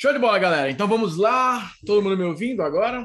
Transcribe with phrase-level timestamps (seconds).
[0.00, 0.70] Show de bola, galera.
[0.70, 1.72] Então vamos lá.
[1.84, 3.04] Todo mundo me ouvindo agora?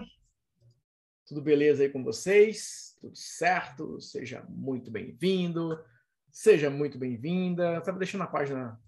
[1.25, 2.95] Tudo beleza aí com vocês?
[3.01, 3.99] Tudo certo?
[3.99, 5.83] Seja muito bem-vindo.
[6.29, 7.79] Seja muito bem-vinda.
[7.79, 8.79] Estava deixando a página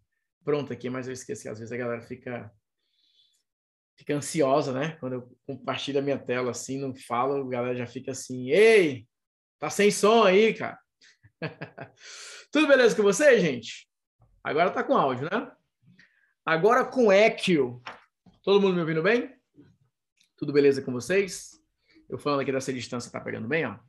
[0.44, 1.50] pronta aqui, mas eu esqueci.
[1.50, 2.54] Às vezes a galera fica
[3.98, 4.98] fica ansiosa, né?
[5.00, 9.08] Quando eu compartilho a minha tela assim, não falo, a galera já fica assim: "Ei,
[9.58, 10.78] tá sem som aí, cara?"
[12.52, 13.90] Tudo beleza com você, gente?
[14.44, 15.52] Agora tá com áudio, né?
[16.45, 17.81] Agora com eco.
[18.44, 19.36] Todo mundo me ouvindo bem?
[20.38, 21.59] Tudo beleza com vocês?
[22.08, 23.80] Eu falando aqui dessa distância, tá pegando bem, ó?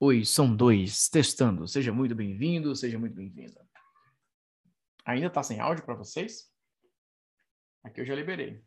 [0.00, 1.68] Oi, são dois, testando.
[1.68, 3.64] Seja muito bem-vindo, seja muito bem-vinda.
[5.04, 6.52] Ainda tá sem áudio para vocês?
[7.84, 8.60] Aqui eu já liberei.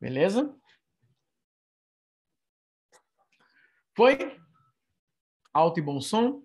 [0.00, 0.52] Beleza?
[3.94, 4.18] Foi?
[5.54, 6.44] Alto e bom som?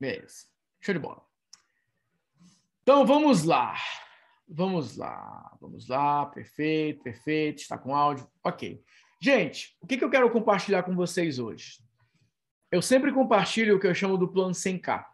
[0.00, 0.46] Beleza.
[0.80, 1.22] Show de bola.
[2.82, 3.76] Então vamos lá.
[4.48, 5.56] Vamos lá.
[5.60, 6.26] Vamos lá.
[6.26, 7.58] Perfeito, perfeito.
[7.60, 8.26] Está com áudio.
[8.42, 8.82] Ok.
[9.20, 11.82] Gente, o que, que eu quero compartilhar com vocês hoje?
[12.70, 15.04] Eu sempre compartilho o que eu chamo do plano 100K.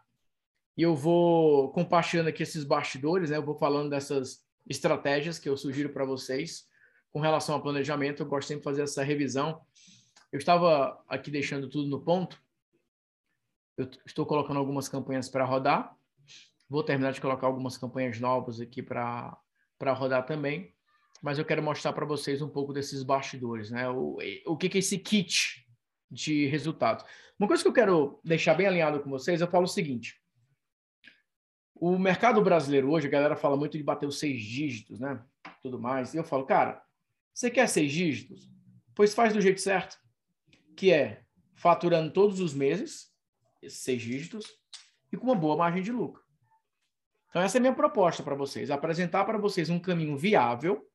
[0.77, 3.37] E eu vou compartilhando aqui esses bastidores, né?
[3.37, 6.67] Eu vou falando dessas estratégias que eu sugiro para vocês
[7.11, 8.21] com relação ao planejamento.
[8.21, 9.61] Eu gosto sempre de fazer essa revisão.
[10.31, 12.44] Eu estava aqui deixando tudo no ponto
[13.77, 15.95] eu estou colocando algumas campanhas para rodar.
[16.69, 19.37] Vou terminar de colocar algumas campanhas novas aqui para
[19.81, 20.73] rodar também.
[21.21, 23.89] Mas eu quero mostrar para vocês um pouco desses bastidores, né?
[23.89, 25.65] O, o que, que é esse kit
[26.09, 27.05] de resultados.
[27.37, 30.21] Uma coisa que eu quero deixar bem alinhado com vocês, eu falo o seguinte.
[31.73, 35.21] O mercado brasileiro hoje, a galera fala muito de bater os seis dígitos, né?
[35.61, 36.13] Tudo mais.
[36.13, 36.81] E eu falo, cara,
[37.33, 38.49] você quer seis dígitos?
[38.93, 39.97] Pois faz do jeito certo,
[40.77, 43.13] que é faturando todos os meses,
[43.67, 44.45] seis dígitos,
[45.11, 46.23] e com uma boa margem de lucro.
[47.29, 50.87] Então, essa é a minha proposta para vocês: apresentar para vocês um caminho viável,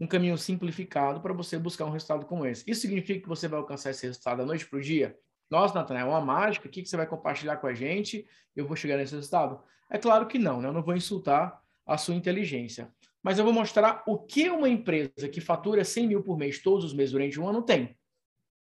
[0.00, 2.68] um caminho simplificado para você buscar um resultado como esse.
[2.68, 5.16] Isso significa que você vai alcançar esse resultado da noite para o dia?
[5.48, 8.26] Nossa, Natanael, é uma mágica, o que você vai compartilhar com a gente?
[8.56, 9.62] Eu vou chegar nesse resultado?
[9.88, 10.68] É claro que não, né?
[10.68, 12.92] eu não vou insultar a sua inteligência.
[13.22, 16.84] Mas eu vou mostrar o que uma empresa que fatura 100 mil por mês todos
[16.84, 17.96] os meses durante um ano tem.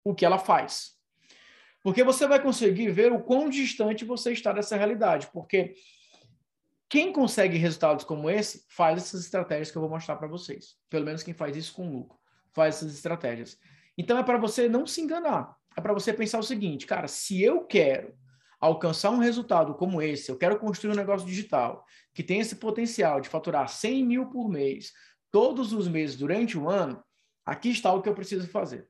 [0.03, 0.98] O que ela faz.
[1.81, 5.29] Porque você vai conseguir ver o quão distante você está dessa realidade.
[5.33, 5.73] Porque
[6.89, 10.75] quem consegue resultados como esse faz essas estratégias que eu vou mostrar para vocês.
[10.89, 12.19] Pelo menos quem faz isso com lucro
[12.53, 13.57] faz essas estratégias.
[13.97, 15.55] Então é para você não se enganar.
[15.77, 18.13] É para você pensar o seguinte, cara, se eu quero
[18.59, 23.21] alcançar um resultado como esse, eu quero construir um negócio digital que tem esse potencial
[23.21, 24.91] de faturar 100 mil por mês,
[25.31, 27.01] todos os meses durante um ano,
[27.45, 28.89] aqui está o que eu preciso fazer.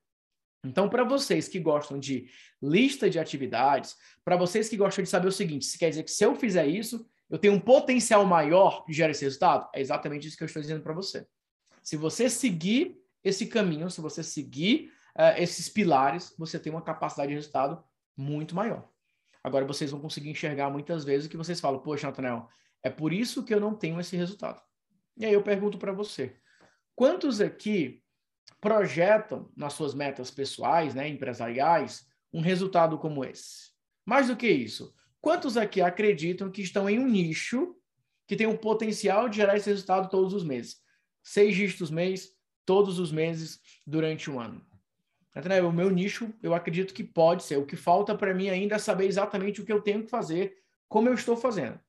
[0.66, 2.30] Então, para vocês que gostam de
[2.62, 6.12] lista de atividades, para vocês que gostam de saber o seguinte, se quer dizer que
[6.12, 9.70] se eu fizer isso, eu tenho um potencial maior de gerar esse resultado?
[9.74, 11.26] É exatamente isso que eu estou dizendo para você.
[11.82, 17.30] Se você seguir esse caminho, se você seguir uh, esses pilares, você tem uma capacidade
[17.30, 17.82] de resultado
[18.18, 18.90] muito maior.
[19.44, 22.50] Agora, vocês vão conseguir enxergar muitas vezes o que vocês falam, poxa, Nathanael,
[22.84, 24.62] é por isso que eu não tenho esse resultado.
[25.16, 26.36] E aí eu pergunto para você,
[26.96, 28.04] quantos aqui
[28.60, 33.70] projetam nas suas metas pessoais, né, empresariais, um resultado como esse.
[34.06, 37.76] Mais do que isso, quantos aqui acreditam que estão em um nicho
[38.28, 40.78] que tem um potencial de gerar esse resultado todos os meses?
[41.24, 42.30] Seis dígitos mês,
[42.66, 44.66] todos os meses, durante um ano.
[45.68, 47.58] O meu nicho, eu acredito que pode ser.
[47.58, 50.56] O que falta para mim ainda é saber exatamente o que eu tenho que fazer,
[50.88, 51.80] como eu estou fazendo.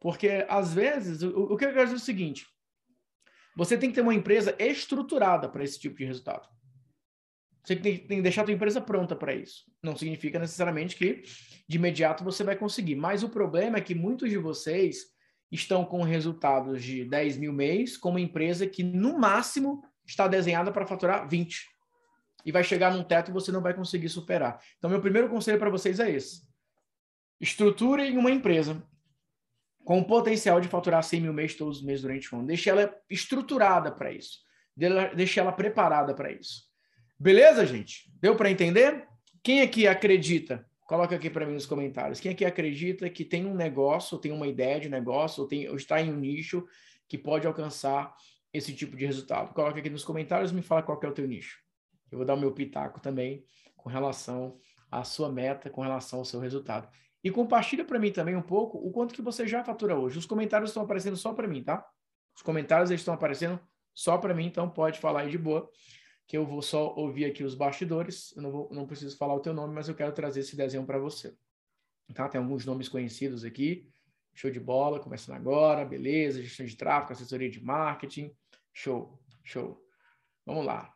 [0.00, 2.46] Porque, às vezes, o, o que eu quero dizer é o seguinte:
[3.58, 6.48] você tem que ter uma empresa estruturada para esse tipo de resultado.
[7.64, 9.64] Você tem, que deixar a sua empresa pronta para isso.
[9.82, 11.24] Não significa necessariamente que
[11.68, 12.94] de imediato você vai conseguir.
[12.94, 15.06] Mas o problema é que muitos de vocês
[15.50, 20.70] estão com resultados de 10 mil mês com uma empresa que, no máximo, está desenhada
[20.70, 21.66] para faturar 20.
[22.46, 24.62] E vai chegar num teto e você não vai conseguir superar.
[24.78, 26.46] Então, meu primeiro conselho para vocês é esse.
[27.40, 28.80] Estruturem uma empresa
[29.88, 32.46] com o potencial de faturar 100 mil mês todos os meses durante o ano.
[32.46, 34.40] Deixe ela estruturada para isso.
[35.16, 36.64] Deixe ela preparada para isso.
[37.18, 38.12] Beleza, gente?
[38.20, 39.08] Deu para entender?
[39.42, 40.62] Quem aqui acredita?
[40.86, 42.20] Coloca aqui para mim nos comentários.
[42.20, 45.66] Quem aqui acredita que tem um negócio, ou tem uma ideia de negócio, ou, tem,
[45.70, 46.66] ou está em um nicho
[47.08, 48.14] que pode alcançar
[48.52, 49.54] esse tipo de resultado?
[49.54, 51.60] Coloca aqui nos comentários e me fala qual é o teu nicho.
[52.12, 53.42] Eu vou dar o meu pitaco também
[53.74, 54.58] com relação
[54.90, 56.86] à sua meta, com relação ao seu resultado.
[57.22, 60.18] E compartilha para mim também um pouco o quanto que você já fatura hoje.
[60.18, 61.84] Os comentários estão aparecendo só para mim, tá?
[62.36, 63.58] Os comentários estão aparecendo
[63.92, 65.68] só para mim, então pode falar aí de boa,
[66.26, 68.32] que eu vou só ouvir aqui os bastidores.
[68.36, 70.86] Eu não, vou, não preciso falar o teu nome, mas eu quero trazer esse desenho
[70.86, 71.34] para você.
[72.14, 72.28] Tá?
[72.28, 73.88] Tem alguns nomes conhecidos aqui.
[74.34, 78.32] Show de bola, começando agora, beleza, gestão de tráfego, assessoria de marketing.
[78.72, 79.82] Show, show.
[80.46, 80.94] Vamos lá.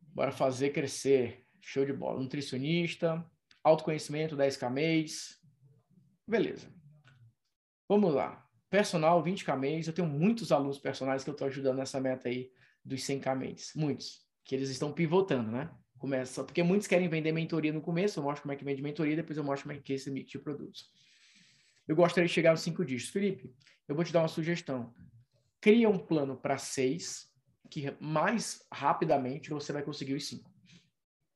[0.00, 1.46] Bora fazer crescer.
[1.60, 2.20] Show de bola.
[2.20, 3.24] Nutricionista,
[3.68, 5.38] autoconhecimento 10k mês.
[6.26, 6.72] Beleza.
[7.88, 8.46] Vamos lá.
[8.70, 9.86] Personal 20k mês.
[9.86, 12.50] Eu tenho muitos alunos personagens que eu estou ajudando nessa meta aí
[12.84, 13.72] dos 100k mês.
[13.74, 14.26] Muitos.
[14.44, 15.70] Que eles estão pivotando, né?
[15.98, 19.16] Começa, porque muitos querem vender mentoria no começo, eu mostro como é que vende mentoria,
[19.16, 20.92] depois eu mostro como é que é esse mix de produtos.
[21.88, 23.12] Eu gostaria de chegar aos cinco dígitos.
[23.12, 23.52] Felipe,
[23.88, 24.94] eu vou te dar uma sugestão.
[25.60, 27.32] Cria um plano para seis,
[27.68, 30.48] que mais rapidamente você vai conseguir os cinco.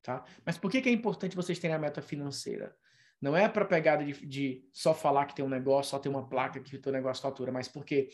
[0.03, 0.25] Tá?
[0.45, 2.77] Mas por que, que é importante vocês terem a meta financeira?
[3.21, 6.29] Não é para pegada de, de, só falar que tem um negócio, só ter uma
[6.29, 8.09] placa que o teu negócio fatura, mas porque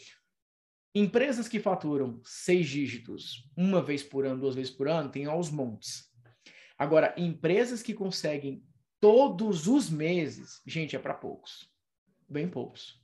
[0.95, 5.51] empresas que faturam seis dígitos uma vez por ano, duas vezes por ano, tem aos
[5.51, 6.13] montes.
[6.77, 8.63] Agora, empresas que conseguem
[9.01, 11.73] todos os meses, gente, é para poucos.
[12.29, 13.03] Bem poucos.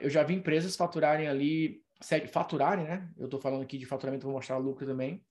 [0.00, 1.82] Eu já vi empresas faturarem ali,
[2.30, 3.10] faturarem, né?
[3.16, 5.24] Eu estou falando aqui de faturamento, vou mostrar lucro também,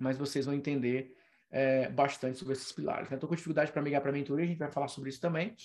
[0.00, 1.15] mas vocês vão entender
[1.56, 3.04] é, bastante sobre esses pilares.
[3.04, 3.28] Estou né?
[3.28, 5.56] com dificuldade para migrar para a mentoria, a gente vai falar sobre isso também,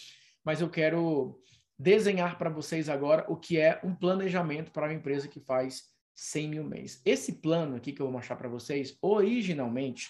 [0.42, 1.38] mas eu quero
[1.78, 6.48] desenhar para vocês agora o que é um planejamento para uma empresa que faz 100
[6.48, 7.02] mil mês.
[7.04, 10.10] Esse plano aqui que eu vou mostrar para vocês, originalmente,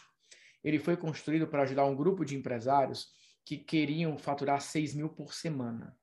[0.63, 3.07] ele foi construído para ajudar um grupo de empresários
[3.44, 5.98] que queriam faturar 6 mil por semana.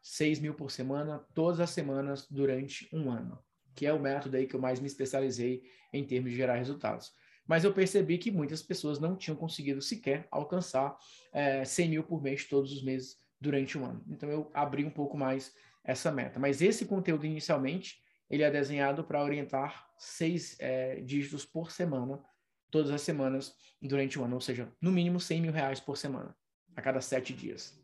[0.00, 3.38] 6 mil por semana, todas as semanas, durante um ano,
[3.74, 7.12] que é o método aí que eu mais me especializei em termos de gerar resultados.
[7.48, 10.96] Mas eu percebi que muitas pessoas não tinham conseguido sequer alcançar
[11.32, 14.04] é, 100 mil por mês todos os meses durante um ano.
[14.08, 16.38] Então eu abri um pouco mais essa meta.
[16.38, 22.22] Mas esse conteúdo inicialmente ele é desenhado para orientar seis é, dígitos por semana
[22.70, 26.36] todas as semanas durante o ano, ou seja, no mínimo 100 mil reais por semana,
[26.76, 27.82] a cada sete dias.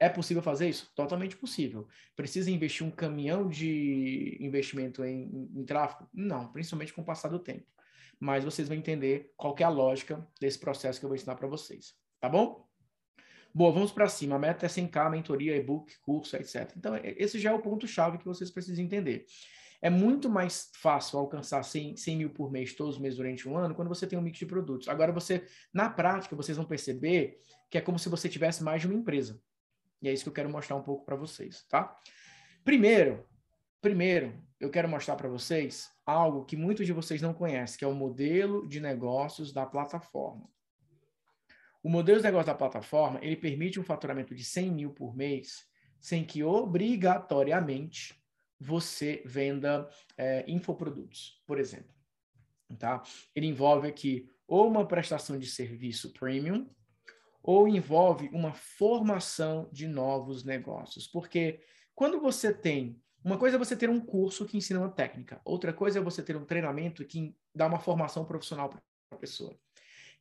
[0.00, 0.90] É possível fazer isso?
[0.96, 1.86] Totalmente possível.
[2.16, 6.08] Precisa investir um caminhão de investimento em, em, em tráfego?
[6.12, 7.66] Não, principalmente com o passar do tempo.
[8.20, 11.46] Mas vocês vão entender qual é a lógica desse processo que eu vou ensinar para
[11.46, 11.94] vocês.
[12.20, 12.66] Tá bom?
[13.54, 14.36] Boa, vamos para cima.
[14.36, 16.72] A meta é 100k, mentoria, e-book, curso, etc.
[16.76, 19.26] Então, esse já é o ponto-chave que vocês precisam entender.
[19.80, 23.56] É muito mais fácil alcançar 100, 100 mil por mês, todos os meses durante um
[23.56, 24.88] ano, quando você tem um mix de produtos.
[24.88, 27.38] Agora, você, na prática, vocês vão perceber
[27.70, 29.40] que é como se você tivesse mais de uma empresa.
[30.02, 31.96] E é isso que eu quero mostrar um pouco para vocês, tá?
[32.64, 33.24] Primeiro,
[33.80, 37.88] primeiro, eu quero mostrar para vocês algo que muitos de vocês não conhecem, que é
[37.88, 40.48] o modelo de negócios da plataforma.
[41.82, 45.66] O modelo de negócio da plataforma, ele permite um faturamento de 100 mil por mês,
[46.00, 48.20] sem que obrigatoriamente
[48.58, 51.94] você venda é, infoprodutos, por exemplo.
[52.78, 53.02] Tá?
[53.34, 56.68] Ele envolve aqui ou uma prestação de serviço premium,
[57.42, 61.06] ou envolve uma formação de novos negócios.
[61.06, 61.60] Porque
[61.94, 63.00] quando você tem.
[63.24, 66.22] Uma coisa é você ter um curso que ensina uma técnica, outra coisa é você
[66.22, 68.80] ter um treinamento que dá uma formação profissional para
[69.12, 69.58] a pessoa,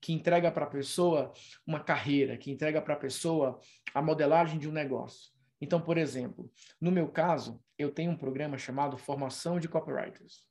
[0.01, 1.31] que entrega para a pessoa
[1.65, 3.59] uma carreira, que entrega para a pessoa
[3.93, 5.31] a modelagem de um negócio.
[5.59, 10.45] Então, por exemplo, no meu caso, eu tenho um programa chamado Formação de Copywriters.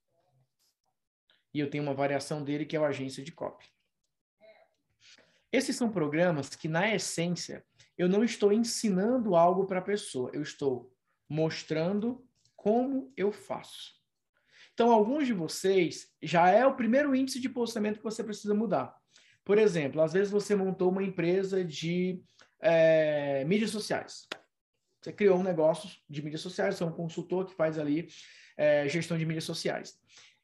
[1.54, 3.66] E eu tenho uma variação dele que é o Agência de Copy.
[5.52, 7.64] Esses são programas que, na essência,
[7.96, 10.92] eu não estou ensinando algo para a pessoa, eu estou
[11.28, 12.25] mostrando
[12.66, 13.94] como eu faço.
[14.74, 18.92] Então, alguns de vocês já é o primeiro índice de posicionamento que você precisa mudar.
[19.44, 22.20] Por exemplo, às vezes você montou uma empresa de
[22.58, 24.26] é, mídias sociais.
[25.00, 28.08] Você criou um negócio de mídias sociais, você é um consultor que faz ali
[28.56, 29.96] é, gestão de mídias sociais.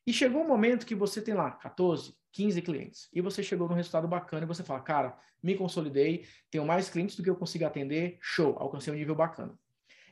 [0.06, 3.74] E chegou um momento que você tem lá 14, 15 clientes, e você chegou num
[3.74, 7.66] resultado bacana e você fala, cara, me consolidei, tenho mais clientes do que eu consigo
[7.66, 9.58] atender, show, alcancei um nível bacana.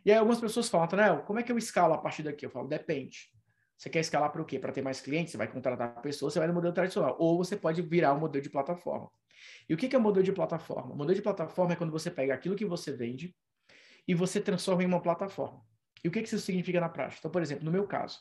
[0.04, 2.46] E aí algumas pessoas falam, Tanel, como é que eu escalo a partir daqui?
[2.46, 3.30] Eu falo, depende.
[3.76, 4.58] Você quer escalar para o quê?
[4.58, 5.32] Para ter mais clientes?
[5.32, 7.16] Você vai contratar pessoas, você vai no modelo tradicional.
[7.18, 9.10] Ou você pode virar um modelo de plataforma.
[9.68, 10.92] E o que é o modelo de plataforma?
[10.92, 13.34] O modelo de plataforma é quando você pega aquilo que você vende,
[14.06, 15.64] e você transforma em uma plataforma.
[16.02, 17.20] E o que, que isso significa na prática?
[17.20, 18.18] Então, por exemplo, no meu caso,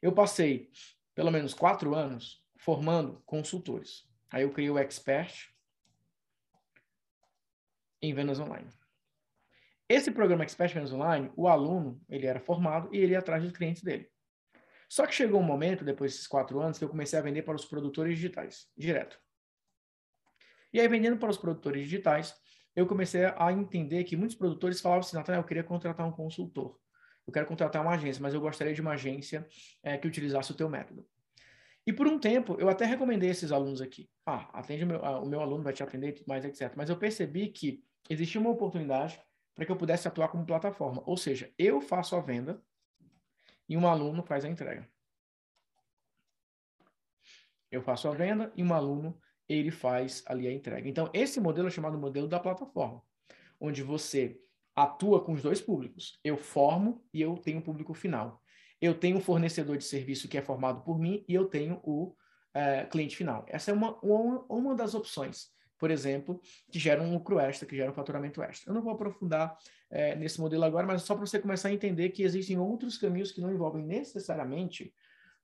[0.00, 0.70] eu passei
[1.14, 4.08] pelo menos quatro anos formando consultores.
[4.30, 5.50] Aí eu criei o Expert
[8.00, 8.68] em vendas online.
[9.88, 13.52] Esse programa Expert Vendas Online, o aluno, ele era formado e ele ia atrás dos
[13.52, 14.08] clientes dele.
[14.88, 17.54] Só que chegou um momento, depois desses quatro anos, que eu comecei a vender para
[17.54, 19.18] os produtores digitais, direto.
[20.72, 22.34] E aí, vendendo para os produtores digitais,
[22.74, 26.78] eu comecei a entender que muitos produtores falavam assim, Nathanael, eu queria contratar um consultor.
[27.26, 29.46] Eu quero contratar uma agência, mas eu gostaria de uma agência
[29.82, 31.06] é, que utilizasse o teu método.
[31.86, 34.10] E por um tempo, eu até recomendei esses alunos aqui.
[34.24, 36.72] Ah, atende o meu, o meu aluno vai te atender, mais etc.
[36.76, 39.20] Mas eu percebi que existia uma oportunidade
[39.56, 41.02] para que eu pudesse atuar como plataforma.
[41.06, 42.62] Ou seja, eu faço a venda
[43.66, 44.88] e um aluno faz a entrega.
[47.70, 50.88] Eu faço a venda e um aluno ele faz ali a entrega.
[50.88, 53.02] Então, esse modelo é chamado modelo da plataforma,
[53.58, 54.38] onde você
[54.74, 56.20] atua com os dois públicos.
[56.22, 58.42] Eu formo e eu tenho o público final.
[58.80, 62.14] Eu tenho um fornecedor de serviço que é formado por mim e eu tenho o
[62.52, 63.44] é, cliente final.
[63.48, 65.48] Essa é uma, uma, uma das opções,
[65.78, 66.40] por exemplo,
[66.70, 68.70] que geram um lucro extra, que geram um faturamento extra.
[68.70, 69.56] Eu não vou aprofundar
[69.90, 73.32] é, nesse modelo agora, mas só para você começar a entender que existem outros caminhos
[73.32, 74.92] que não envolvem necessariamente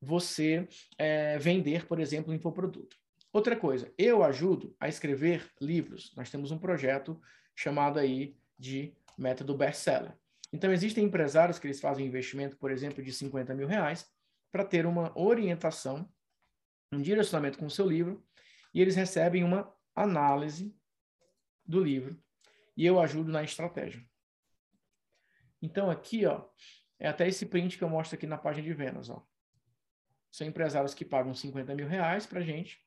[0.01, 0.67] você
[0.99, 2.97] é, vender, por exemplo, infoproduto.
[3.33, 6.12] Outra coisa, eu ajudo a escrever livros.
[6.17, 7.21] Nós temos um projeto
[7.55, 10.12] chamado aí de método best-seller.
[10.53, 14.07] Então, existem empresários que eles fazem investimento, por exemplo, de 50 mil reais
[14.51, 16.07] para ter uma orientação,
[16.93, 18.23] um direcionamento com o seu livro,
[18.75, 20.77] e eles recebem uma análise
[21.65, 22.21] do livro
[22.77, 24.05] e eu ajudo na estratégia.
[25.61, 26.45] Então, aqui, ó,
[26.99, 29.25] é até esse print que eu mostro aqui na página de vendas, ó.
[30.31, 32.81] São empresários que pagam 50 mil reais para gente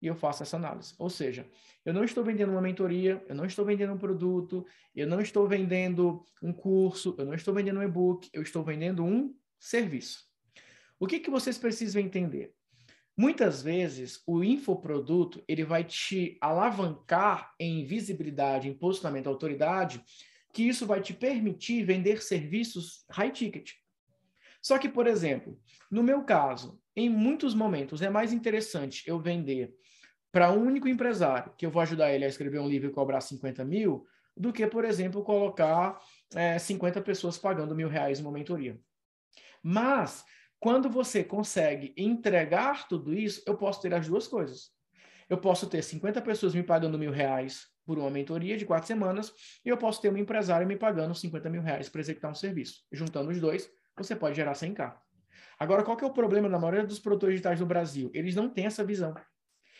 [0.00, 0.94] e eu faço essa análise.
[0.98, 1.48] Ou seja,
[1.84, 5.46] eu não estou vendendo uma mentoria, eu não estou vendendo um produto, eu não estou
[5.46, 10.24] vendendo um curso, eu não estou vendendo um e-book, eu estou vendendo um serviço.
[10.98, 12.55] O que, que vocês precisam entender?
[13.16, 20.04] Muitas vezes o infoproduto ele vai te alavancar em visibilidade, em posicionamento, autoridade,
[20.52, 23.72] que isso vai te permitir vender serviços high ticket.
[24.60, 25.58] Só que, por exemplo,
[25.90, 29.74] no meu caso, em muitos momentos é mais interessante eu vender
[30.30, 33.20] para um único empresário, que eu vou ajudar ele a escrever um livro e cobrar
[33.22, 34.06] 50 mil,
[34.36, 35.98] do que, por exemplo, colocar
[36.34, 38.78] é, 50 pessoas pagando mil reais uma mentoria.
[39.62, 40.24] Mas,
[40.58, 44.70] quando você consegue entregar tudo isso, eu posso ter as duas coisas.
[45.28, 49.32] Eu posso ter 50 pessoas me pagando mil reais por uma mentoria de quatro semanas,
[49.64, 52.82] e eu posso ter um empresário me pagando 50 mil reais para executar um serviço.
[52.90, 54.96] Juntando os dois, você pode gerar 100k.
[55.58, 58.10] Agora, qual que é o problema da maioria dos produtores digitais no Brasil?
[58.12, 59.14] Eles não têm essa visão.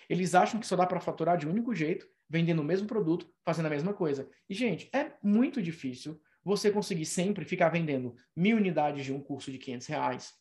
[0.08, 3.28] Eles acham que só dá para faturar de um único jeito, vendendo o mesmo produto,
[3.44, 4.28] fazendo a mesma coisa.
[4.48, 9.50] E, gente, é muito difícil você conseguir sempre ficar vendendo mil unidades de um curso
[9.50, 10.32] de 500 reais,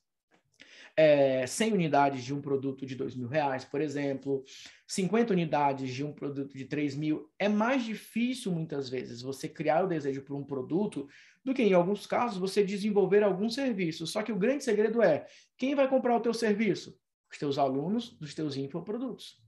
[0.97, 4.43] é, 100 unidades de um produto de 2 mil reais, por exemplo,
[4.87, 7.29] 50 unidades de um produto de 3 mil.
[7.37, 11.07] É mais difícil, muitas vezes, você criar o desejo por um produto
[11.43, 14.07] do que, em alguns casos, você desenvolver algum serviço.
[14.07, 15.25] Só que o grande segredo é,
[15.57, 16.97] quem vai comprar o teu serviço?
[17.29, 19.43] Os teus alunos dos teus infoprodutos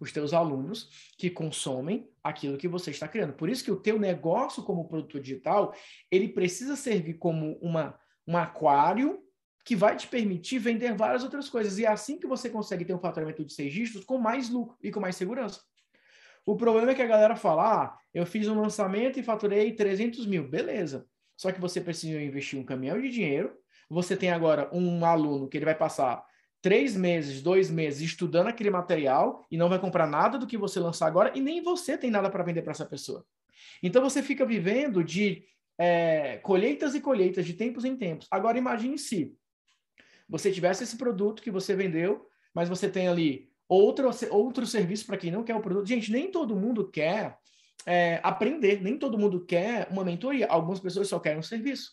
[0.00, 3.32] os teus alunos que consomem aquilo que você está criando.
[3.32, 5.72] Por isso que o teu negócio como produto digital,
[6.10, 9.23] ele precisa servir como uma, um aquário
[9.64, 11.78] que vai te permitir vender várias outras coisas.
[11.78, 14.76] E é assim que você consegue ter um faturamento de seis dígitos com mais lucro
[14.82, 15.60] e com mais segurança.
[16.44, 20.26] O problema é que a galera fala, ah, eu fiz um lançamento e faturei 300
[20.26, 20.46] mil.
[20.46, 21.06] Beleza.
[21.36, 23.56] Só que você precisa investir um caminhão de dinheiro.
[23.88, 26.22] Você tem agora um aluno que ele vai passar
[26.60, 30.78] três meses, dois meses estudando aquele material e não vai comprar nada do que você
[30.78, 33.24] lançar agora e nem você tem nada para vender para essa pessoa.
[33.82, 35.44] Então você fica vivendo de
[35.78, 38.26] é, colheitas e colheitas, de tempos em tempos.
[38.30, 39.34] Agora imagine se
[40.28, 45.16] você tivesse esse produto que você vendeu, mas você tem ali outro, outro serviço para
[45.16, 45.86] quem não quer o produto.
[45.86, 47.38] Gente, nem todo mundo quer
[47.86, 50.46] é, aprender, nem todo mundo quer uma mentoria.
[50.46, 51.92] Algumas pessoas só querem um serviço.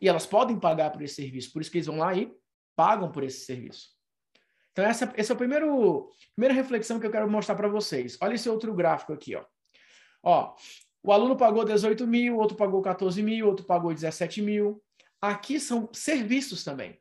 [0.00, 2.32] E elas podem pagar por esse serviço, por isso que eles vão lá e
[2.76, 3.88] pagam por esse serviço.
[4.70, 8.16] Então, essa, essa é a primeiro, primeira reflexão que eu quero mostrar para vocês.
[8.20, 9.34] Olha esse outro gráfico aqui.
[9.34, 9.44] Ó.
[10.22, 10.54] Ó,
[11.02, 14.80] o aluno pagou 18 mil, outro pagou 14 mil, outro pagou 17 mil.
[15.20, 16.96] Aqui são serviços também.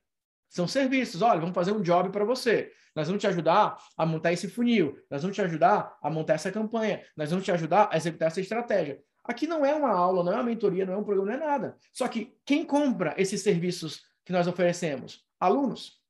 [0.49, 1.21] São serviços.
[1.21, 2.71] Olha, vamos fazer um job para você.
[2.95, 4.97] Nós vamos te ajudar a montar esse funil.
[5.09, 7.03] Nós vamos te ajudar a montar essa campanha.
[7.15, 8.99] Nós vamos te ajudar a executar essa estratégia.
[9.23, 11.45] Aqui não é uma aula, não é uma mentoria, não é um programa, não é
[11.45, 11.77] nada.
[11.91, 15.25] Só que quem compra esses serviços que nós oferecemos?
[15.39, 16.01] Alunos.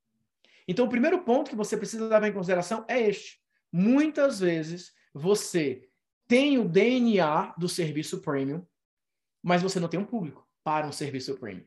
[0.68, 3.42] Então, o primeiro ponto que você precisa levar em consideração é este.
[3.72, 5.90] Muitas vezes você
[6.28, 8.66] tem o DNA do serviço premium,
[9.42, 11.66] mas você não tem um público para um serviço premium.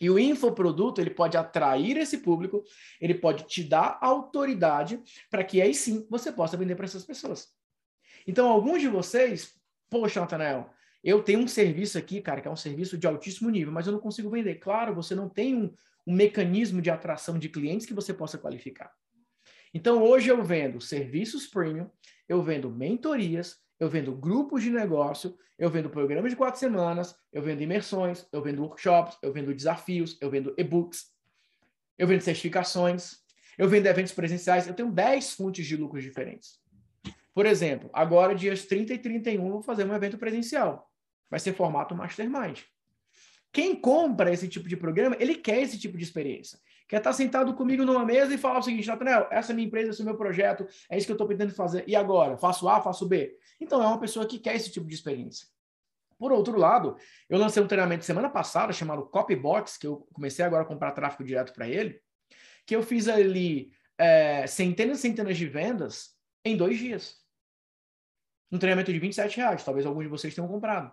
[0.00, 2.64] E o infoproduto, ele pode atrair esse público,
[3.00, 7.48] ele pode te dar autoridade para que aí sim você possa vender para essas pessoas.
[8.26, 9.54] Então, alguns de vocês,
[9.90, 10.70] poxa, Natanael,
[11.04, 13.92] eu tenho um serviço aqui, cara, que é um serviço de altíssimo nível, mas eu
[13.92, 14.56] não consigo vender.
[14.56, 15.72] Claro, você não tem um,
[16.06, 18.92] um mecanismo de atração de clientes que você possa qualificar.
[19.74, 21.90] Então, hoje eu vendo serviços premium,
[22.28, 27.42] eu vendo mentorias, eu vendo grupos de negócio, eu vendo programas de quatro semanas, eu
[27.42, 31.06] vendo imersões, eu vendo workshops, eu vendo desafios, eu vendo e-books,
[31.98, 33.16] eu vendo certificações,
[33.58, 36.60] eu vendo eventos presenciais, eu tenho 10 fontes de lucros diferentes.
[37.34, 40.88] Por exemplo, agora, dias 30 e 31, eu vou fazer um evento presencial.
[41.28, 42.60] Vai ser formato Mastermind.
[43.52, 46.56] Quem compra esse tipo de programa, ele quer esse tipo de experiência.
[46.92, 49.92] Quer estar sentado comigo numa mesa e falar o seguinte, Nathaniel, essa é minha empresa,
[49.92, 51.84] esse é o meu projeto, é isso que eu estou pretendendo fazer.
[51.86, 52.36] E agora?
[52.36, 53.34] Faço A, faço B?
[53.58, 55.46] Então, é uma pessoa que quer esse tipo de experiência.
[56.18, 56.98] Por outro lado,
[57.30, 61.24] eu lancei um treinamento semana passada chamado Copybox, que eu comecei agora a comprar tráfego
[61.24, 61.98] direto para ele,
[62.66, 67.22] que eu fiz ali é, centenas e centenas de vendas em dois dias.
[68.52, 70.92] Um treinamento de 27 reais, talvez alguns de vocês tenham comprado.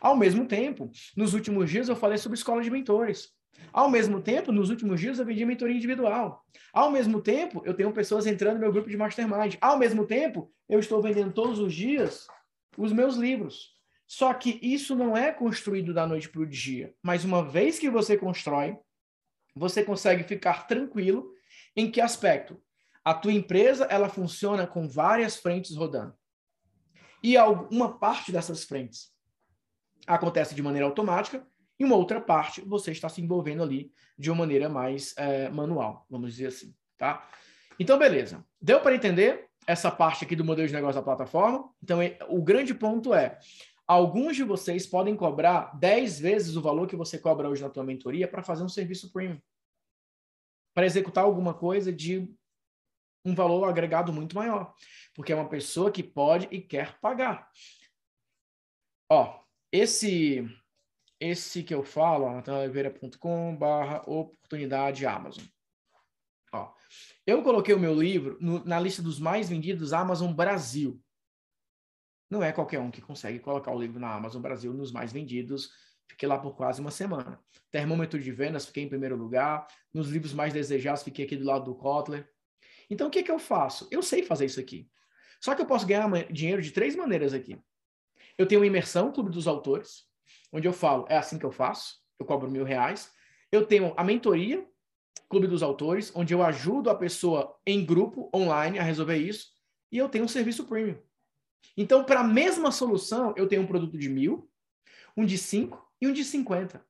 [0.00, 3.34] Ao mesmo tempo, nos últimos dias eu falei sobre escola de mentores.
[3.72, 6.44] Ao mesmo tempo, nos últimos dias eu vendi mentoria individual.
[6.72, 9.56] Ao mesmo tempo, eu tenho pessoas entrando no meu grupo de mastermind.
[9.60, 12.26] Ao mesmo tempo, eu estou vendendo todos os dias
[12.76, 13.74] os meus livros.
[14.06, 16.94] Só que isso não é construído da noite para o dia.
[17.02, 18.76] Mas uma vez que você constrói,
[19.54, 21.32] você consegue ficar tranquilo
[21.76, 22.60] em que aspecto?
[23.04, 26.14] A tua empresa, ela funciona com várias frentes rodando.
[27.22, 29.12] E alguma parte dessas frentes
[30.06, 31.46] acontece de maneira automática
[31.78, 36.06] e uma outra parte você está se envolvendo ali de uma maneira mais é, manual,
[36.08, 37.28] vamos dizer assim, tá?
[37.78, 38.44] Então, beleza.
[38.60, 41.68] Deu para entender essa parte aqui do modelo de negócio da plataforma?
[41.82, 43.38] Então, o grande ponto é,
[43.86, 47.84] alguns de vocês podem cobrar 10 vezes o valor que você cobra hoje na tua
[47.84, 49.40] mentoria para fazer um serviço premium.
[50.74, 52.28] Para executar alguma coisa de
[53.24, 54.74] um valor agregado muito maior.
[55.14, 57.48] Porque é uma pessoa que pode e quer pagar.
[59.10, 59.40] Ó,
[59.72, 60.48] esse
[61.30, 65.44] esse que eu falo, natanoliveira.com barra oportunidade Amazon.
[66.52, 66.72] Ó,
[67.26, 71.00] eu coloquei o meu livro no, na lista dos mais vendidos Amazon Brasil.
[72.30, 75.70] Não é qualquer um que consegue colocar o livro na Amazon Brasil nos mais vendidos.
[76.08, 77.40] Fiquei lá por quase uma semana.
[77.70, 79.66] Termômetro de vendas, fiquei em primeiro lugar.
[79.92, 82.28] Nos livros mais desejados, fiquei aqui do lado do Kotler.
[82.90, 83.88] Então, o que, que eu faço?
[83.90, 84.88] Eu sei fazer isso aqui.
[85.40, 87.58] Só que eu posso ganhar dinheiro de três maneiras aqui.
[88.36, 90.04] Eu tenho uma imersão, Clube dos Autores,
[90.52, 93.12] onde eu falo, é assim que eu faço, eu cobro mil reais.
[93.50, 94.66] Eu tenho a mentoria,
[95.28, 99.48] Clube dos Autores, onde eu ajudo a pessoa em grupo, online, a resolver isso.
[99.90, 100.98] E eu tenho um serviço premium.
[101.76, 104.50] Então, para a mesma solução, eu tenho um produto de mil,
[105.16, 106.84] um de cinco e um de cinquenta.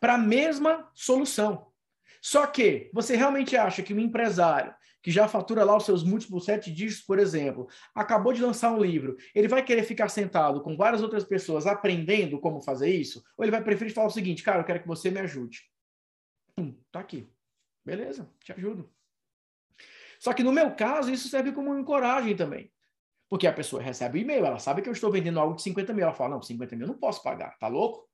[0.00, 1.72] Para a mesma solução.
[2.20, 6.46] Só que você realmente acha que um empresário que já fatura lá os seus múltiplos
[6.46, 10.78] sete dígitos, por exemplo, acabou de lançar um livro, ele vai querer ficar sentado com
[10.78, 13.22] várias outras pessoas aprendendo como fazer isso?
[13.36, 15.70] Ou ele vai preferir falar o seguinte, cara, eu quero que você me ajude.
[16.58, 17.28] Hum, tá aqui.
[17.84, 18.90] Beleza, te ajudo.
[20.18, 22.72] Só que no meu caso, isso serve como encoragem também.
[23.28, 25.92] Porque a pessoa recebe o e-mail, ela sabe que eu estou vendendo algo de 50
[25.92, 26.04] mil.
[26.04, 28.08] Ela fala, não, 50 mil eu não posso pagar, tá louco?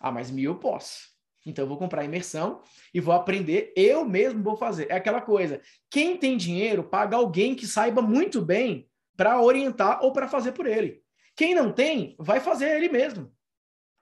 [0.00, 1.10] Ah, mas mil eu posso.
[1.46, 4.86] Então, eu vou comprar imersão e vou aprender, eu mesmo vou fazer.
[4.90, 10.12] É aquela coisa: quem tem dinheiro, paga alguém que saiba muito bem para orientar ou
[10.12, 11.02] para fazer por ele.
[11.36, 13.32] Quem não tem, vai fazer ele mesmo.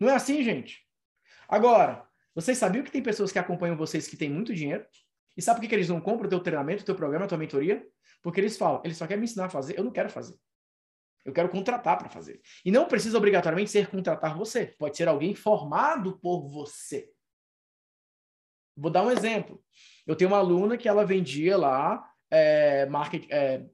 [0.01, 0.85] Não é assim, gente?
[1.49, 4.85] Agora, vocês sabiam que tem pessoas que acompanham vocês que têm muito dinheiro?
[5.37, 7.29] E sabe por que, que eles não compram o teu treinamento, o teu programa, a
[7.29, 7.87] tua mentoria?
[8.23, 10.35] Porque eles falam, eles só querem me ensinar a fazer, eu não quero fazer.
[11.25, 12.41] Eu quero contratar para fazer.
[12.65, 14.67] E não precisa obrigatoriamente ser contratar você.
[14.79, 17.11] Pode ser alguém formado por você.
[18.79, 19.61] Vou dar um exemplo.
[20.07, 23.65] Eu tenho uma aluna que ela vendia lá é, market, é,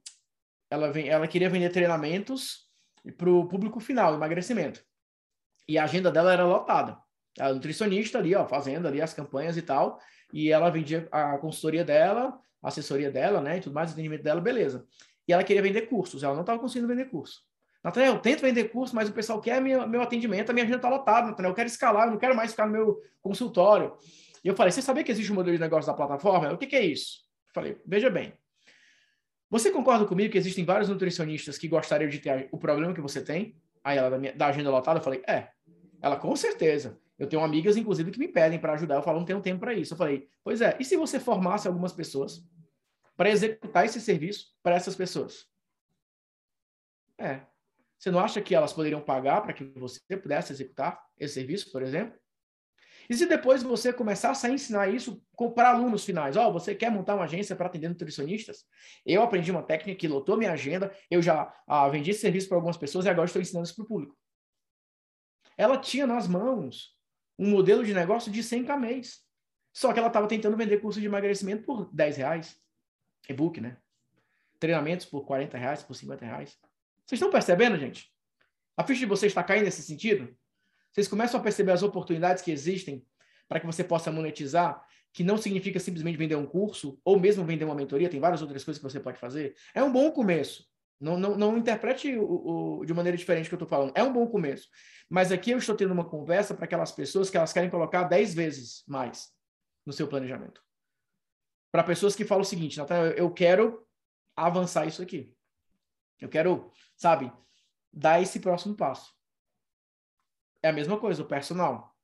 [0.71, 2.69] ela, vem, ela queria vender treinamentos
[3.17, 4.83] para o público final, emagrecimento.
[5.69, 6.99] E a agenda dela era lotada.
[7.39, 9.99] A nutricionista ali, ó, fazendo ali as campanhas e tal.
[10.33, 13.59] E ela vendia a consultoria dela, a assessoria dela, né?
[13.59, 14.87] E tudo mais, o atendimento dela, beleza.
[15.27, 16.23] E ela queria vender cursos.
[16.23, 17.43] Ela não estava conseguindo vender curso.
[17.83, 20.79] Nathaniel, eu tento vender curso, mas o pessoal quer meu, meu atendimento, a minha agenda
[20.79, 23.95] está lotada, Nathaniel, eu quero escalar, eu não quero mais ficar no meu consultório.
[24.45, 26.53] E eu falei, você sabia que existe um modelo de negócio da plataforma?
[26.53, 27.21] O que, que é isso?
[27.49, 28.35] Eu falei, veja bem.
[29.51, 33.23] Você concorda comigo que existem vários nutricionistas que gostariam de ter o problema que você
[33.23, 33.57] tem?
[33.83, 35.49] Aí ela, da, minha, da agenda lotada, eu falei, é.
[36.03, 37.01] Ela, com certeza.
[37.19, 38.97] Eu tenho amigas, inclusive, que me pedem para ajudar.
[38.97, 39.95] Eu falo, não tenho tempo para isso.
[39.95, 40.77] Eu falei, pois é.
[40.79, 42.45] E se você formasse algumas pessoas
[43.17, 45.47] para executar esse serviço para essas pessoas?
[47.17, 47.41] É.
[47.99, 51.83] Você não acha que elas poderiam pagar para que você pudesse executar esse serviço, por
[51.83, 52.19] exemplo?
[53.09, 55.23] E se depois você começasse a ensinar isso
[55.55, 58.65] para alunos finais, ó, oh, você quer montar uma agência para atender nutricionistas?
[59.05, 62.57] Eu aprendi uma técnica que lotou minha agenda, eu já ah, vendi esse serviço para
[62.57, 64.17] algumas pessoas e agora estou ensinando isso para o público.
[65.57, 66.95] Ela tinha nas mãos
[67.39, 69.23] um modelo de negócio de 100 k mês.
[69.73, 72.57] Só que ela estava tentando vender curso de emagrecimento por 10 reais.
[73.29, 73.77] E-book, né?
[74.61, 76.59] Treinamentos por 40 reais, por 50 reais.
[77.05, 78.13] Vocês estão percebendo, gente?
[78.77, 80.37] A ficha de vocês está caindo nesse sentido?
[80.95, 83.05] Vocês começam a perceber as oportunidades que existem
[83.49, 84.81] para que você possa monetizar,
[85.13, 88.63] que não significa simplesmente vender um curso ou mesmo vender uma mentoria, tem várias outras
[88.63, 89.57] coisas que você pode fazer.
[89.75, 90.65] É um bom começo,
[91.01, 93.93] Não, não, não interprete o, o, de maneira diferente que eu estou falando.
[93.97, 94.69] É um bom começo.
[95.11, 98.33] Mas aqui eu estou tendo uma conversa para aquelas pessoas que elas querem colocar 10
[98.33, 99.31] vezes mais
[99.85, 100.63] no seu planejamento.
[101.73, 103.85] Para pessoas que falam o seguinte, Natália, eu quero
[104.37, 105.35] avançar isso aqui.
[106.21, 107.33] Eu quero, sabe,
[107.93, 109.13] dar esse próximo passo.
[110.65, 111.95] É a mesma coisa, o personal.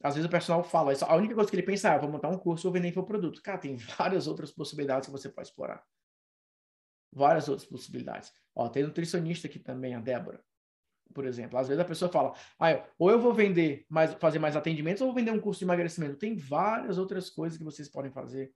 [0.00, 2.28] Às vezes o personal fala, a única coisa que ele pensa é, ah, vou montar
[2.28, 3.42] um curso ou vender produto.
[3.42, 5.84] Cara, tem várias outras possibilidades que você pode explorar.
[7.12, 8.32] Várias outras possibilidades.
[8.54, 10.40] Ó, tem nutricionista aqui também, a Débora,
[11.12, 11.58] por exemplo.
[11.58, 15.08] Às vezes a pessoa fala, ah, ou eu vou vender mais, fazer mais atendimentos, ou
[15.08, 16.14] vou vender um curso de emagrecimento.
[16.14, 18.54] Tem várias outras coisas que vocês podem fazer.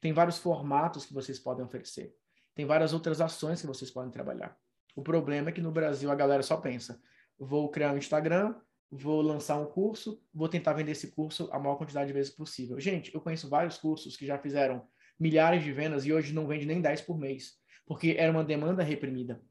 [0.00, 2.12] Tem vários formatos que vocês podem oferecer.
[2.52, 4.58] Tem várias outras ações que vocês podem trabalhar.
[4.96, 7.00] O problema é que no Brasil a galera só pensa:
[7.38, 8.56] vou criar um Instagram,
[8.92, 12.78] vou lançar um curso, vou tentar vender esse curso a maior quantidade de vezes possível.
[12.78, 14.86] Gente, eu conheço vários cursos que já fizeram
[15.18, 18.82] milhares de vendas e hoje não vende nem 10 por mês, porque era uma demanda
[18.82, 19.42] reprimida.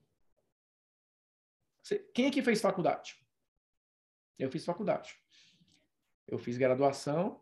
[2.13, 3.15] Quem aqui fez faculdade?
[4.37, 5.15] Eu fiz faculdade.
[6.27, 7.41] Eu fiz graduação,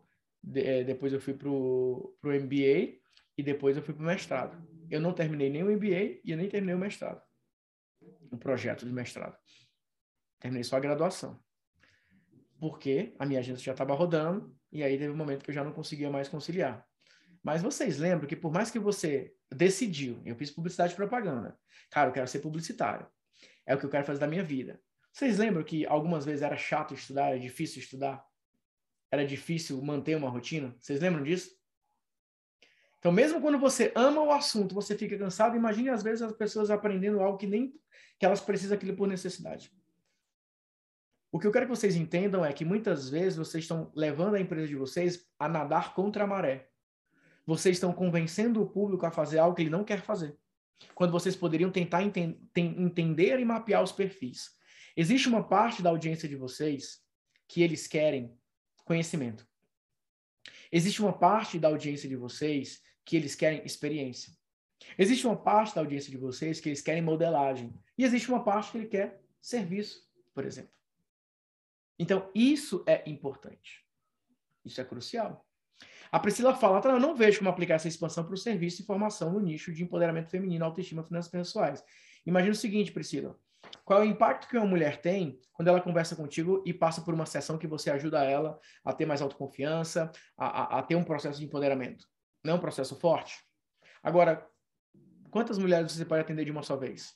[0.54, 2.98] eh, depois eu fui para o MBA
[3.36, 4.66] e depois eu fui para o mestrado.
[4.90, 7.22] Eu não terminei nem o MBA e eu nem terminei o mestrado
[8.30, 9.36] um projeto de mestrado.
[10.38, 11.38] Terminei só a graduação.
[12.60, 15.64] Porque a minha agência já estava rodando e aí teve um momento que eu já
[15.64, 16.86] não conseguia mais conciliar.
[17.42, 21.58] Mas vocês lembram que por mais que você decidiu, eu fiz publicidade e propaganda.
[21.90, 23.06] Cara, eu quero ser publicitário.
[23.66, 24.78] É o que eu quero fazer da minha vida.
[25.10, 28.22] Vocês lembram que algumas vezes era chato estudar, era difícil estudar?
[29.10, 30.76] Era difícil manter uma rotina?
[30.78, 31.50] Vocês lembram disso?
[32.98, 35.56] Então, mesmo quando você ama o assunto, você fica cansado.
[35.56, 37.72] Imagine às vezes as pessoas aprendendo algo que nem
[38.18, 39.72] que elas precisam aquilo por necessidade.
[41.32, 44.40] O que eu quero que vocês entendam é que muitas vezes vocês estão levando a
[44.40, 46.68] empresa de vocês a nadar contra a maré.
[47.46, 50.36] Vocês estão convencendo o público a fazer algo que ele não quer fazer.
[50.94, 54.50] Quando vocês poderiam tentar enten entender e mapear os perfis.
[54.96, 57.00] Existe uma parte da audiência de vocês
[57.46, 58.36] que eles querem
[58.84, 59.46] conhecimento.
[60.72, 64.32] Existe uma parte da audiência de vocês que eles querem experiência.
[64.98, 67.72] Existe uma parte da audiência de vocês que eles querem modelagem.
[67.96, 70.79] E existe uma parte que ele quer serviço, por exemplo.
[72.00, 73.84] Então, isso é importante.
[74.64, 75.46] Isso é crucial.
[76.10, 79.30] A Priscila fala, eu não vejo como aplicar essa expansão para o serviço e formação
[79.30, 81.84] no nicho de empoderamento feminino, autoestima, finanças pessoais.
[82.24, 83.38] Imagina o seguinte, Priscila.
[83.84, 87.12] Qual é o impacto que uma mulher tem quando ela conversa contigo e passa por
[87.12, 91.04] uma sessão que você ajuda ela a ter mais autoconfiança, a, a, a ter um
[91.04, 92.06] processo de empoderamento?
[92.42, 93.44] Não é um processo forte?
[94.02, 94.48] Agora,
[95.30, 97.14] quantas mulheres você pode atender de uma só vez?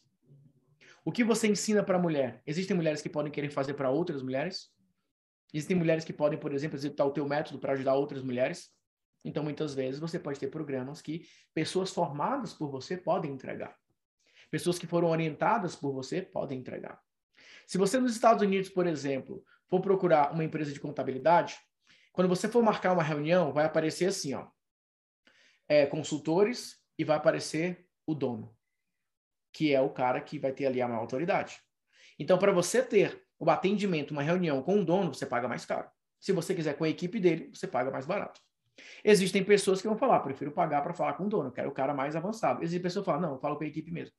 [1.07, 2.43] O que você ensina para a mulher?
[2.47, 4.74] Existem mulheres que podem querer fazer para outras mulheres?
[5.55, 8.73] Existem mulheres que podem, por exemplo, executar o teu método para ajudar outras mulheres?
[9.25, 13.79] Então, muitas vezes, você pode ter programas que pessoas formadas por você podem entregar.
[14.51, 17.01] Pessoas que foram orientadas por você podem entregar.
[17.69, 21.57] Se você nos Estados Unidos, por exemplo, for procurar uma empresa de contabilidade,
[22.13, 24.49] quando você for marcar uma reunião, vai aparecer assim, ó,
[25.69, 28.55] é, consultores e vai aparecer o dono,
[29.53, 31.61] que é o cara que vai ter ali a maior autoridade.
[32.19, 35.89] Então, para você ter o atendimento, uma reunião com o dono, você paga mais caro.
[36.19, 38.41] Se você quiser com a equipe dele, você paga mais barato.
[39.05, 41.95] Existem pessoas que vão falar, prefiro pagar para falar com o dono, quero o cara
[41.95, 42.63] mais avançado.
[42.63, 44.15] Existem pessoas que falam, não, eu falo com a equipe mesmo.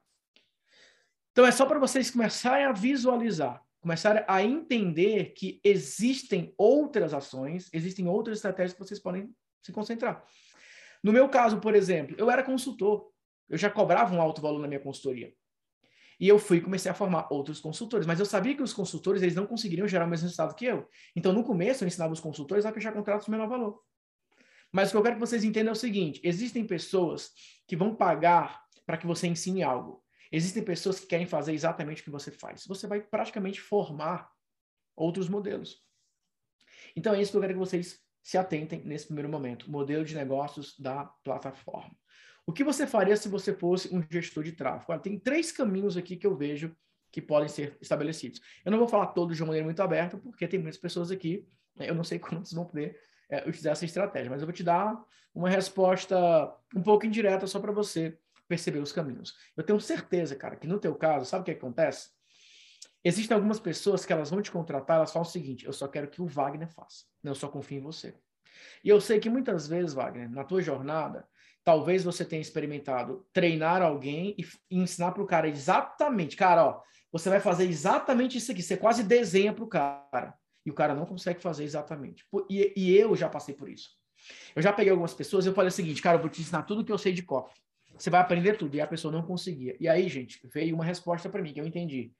[1.31, 7.69] Então, é só para vocês começarem a visualizar, começarem a entender que existem outras ações,
[7.73, 9.29] existem outras estratégias que vocês podem
[9.61, 10.23] se concentrar.
[11.03, 13.11] No meu caso, por exemplo, eu era consultor.
[13.49, 15.33] Eu já cobrava um alto valor na minha consultoria.
[16.19, 18.07] E eu fui comecei a formar outros consultores.
[18.07, 20.87] Mas eu sabia que os consultores eles não conseguiriam gerar o mesmo resultado que eu.
[21.15, 23.81] Então, no começo, eu ensinava os consultores a fechar contratos de menor valor.
[24.71, 27.31] Mas o que eu quero que vocês entendam é o seguinte: existem pessoas
[27.67, 30.03] que vão pagar para que você ensine algo.
[30.31, 32.65] Existem pessoas que querem fazer exatamente o que você faz.
[32.65, 34.29] Você vai praticamente formar
[34.95, 35.77] outros modelos.
[36.95, 39.69] Então, é isso que eu quero que vocês se atentem nesse primeiro momento.
[39.69, 41.95] Modelo de negócios da plataforma.
[42.47, 44.91] O que você faria se você fosse um gestor de tráfego?
[44.91, 46.75] Olha, tem três caminhos aqui que eu vejo
[47.11, 48.41] que podem ser estabelecidos.
[48.63, 51.47] Eu não vou falar todos de uma maneira muito aberta, porque tem muitas pessoas aqui,
[51.75, 54.63] né, eu não sei quantos vão poder é, utilizar essa estratégia, mas eu vou te
[54.63, 55.01] dar
[55.33, 56.17] uma resposta
[56.75, 59.35] um pouco indireta só para você perceber os caminhos.
[59.57, 62.09] Eu tenho certeza, cara, que no teu caso, sabe o que acontece?
[63.03, 66.09] Existem algumas pessoas que elas vão te contratar, elas falam o seguinte: eu só quero
[66.09, 67.05] que o Wagner faça.
[67.23, 68.15] Eu só confio em você.
[68.83, 71.27] E eu sei que muitas vezes, Wagner, na tua jornada,
[71.65, 77.29] talvez você tenha experimentado treinar alguém e ensinar para o cara exatamente, cara, ó, você
[77.29, 78.61] vai fazer exatamente isso aqui.
[78.61, 80.33] Você quase desenha para o cara.
[80.65, 82.25] E o cara não consegue fazer exatamente.
[82.49, 83.91] E, e, eu já passei por isso.
[84.55, 86.63] Eu já peguei algumas pessoas e eu falei o seguinte, cara, eu vou te ensinar
[86.63, 87.53] tudo que eu sei de copy.
[87.97, 88.75] Você vai aprender tudo.
[88.75, 89.77] E a pessoa não conseguia.
[89.79, 92.11] E aí, gente, veio uma resposta para mim que eu entendi.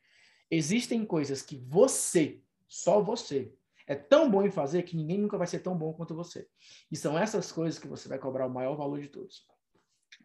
[0.49, 3.51] Existem coisas que você, só você,
[3.87, 6.47] é tão bom em fazer que ninguém nunca vai ser tão bom quanto você.
[6.91, 9.45] E são essas coisas que você vai cobrar o maior valor de todos.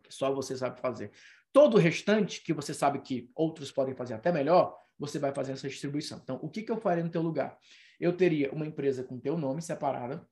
[0.03, 1.11] Que só você sabe fazer.
[1.53, 5.53] Todo o restante, que você sabe que outros podem fazer até melhor, você vai fazer
[5.53, 6.21] essa distribuição.
[6.23, 7.59] Então, o que, que eu faria no teu lugar?
[7.99, 10.27] Eu teria uma empresa com teu nome separada,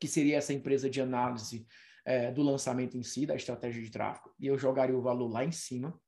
[0.00, 1.66] que seria essa empresa de análise
[2.04, 5.44] é, do lançamento em si, da estratégia de tráfego, e eu jogaria o valor lá
[5.44, 5.98] em cima,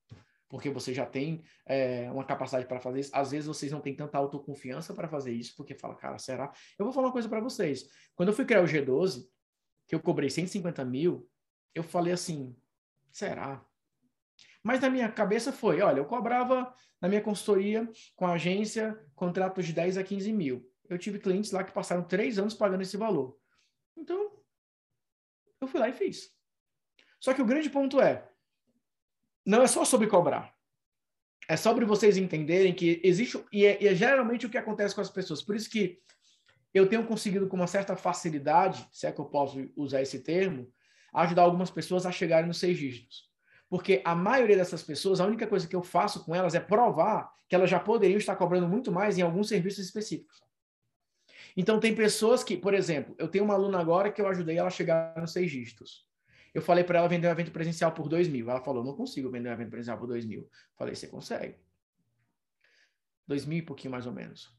[0.48, 3.10] porque você já tem é, uma capacidade para fazer isso.
[3.12, 6.52] Às vezes vocês não têm tanta autoconfiança para fazer isso, porque fala, cara, será?
[6.78, 7.84] Eu vou falar uma coisa para vocês.
[8.14, 9.26] Quando eu fui criar o G12,
[9.86, 11.28] que eu cobrei 150 mil,
[11.74, 12.56] eu falei assim,
[13.12, 13.64] será?
[14.62, 19.66] Mas na minha cabeça foi, olha, eu cobrava na minha consultoria com a agência contratos
[19.66, 20.68] de 10 a 15 mil.
[20.88, 23.38] Eu tive clientes lá que passaram três anos pagando esse valor.
[23.96, 24.32] Então,
[25.60, 26.30] eu fui lá e fiz.
[27.20, 28.28] Só que o grande ponto é,
[29.46, 30.52] não é só sobre cobrar.
[31.48, 35.00] É sobre vocês entenderem que existe, e é, e é geralmente o que acontece com
[35.00, 35.40] as pessoas.
[35.40, 36.00] Por isso que
[36.74, 40.68] eu tenho conseguido com uma certa facilidade, se é que eu posso usar esse termo,
[41.14, 43.30] ajudar algumas pessoas a chegarem nos seis dígitos.
[43.68, 47.32] Porque a maioria dessas pessoas, a única coisa que eu faço com elas é provar
[47.48, 50.42] que elas já poderiam estar cobrando muito mais em alguns serviços específicos.
[51.56, 54.68] Então, tem pessoas que, por exemplo, eu tenho uma aluna agora que eu ajudei ela
[54.68, 56.05] a chegar nos seis dígitos.
[56.56, 58.48] Eu falei para ela vender um evento presencial por dois mil.
[58.48, 60.48] Ela falou, não consigo vender um evento presencial por dois mil.
[60.74, 61.56] Falei, você consegue.
[63.26, 64.50] Dois mil e pouquinho mais ou menos.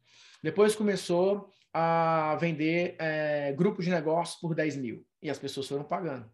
[0.44, 5.04] Depois começou a vender é, grupos de negócios por 10 mil.
[5.24, 6.32] E as pessoas foram pagando.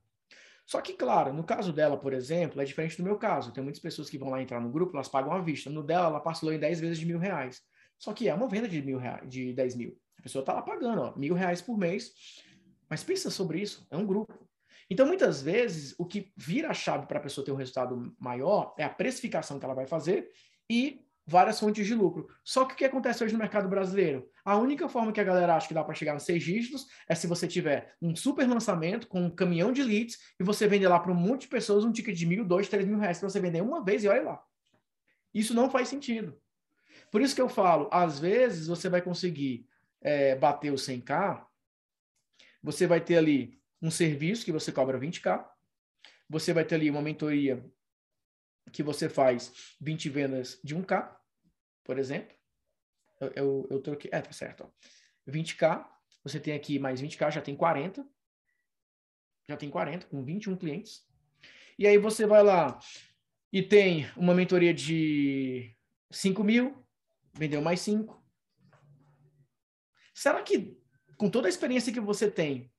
[0.65, 3.53] Só que, claro, no caso dela, por exemplo, é diferente do meu caso.
[3.53, 5.69] Tem muitas pessoas que vão lá entrar no grupo, elas pagam à vista.
[5.69, 7.61] No dela, ela parcelou em 10 vezes de mil reais.
[7.97, 9.97] Só que é uma venda de, mil reais, de 10 mil.
[10.19, 12.11] A pessoa está lá pagando ó, mil reais por mês.
[12.89, 14.45] Mas pensa sobre isso, é um grupo.
[14.89, 18.73] Então, muitas vezes, o que vira a chave para a pessoa ter um resultado maior
[18.77, 20.29] é a precificação que ela vai fazer
[20.69, 22.27] e várias fontes de lucro.
[22.43, 24.29] Só que o que acontece hoje no mercado brasileiro?
[24.43, 27.15] A única forma que a galera acha que dá para chegar nos seis dígitos é
[27.15, 30.99] se você tiver um super lançamento com um caminhão de leads e você vender lá
[30.99, 33.39] para um monte de pessoas um ticket de mil, dois, três mil reais para você
[33.39, 34.43] vender uma vez e olha lá.
[35.33, 36.37] Isso não faz sentido.
[37.09, 39.65] Por isso que eu falo, às vezes você vai conseguir
[40.01, 41.45] é, bater o 100k,
[42.61, 45.45] você vai ter ali um serviço que você cobra 20k,
[46.29, 47.63] você vai ter ali uma mentoria
[48.71, 51.13] que você faz 20 vendas de 1K,
[51.83, 52.33] por exemplo.
[53.19, 54.09] Eu, eu, eu troquei.
[54.13, 54.63] É, tá certo.
[54.63, 55.29] Ó.
[55.29, 55.85] 20K,
[56.23, 58.07] você tem aqui mais 20K, já tem 40.
[59.49, 61.05] Já tem 40, com 21 clientes.
[61.77, 62.79] E aí você vai lá
[63.51, 65.75] e tem uma mentoria de
[66.09, 66.87] 5 mil,
[67.33, 68.23] vendeu mais 5.
[70.13, 70.77] Será que,
[71.17, 72.72] com toda a experiência que você tem,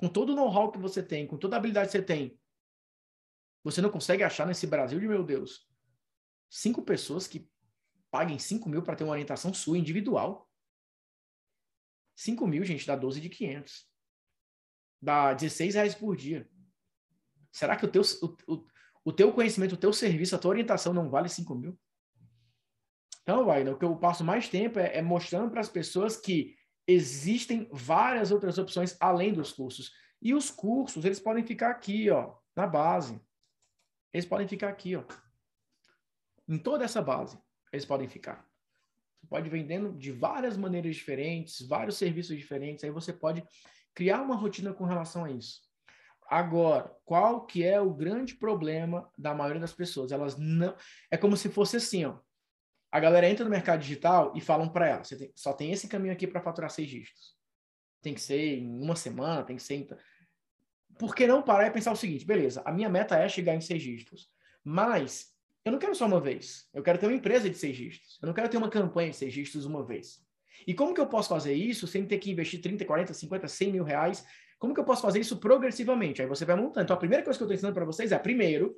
[0.00, 2.40] com todo o know-how que você tem, com toda a habilidade que você tem,
[3.62, 5.68] você não consegue achar nesse Brasil de meu Deus
[6.48, 7.46] cinco pessoas que
[8.10, 10.50] paguem 5 mil para ter uma orientação sua individual.
[12.16, 13.86] 5 mil, gente, dá 12 de 500.
[15.02, 16.50] Dá 16 reais por dia.
[17.52, 18.66] Será que o teu, o, o,
[19.04, 21.78] o teu conhecimento, o teu serviço, a tua orientação não vale 5 mil?
[23.22, 26.56] Então, Wagner, o que eu passo mais tempo é, é mostrando para as pessoas que
[26.92, 29.92] existem várias outras opções além dos cursos.
[30.20, 33.20] E os cursos, eles podem ficar aqui, ó, na base.
[34.12, 35.04] Eles podem ficar aqui, ó.
[36.48, 37.38] Em toda essa base,
[37.72, 38.46] eles podem ficar.
[39.20, 43.44] Você pode vendendo de várias maneiras diferentes, vários serviços diferentes, aí você pode
[43.94, 45.60] criar uma rotina com relação a isso.
[46.28, 50.12] Agora, qual que é o grande problema da maioria das pessoas?
[50.12, 50.74] Elas não,
[51.10, 52.18] é como se fosse assim, ó.
[52.90, 55.88] A galera entra no mercado digital e falam para ela, você tem, só tem esse
[55.88, 57.36] caminho aqui para faturar seis dígitos.
[58.02, 59.88] Tem que ser em uma semana, tem que ser em
[60.98, 63.60] por que não parar e pensar o seguinte, beleza, a minha meta é chegar em
[63.60, 64.30] seis dígitos,
[64.62, 68.18] mas eu não quero só uma vez, eu quero ter uma empresa de seis dígitos,
[68.20, 70.22] eu não quero ter uma campanha de seis dígitos uma vez.
[70.66, 73.72] E como que eu posso fazer isso sem ter que investir 30, 40, 50, 100
[73.72, 74.26] mil reais?
[74.58, 76.20] Como que eu posso fazer isso progressivamente?
[76.20, 76.84] Aí você vai montando.
[76.84, 78.76] Então, a primeira coisa que eu estou ensinando para vocês é, primeiro,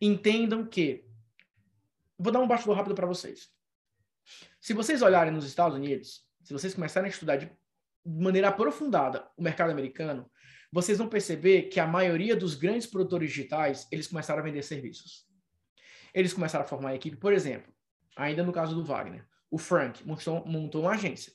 [0.00, 1.04] entendam que...
[2.22, 3.50] Vou dar um bastidor rápido para vocês.
[4.60, 7.50] Se vocês olharem nos Estados Unidos, se vocês começarem a estudar de
[8.06, 10.30] maneira aprofundada o mercado americano,
[10.70, 15.26] vocês vão perceber que a maioria dos grandes produtores digitais, eles começaram a vender serviços.
[16.14, 17.74] Eles começaram a formar a equipe, por exemplo,
[18.16, 21.32] ainda no caso do Wagner, o Frank montou, montou uma agência.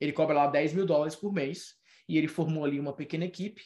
[0.00, 1.74] Ele cobra lá 10 mil dólares por mês
[2.08, 3.62] e ele formou ali uma pequena equipe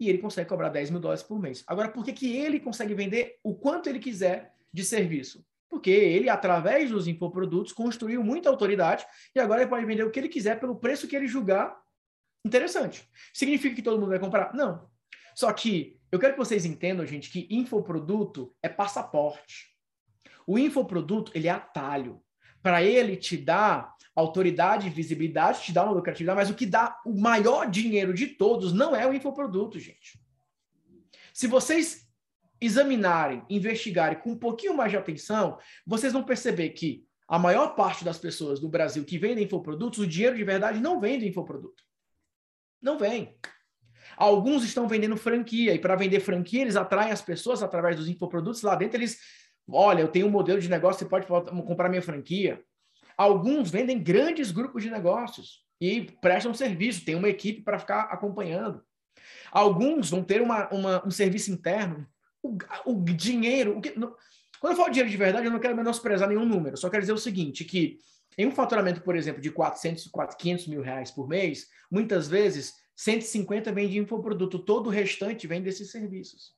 [0.00, 1.62] e ele consegue cobrar 10 mil dólares por mês.
[1.66, 5.44] Agora, por que, que ele consegue vender o quanto ele quiser de serviço?
[5.72, 10.20] Porque ele, através dos infoprodutos, construiu muita autoridade e agora ele pode vender o que
[10.20, 11.74] ele quiser pelo preço que ele julgar
[12.44, 13.08] interessante.
[13.32, 14.52] Significa que todo mundo vai comprar?
[14.52, 14.86] Não.
[15.34, 19.74] Só que eu quero que vocês entendam, gente, que infoproduto é passaporte.
[20.46, 22.22] O infoproduto, ele é atalho.
[22.62, 27.18] Para ele te dar autoridade, visibilidade, te dá uma lucratividade, mas o que dá o
[27.18, 30.20] maior dinheiro de todos não é o infoproduto, gente.
[31.32, 32.01] Se vocês
[32.62, 38.04] examinarem, investigarem com um pouquinho mais de atenção, vocês vão perceber que a maior parte
[38.04, 41.82] das pessoas do Brasil que vendem infoprodutos, o dinheiro de verdade não vem do infoproduto.
[42.80, 43.36] Não vem.
[44.16, 48.62] Alguns estão vendendo franquia, e para vender franquia, eles atraem as pessoas através dos infoprodutos.
[48.62, 49.18] Lá dentro, eles,
[49.68, 52.62] olha, eu tenho um modelo de negócio, você pode comprar minha franquia.
[53.16, 58.82] Alguns vendem grandes grupos de negócios e prestam serviço, tem uma equipe para ficar acompanhando.
[59.50, 62.06] Alguns vão ter uma, uma, um serviço interno.
[62.42, 66.28] O, o dinheiro, o que, quando eu falo dinheiro de verdade, eu não quero menosprezar
[66.28, 67.98] nenhum número, só quero dizer o seguinte, que
[68.36, 73.72] em um faturamento, por exemplo, de 400, 500 mil reais por mês, muitas vezes 150
[73.72, 76.54] vem de infoproduto, todo o restante vem desses serviços.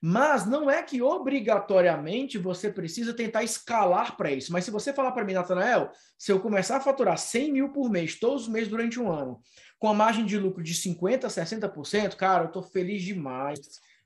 [0.00, 4.52] Mas não é que obrigatoriamente você precisa tentar escalar para isso.
[4.52, 7.90] Mas se você falar para mim, Natanael, se eu começar a faturar 100 mil por
[7.90, 9.40] mês, todos os meses durante um ano,
[9.78, 13.58] com a margem de lucro de 50%, 60%, cara, eu estou feliz demais.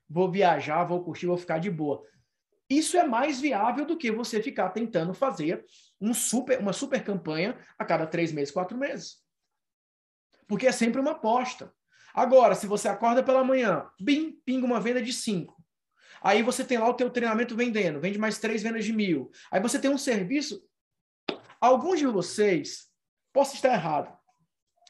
[0.09, 2.03] Vou viajar, vou curtir, vou ficar de boa.
[2.69, 5.65] Isso é mais viável do que você ficar tentando fazer
[5.99, 9.17] um super, uma super campanha a cada três meses, quatro meses.
[10.47, 11.73] Porque é sempre uma aposta.
[12.13, 15.61] Agora, se você acorda pela manhã, bim, pinga uma venda de cinco.
[16.21, 19.29] Aí você tem lá o teu treinamento vendendo, vende mais três vendas de mil.
[19.51, 20.63] Aí você tem um serviço.
[21.59, 22.89] Alguns de vocês,
[23.33, 24.15] posso estar errado,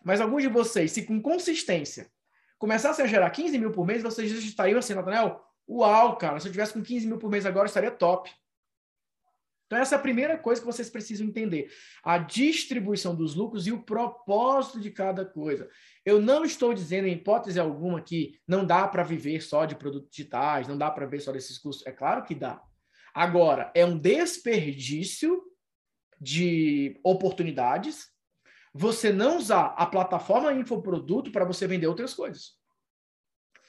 [0.03, 2.11] mas alguns de vocês, se com consistência
[2.63, 6.51] começassem a gerar 15 mil por mês, vocês estariam assim, Nathaniel, Uau, cara, se eu
[6.53, 8.31] tivesse com 15 mil por mês agora, estaria top.
[9.65, 11.69] Então, essa é a primeira coisa que vocês precisam entender:
[12.01, 15.69] a distribuição dos lucros e o propósito de cada coisa.
[16.05, 20.09] Eu não estou dizendo, em hipótese alguma, que não dá para viver só de produtos
[20.09, 21.85] digitais, não dá para viver só desses custos.
[21.85, 22.61] É claro que dá.
[23.13, 25.41] Agora, é um desperdício
[26.17, 28.12] de oportunidades
[28.73, 32.53] você não usar a plataforma infoproduto para você vender outras coisas.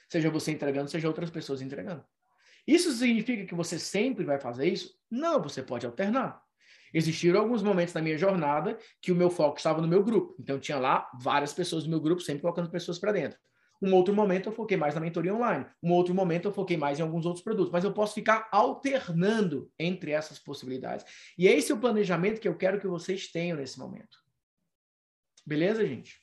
[0.09, 2.03] Seja você entregando, seja outras pessoas entregando.
[2.67, 4.97] Isso significa que você sempre vai fazer isso?
[5.09, 6.41] Não, você pode alternar.
[6.93, 10.35] Existiram alguns momentos na minha jornada que o meu foco estava no meu grupo.
[10.39, 13.37] Então, tinha lá várias pessoas do meu grupo, sempre colocando pessoas para dentro.
[13.81, 15.65] Um outro momento eu foquei mais na mentoria online.
[15.83, 17.71] Um outro momento eu foquei mais em alguns outros produtos.
[17.71, 21.05] Mas eu posso ficar alternando entre essas possibilidades.
[21.37, 24.24] E esse é o planejamento que eu quero que vocês tenham nesse momento.
[25.45, 26.19] Beleza, gente?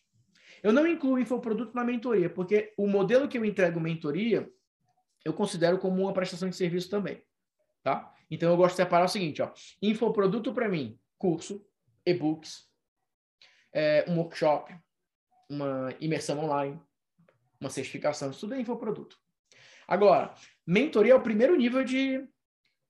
[0.63, 4.51] Eu não incluo infoproduto na mentoria, porque o modelo que eu entrego mentoria,
[5.25, 7.23] eu considero como uma prestação de serviço também,
[7.83, 8.13] tá?
[8.31, 11.65] Então eu gosto de separar o seguinte, ó, infoproduto para mim, curso,
[12.07, 12.69] e-books,
[13.73, 14.75] é, um workshop,
[15.49, 16.81] uma imersão online,
[17.61, 19.17] uma certificação, isso tudo é infoproduto.
[19.87, 20.35] Agora,
[20.67, 22.27] mentoria é o primeiro nível de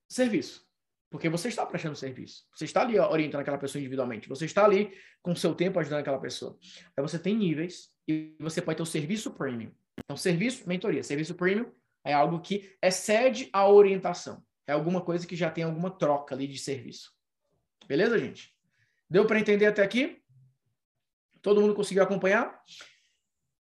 [0.09, 0.67] serviço.
[1.13, 2.47] Porque você está prestando serviço.
[2.55, 4.31] Você está ali orientando aquela pessoa individualmente.
[4.31, 6.59] Você está ali com o seu tempo ajudando aquela pessoa.
[6.97, 9.71] Aí você tem níveis e você pode ter o serviço premium.
[10.03, 11.03] Então, serviço, mentoria.
[11.03, 11.71] Serviço premium
[12.03, 14.43] é algo que excede a orientação.
[14.67, 17.13] É alguma coisa que já tem alguma troca ali de serviço.
[17.87, 18.51] Beleza, gente?
[19.09, 20.19] Deu para entender até aqui?
[21.43, 22.59] Todo mundo conseguiu acompanhar?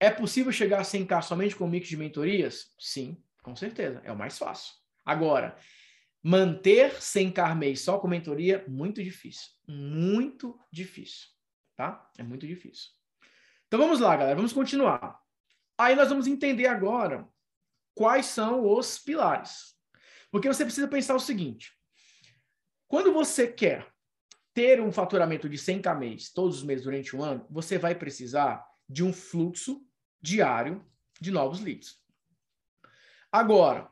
[0.01, 2.74] É possível chegar a 100k somente com um mix de mentorias?
[2.77, 4.01] Sim, com certeza.
[4.03, 4.74] É o mais fácil.
[5.05, 5.57] Agora,
[6.23, 9.49] Manter sem Carmei só com mentoria, muito difícil.
[9.67, 11.29] Muito difícil.
[11.77, 12.11] Tá?
[12.19, 12.91] É muito difícil.
[13.67, 14.37] Então vamos lá, galera.
[14.37, 15.21] Vamos continuar.
[15.79, 17.29] Aí nós vamos entender agora
[17.95, 19.77] quais são os pilares.
[20.31, 21.73] Porque você precisa pensar o seguinte:
[22.89, 23.87] quando você quer
[24.53, 28.66] ter um faturamento de 100k mês todos os meses durante um ano, você vai precisar
[28.89, 29.87] de um fluxo
[30.21, 30.85] diário
[31.21, 31.97] de novos leads.
[33.31, 33.89] Agora,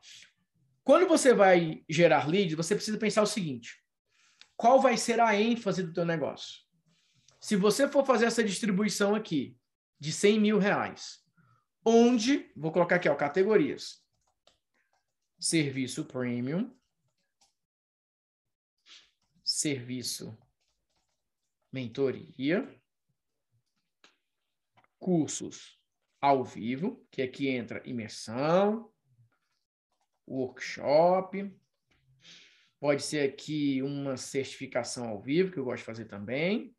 [0.86, 3.82] quando você vai gerar leads, você precisa pensar o seguinte:
[4.56, 6.60] qual vai ser a ênfase do teu negócio?
[7.40, 9.58] Se você for fazer essa distribuição aqui
[9.98, 11.18] de 100 mil reais,
[11.84, 14.00] onde, vou colocar aqui, ó, categorias.
[15.40, 16.72] Serviço premium,
[19.44, 20.38] serviço
[21.72, 22.80] mentoria,
[25.00, 25.80] cursos
[26.20, 28.88] ao vivo, que aqui entra imersão,
[30.26, 31.52] workshop.
[32.78, 36.74] Pode ser aqui uma certificação ao vivo, que eu gosto de fazer também.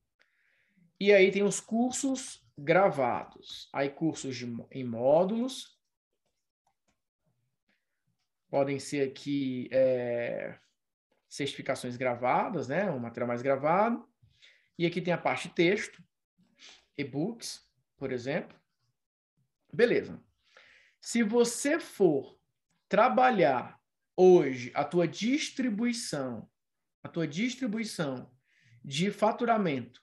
[0.99, 3.69] E aí tem os cursos gravados.
[3.73, 5.77] Aí cursos de, em módulos.
[8.49, 10.57] Podem ser aqui é,
[11.27, 12.89] certificações gravadas, né?
[12.89, 14.07] Um material mais gravado.
[14.77, 16.03] E aqui tem a parte texto,
[16.97, 17.67] e-books,
[17.97, 18.57] por exemplo.
[19.73, 20.23] Beleza.
[21.01, 22.36] Se você for
[22.89, 23.77] trabalhar
[24.15, 26.49] hoje a tua distribuição,
[27.03, 28.31] a tua distribuição
[28.83, 30.01] de faturamento,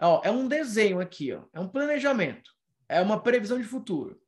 [0.00, 2.50] ó, é um desenho aqui, ó, é um planejamento,
[2.88, 4.20] é uma previsão de futuro.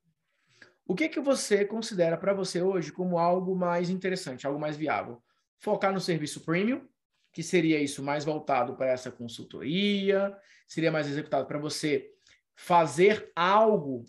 [0.86, 5.22] O que que você considera para você hoje como algo mais interessante, algo mais viável?
[5.58, 6.86] Focar no serviço premium,
[7.32, 10.36] que seria isso mais voltado para essa consultoria,
[10.68, 12.10] seria mais executado para você
[12.54, 14.04] fazer algo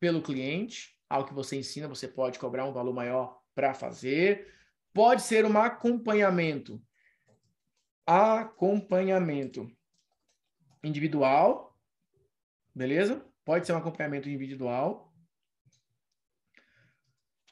[0.00, 4.52] pelo cliente, algo que você ensina, você pode cobrar um valor maior para fazer.
[4.92, 6.82] Pode ser um acompanhamento.
[8.06, 9.70] Acompanhamento
[10.82, 11.78] individual,
[12.74, 13.24] beleza?
[13.44, 15.12] Pode ser um acompanhamento individual.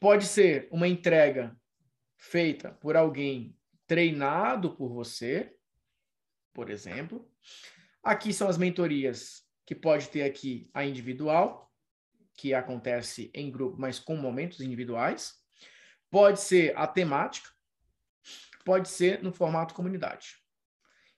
[0.00, 1.56] Pode ser uma entrega
[2.16, 5.54] feita por alguém treinado por você,
[6.52, 7.30] por exemplo.
[8.02, 11.65] Aqui são as mentorias que pode ter aqui a individual,
[12.36, 15.34] que acontece em grupo, mas com momentos individuais.
[16.10, 17.50] Pode ser a temática,
[18.64, 20.36] pode ser no formato comunidade.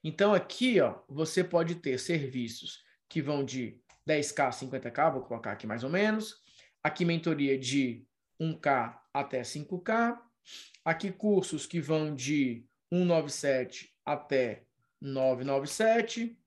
[0.03, 5.53] Então aqui, ó, você pode ter serviços que vão de 10k a 50k, vou colocar
[5.53, 6.37] aqui mais ou menos.
[6.83, 8.07] Aqui mentoria de
[8.41, 10.19] 1k até 5k.
[10.85, 14.65] Aqui cursos que vão de 197 até
[15.01, 16.39] 997.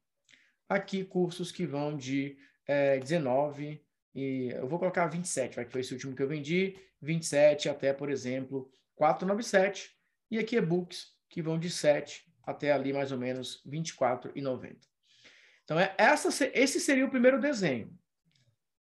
[0.68, 3.84] Aqui cursos que vão de é, 19
[4.14, 7.94] e eu vou colocar 27, vai que foi esse último que eu vendi, 27 até,
[7.94, 9.90] por exemplo, 497.
[10.30, 14.78] E aqui e-books que vão de 7 até ali mais ou menos 24,90.
[15.64, 17.94] Então é essa esse seria o primeiro desenho.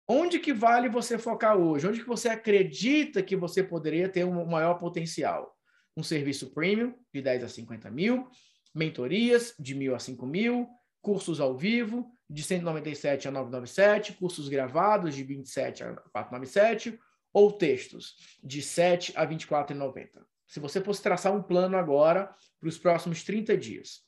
[0.07, 1.87] Onde que vale você focar hoje?
[1.87, 5.57] Onde que você acredita que você poderia ter um maior potencial?
[5.97, 8.29] Um serviço premium de 10 a 50 mil,
[8.73, 10.67] mentorias de mil a 5 mil,
[11.05, 16.99] cursos ao vivo de 197 a 997, cursos gravados de 27 a 497
[17.31, 20.25] ou textos de 7 a 24,90.
[20.47, 24.01] Se você fosse traçar um plano agora para os próximos 30 dias,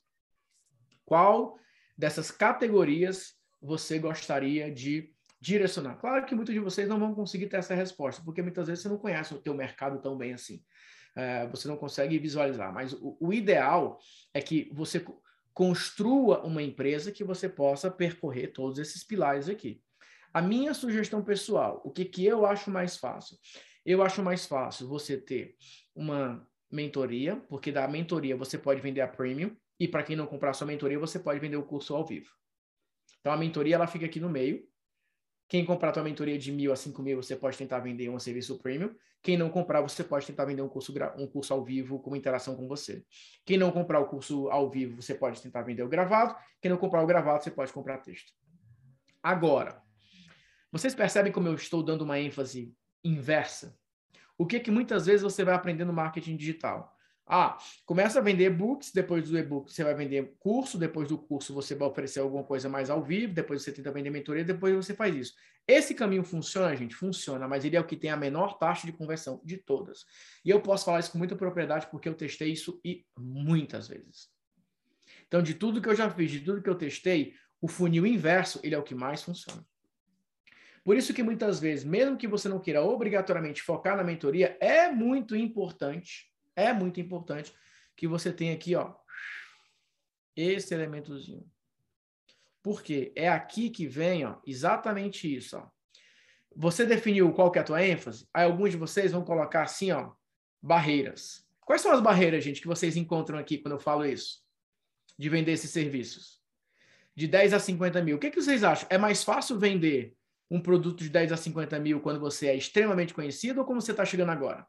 [1.04, 1.56] qual
[1.96, 6.00] dessas categorias você gostaria de direcionar?
[6.00, 8.88] Claro que muitos de vocês não vão conseguir ter essa resposta, porque muitas vezes você
[8.88, 10.64] não conhece o teu mercado tão bem assim.
[11.14, 14.00] É, você não consegue visualizar, mas o, o ideal
[14.34, 15.04] é que você
[15.54, 19.82] construa uma empresa que você possa percorrer todos esses pilares aqui.
[20.32, 23.36] A minha sugestão pessoal, o que, que eu acho mais fácil?
[23.84, 25.56] Eu acho mais fácil você ter
[25.94, 30.52] uma mentoria, porque da mentoria você pode vender a premium, e para quem não comprar
[30.52, 32.30] sua mentoria, você pode vender o curso ao vivo.
[33.20, 34.67] Então a mentoria ela fica aqui no meio,
[35.48, 38.58] quem comprar tua mentoria de mil a cinco mil, você pode tentar vender um serviço
[38.58, 38.94] premium.
[39.22, 42.54] Quem não comprar, você pode tentar vender um curso, um curso ao vivo com interação
[42.54, 43.02] com você.
[43.46, 46.36] Quem não comprar o curso ao vivo, você pode tentar vender o gravado.
[46.60, 48.32] Quem não comprar o gravado, você pode comprar texto.
[49.22, 49.82] Agora,
[50.70, 53.74] vocês percebem como eu estou dando uma ênfase inversa?
[54.36, 56.94] O que que muitas vezes você vai aprender no marketing digital?
[57.30, 61.52] Ah, começa a vender e-books, depois do e-book você vai vender curso, depois do curso
[61.52, 64.94] você vai oferecer alguma coisa mais ao vivo, depois você tenta vender mentoria, depois você
[64.94, 65.34] faz isso.
[65.66, 66.94] Esse caminho funciona, gente?
[66.94, 70.06] Funciona, mas ele é o que tem a menor taxa de conversão de todas.
[70.42, 74.30] E eu posso falar isso com muita propriedade porque eu testei isso e muitas vezes.
[75.26, 78.58] Então, de tudo que eu já fiz, de tudo que eu testei, o funil inverso,
[78.62, 79.62] ele é o que mais funciona.
[80.82, 84.90] Por isso que muitas vezes, mesmo que você não queira obrigatoriamente focar na mentoria, é
[84.90, 87.54] muito importante é muito importante
[87.96, 88.94] que você tenha aqui, ó,
[90.36, 91.44] esse elementozinho.
[92.62, 93.12] Por quê?
[93.16, 95.68] É aqui que vem, ó, exatamente isso, ó.
[96.56, 98.28] Você definiu qual que é a tua ênfase?
[98.34, 100.12] Aí alguns de vocês vão colocar assim, ó,
[100.60, 101.46] barreiras.
[101.64, 104.42] Quais são as barreiras, gente, que vocês encontram aqui quando eu falo isso?
[105.16, 106.40] De vender esses serviços?
[107.14, 108.16] De 10 a 50 mil.
[108.16, 108.88] O que, que vocês acham?
[108.90, 110.16] É mais fácil vender
[110.50, 113.90] um produto de 10 a 50 mil quando você é extremamente conhecido ou como você
[113.90, 114.66] está chegando agora?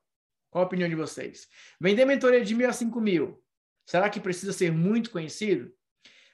[0.50, 1.47] Qual a opinião de vocês?
[1.80, 3.41] Vender mentoria de mil a cinco mil.
[3.86, 5.74] Será que precisa ser muito conhecido?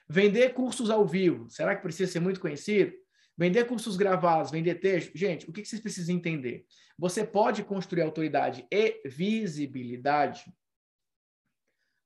[0.08, 1.48] Vender cursos ao vivo.
[1.50, 2.92] Será que precisa ser muito conhecido?
[3.36, 5.10] Vender cursos gravados, vender texto.
[5.14, 6.64] Gente, o que vocês precisam entender?
[6.98, 10.44] Você pode construir autoridade e visibilidade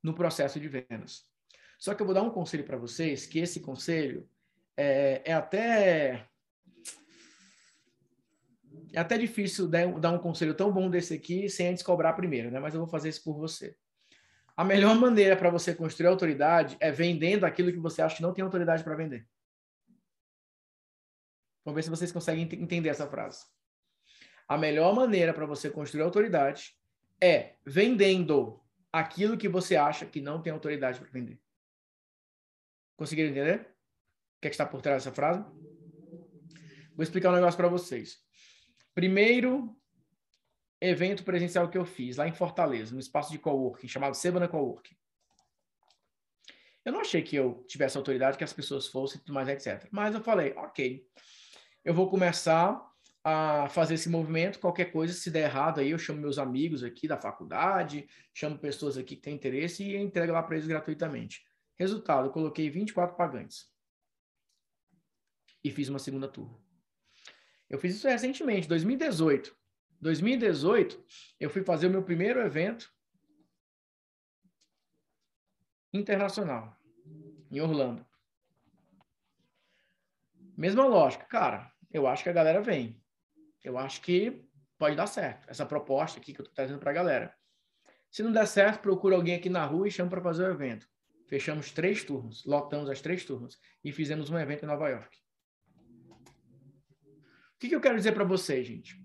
[0.03, 1.25] no processo de vendas.
[1.79, 4.29] Só que eu vou dar um conselho para vocês, que esse conselho
[4.77, 6.29] é, é até
[8.93, 12.59] é até difícil dar um conselho tão bom desse aqui sem antes cobrar primeiro, né?
[12.59, 13.77] Mas eu vou fazer isso por você.
[14.57, 18.35] A melhor maneira para você construir autoridade é vendendo aquilo que você acha que não
[18.35, 19.27] tem autoridade para vender.
[21.65, 23.45] Vamos ver se vocês conseguem entender essa frase.
[24.49, 26.75] A melhor maneira para você construir autoridade
[27.21, 28.61] é vendendo
[28.93, 31.41] aquilo que você acha que não tem autoridade para vender.
[32.97, 33.61] Conseguiram entender?
[33.61, 35.43] O que, é que está por trás dessa frase?
[36.95, 38.19] Vou explicar um negócio para vocês.
[38.95, 39.77] Primeiro,
[40.81, 44.97] evento presencial que eu fiz lá em Fortaleza, no espaço de coworking, chamado Sebana Coworking.
[46.85, 49.87] Eu não achei que eu tivesse autoridade, que as pessoas fossem, tudo mais, etc.
[49.91, 51.07] Mas eu falei, ok,
[51.85, 52.81] eu vou começar
[53.23, 57.07] a fazer esse movimento, qualquer coisa, se der errado aí, eu chamo meus amigos aqui
[57.07, 61.45] da faculdade, chamo pessoas aqui que têm interesse e entrego lá para eles gratuitamente.
[61.79, 63.71] Resultado, eu coloquei 24 pagantes.
[65.63, 66.59] E fiz uma segunda turma.
[67.71, 69.57] Eu fiz isso recentemente, 2018.
[70.01, 71.05] 2018,
[71.39, 72.93] eu fui fazer o meu primeiro evento
[75.93, 76.77] internacional,
[77.51, 78.05] em Orlando.
[80.57, 83.01] Mesma lógica, cara, eu acho que a galera vem.
[83.63, 84.45] Eu acho que
[84.79, 85.49] pode dar certo.
[85.49, 87.35] Essa proposta aqui que eu estou trazendo para a galera.
[88.11, 90.89] Se não der certo, procura alguém aqui na rua e chama para fazer o evento.
[91.29, 95.17] Fechamos três turmas, lotamos as três turmas e fizemos um evento em Nova York.
[97.61, 98.99] O que, que eu quero dizer para vocês, gente?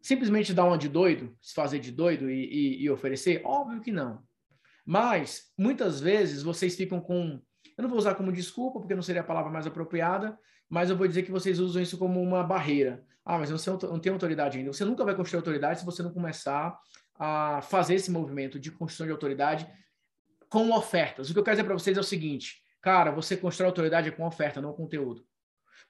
[0.00, 3.40] Simplesmente dar uma de doido, se fazer de doido e, e, e oferecer?
[3.44, 4.24] Óbvio que não.
[4.84, 7.40] Mas, muitas vezes, vocês ficam com.
[7.78, 10.36] Eu não vou usar como desculpa, porque não seria a palavra mais apropriada,
[10.68, 13.06] mas eu vou dizer que vocês usam isso como uma barreira.
[13.24, 14.72] Ah, mas você não tem autoridade ainda.
[14.72, 16.76] Você nunca vai construir autoridade se você não começar
[17.14, 19.70] a fazer esse movimento de construção de autoridade
[20.48, 21.30] com ofertas.
[21.30, 24.26] O que eu quero dizer para vocês é o seguinte, cara, você constrói autoridade com
[24.26, 25.24] oferta, não conteúdo.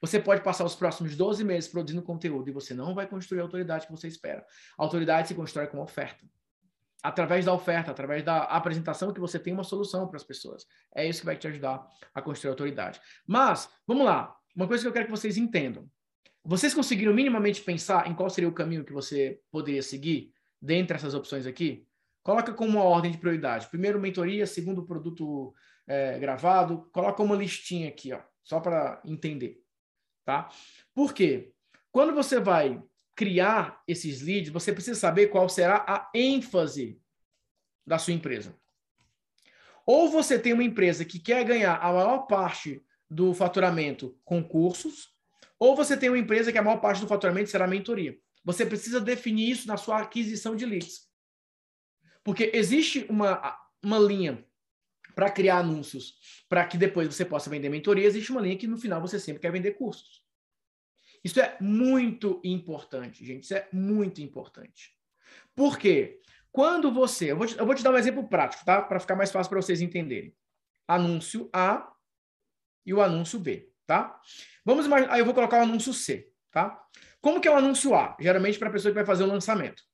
[0.03, 3.45] Você pode passar os próximos 12 meses produzindo conteúdo e você não vai construir a
[3.45, 4.45] autoridade que você espera.
[4.77, 6.27] A autoridade se constrói com oferta.
[7.01, 10.67] Através da oferta, através da apresentação que você tem uma solução para as pessoas.
[10.93, 13.01] É isso que vai te ajudar a construir a autoridade.
[13.25, 14.37] Mas, vamos lá.
[14.57, 15.89] Uma coisa que eu quero que vocês entendam.
[16.45, 21.15] Vocês conseguiram minimamente pensar em qual seria o caminho que você poderia seguir dentre essas
[21.15, 21.87] opções aqui?
[22.25, 23.69] Coloca como uma ordem de prioridade.
[23.69, 24.47] Primeiro, mentoria.
[24.47, 25.55] Segundo, produto
[25.87, 26.89] é, gravado.
[26.93, 29.62] Coloca uma listinha aqui, ó, só para entender
[30.25, 30.49] tá?
[30.95, 31.53] Por quê?
[31.91, 32.83] Quando você vai
[33.15, 37.01] criar esses leads, você precisa saber qual será a ênfase
[37.87, 38.57] da sua empresa.
[39.85, 45.13] Ou você tem uma empresa que quer ganhar a maior parte do faturamento com cursos,
[45.59, 48.17] ou você tem uma empresa que a maior parte do faturamento será mentoria.
[48.45, 51.09] Você precisa definir isso na sua aquisição de leads.
[52.25, 54.45] Porque existe uma, uma linha
[55.15, 56.15] para criar anúncios,
[56.49, 59.41] para que depois você possa vender mentoria, existe uma linha que no final você sempre
[59.41, 60.23] quer vender cursos.
[61.25, 63.45] Isso é muito importante, gente.
[63.45, 64.97] Isso é muito importante.
[65.55, 66.21] Por quê?
[66.51, 67.31] Quando você.
[67.31, 68.83] Eu vou te, eu vou te dar um exemplo prático, tá?
[68.83, 70.35] Para ficar mais fácil para vocês entenderem.
[70.87, 71.93] Anúncio A
[72.85, 74.21] e o anúncio B, tá?
[74.65, 75.15] Vamos imaginar.
[75.15, 76.83] Aí eu vou colocar o anúncio C, tá?
[77.21, 78.17] Como que é o anúncio A?
[78.21, 79.85] Geralmente para a pessoa que vai fazer o lançamento.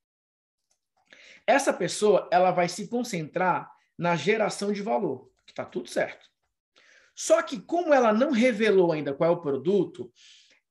[1.47, 6.27] Essa pessoa, ela vai se concentrar na geração de valor, que está tudo certo.
[7.15, 10.13] Só que, como ela não revelou ainda qual é o produto,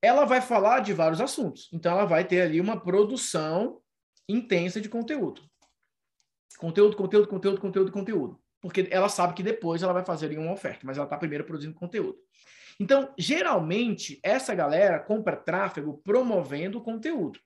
[0.02, 1.68] ela vai falar de vários assuntos.
[1.74, 3.82] Então, ela vai ter ali uma produção
[4.30, 5.42] intensa de conteúdo.
[6.58, 8.42] Conteúdo, conteúdo, conteúdo, conteúdo, conteúdo.
[8.62, 11.76] Porque ela sabe que depois ela vai fazer uma oferta, mas ela está primeiro produzindo
[11.76, 12.18] conteúdo.
[12.80, 17.40] Então, geralmente, essa galera compra tráfego promovendo conteúdo.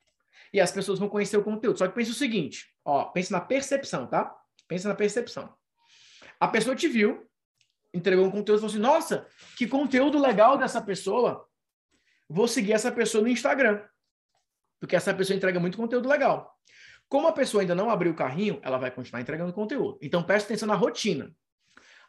[0.53, 1.79] E as pessoas vão conhecer o conteúdo.
[1.79, 4.36] Só que pense o seguinte, ó, pense na percepção, tá?
[4.67, 5.53] Pense na percepção.
[6.41, 7.29] A pessoa te viu,
[7.93, 11.47] entregou um conteúdo e falou assim: nossa, que conteúdo legal dessa pessoa.
[12.27, 13.85] Vou seguir essa pessoa no Instagram.
[14.79, 16.57] Porque essa pessoa entrega muito conteúdo legal.
[17.07, 19.99] Como a pessoa ainda não abriu o carrinho, ela vai continuar entregando conteúdo.
[20.01, 21.31] Então preste atenção na rotina.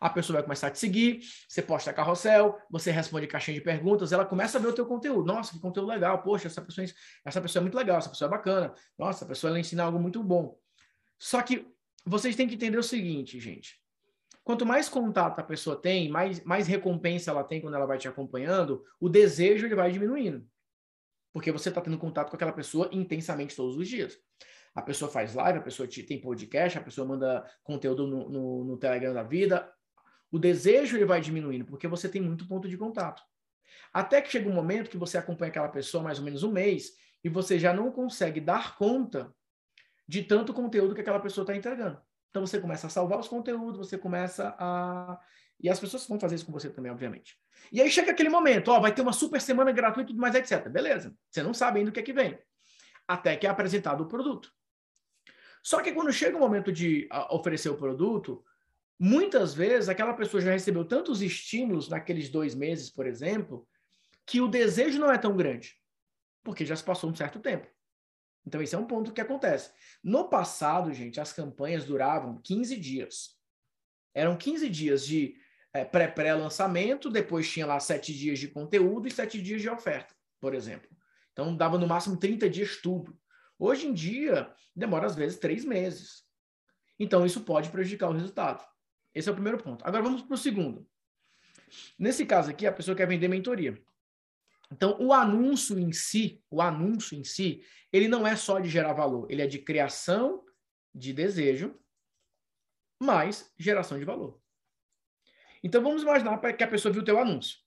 [0.00, 4.12] A pessoa vai começar a te seguir, você posta carrossel, você responde caixinha de perguntas,
[4.12, 5.26] ela começa a ver o teu conteúdo.
[5.26, 6.22] Nossa, que conteúdo legal.
[6.22, 6.86] Poxa, essa pessoa,
[7.24, 8.74] essa pessoa é muito legal, essa pessoa é bacana.
[8.98, 10.58] Nossa, essa pessoa ensina algo muito bom.
[11.18, 11.66] Só que
[12.06, 13.81] vocês têm que entender o seguinte, gente.
[14.44, 18.08] Quanto mais contato a pessoa tem, mais, mais recompensa ela tem quando ela vai te
[18.08, 20.46] acompanhando, o desejo ele vai diminuindo.
[21.32, 24.18] Porque você está tendo contato com aquela pessoa intensamente todos os dias.
[24.74, 28.76] A pessoa faz live, a pessoa tem podcast, a pessoa manda conteúdo no, no, no
[28.76, 29.72] Telegram da vida.
[30.30, 33.22] O desejo ele vai diminuindo, porque você tem muito ponto de contato.
[33.92, 36.96] Até que chega um momento que você acompanha aquela pessoa mais ou menos um mês
[37.22, 39.32] e você já não consegue dar conta
[40.08, 42.00] de tanto conteúdo que aquela pessoa está entregando.
[42.32, 45.20] Então você começa a salvar os conteúdos, você começa a.
[45.60, 47.36] E as pessoas vão fazer isso com você também, obviamente.
[47.70, 50.34] E aí chega aquele momento, ó, vai ter uma super semana gratuita e tudo mais,
[50.34, 50.66] etc.
[50.70, 51.14] Beleza.
[51.30, 52.38] Você não sabe ainda o que é que vem.
[53.06, 54.50] Até que é apresentado o produto.
[55.62, 58.42] Só que quando chega o momento de oferecer o produto,
[58.98, 63.68] muitas vezes aquela pessoa já recebeu tantos estímulos naqueles dois meses, por exemplo,
[64.26, 65.76] que o desejo não é tão grande.
[66.42, 67.68] Porque já se passou um certo tempo.
[68.46, 69.70] Então, esse é um ponto que acontece.
[70.02, 73.36] No passado, gente, as campanhas duravam 15 dias.
[74.14, 75.36] Eram 15 dias de
[75.72, 80.54] é, pré-pré-lançamento, depois tinha lá 7 dias de conteúdo e 7 dias de oferta, por
[80.54, 80.90] exemplo.
[81.32, 83.16] Então, dava no máximo 30 dias tudo.
[83.58, 86.24] Hoje em dia, demora às vezes três meses.
[86.98, 88.64] Então, isso pode prejudicar o resultado.
[89.14, 89.86] Esse é o primeiro ponto.
[89.86, 90.86] Agora, vamos para o segundo.
[91.98, 93.80] Nesse caso aqui, a pessoa quer vender mentoria.
[94.72, 97.62] Então, o anúncio em si, o anúncio em si,
[97.92, 100.42] ele não é só de gerar valor, ele é de criação
[100.94, 101.78] de desejo
[102.98, 104.40] mais geração de valor.
[105.62, 107.58] Então, vamos imaginar que a pessoa viu o teu anúncio.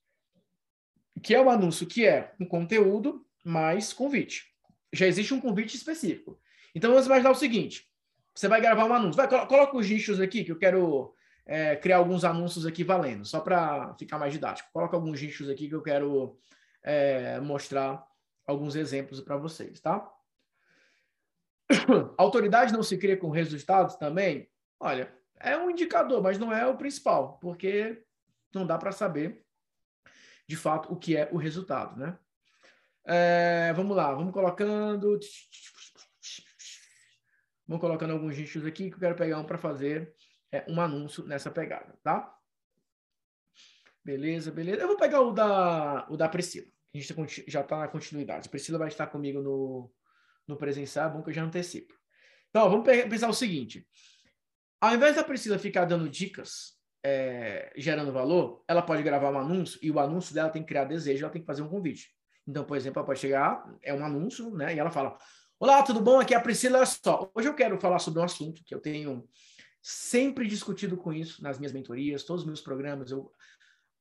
[1.22, 4.44] Que é o um anúncio que é um conteúdo mais convite.
[4.92, 6.40] Já existe um convite específico.
[6.74, 7.86] Então, vamos imaginar o seguinte.
[8.34, 9.16] Você vai gravar um anúncio.
[9.16, 11.14] Vai, coloca os nichos aqui, que eu quero
[11.46, 14.68] é, criar alguns anúncios aqui valendo, só para ficar mais didático.
[14.72, 16.36] Coloca alguns nichos aqui que eu quero
[16.86, 18.06] é, mostrar
[18.46, 20.08] alguns exemplos para vocês, tá?
[22.16, 24.48] Autoridade não se cria com resultados também?
[24.78, 28.04] Olha, é um indicador, mas não é o principal, porque
[28.54, 29.44] não dá para saber
[30.48, 32.16] de fato o que é o resultado, né?
[33.04, 35.18] É, vamos lá, vamos colocando.
[37.66, 40.14] Vamos colocando alguns nichos aqui que eu quero pegar um para fazer
[40.52, 42.32] é, um anúncio nessa pegada, tá?
[44.04, 44.82] Beleza, beleza.
[44.82, 46.75] Eu vou pegar o da, o da Priscila.
[46.96, 48.48] A gente tá já está na continuidade.
[48.48, 49.90] Priscila vai estar comigo no,
[50.48, 51.94] no presencial, é bom que eu já antecipo.
[52.48, 53.86] Então, vamos pensar o seguinte.
[54.80, 56.74] Ao invés da Priscila ficar dando dicas,
[57.04, 60.84] é, gerando valor, ela pode gravar um anúncio e o anúncio dela tem que criar
[60.84, 62.10] desejo, ela tem que fazer um convite.
[62.46, 64.74] Então, por exemplo, ela pode chegar, é um anúncio, né?
[64.74, 65.18] E ela fala:
[65.58, 66.18] Olá, tudo bom?
[66.18, 66.78] Aqui é a Priscila.
[66.78, 69.28] Olha só, hoje eu quero falar sobre um assunto que eu tenho
[69.82, 73.30] sempre discutido com isso nas minhas mentorias, todos os meus programas, eu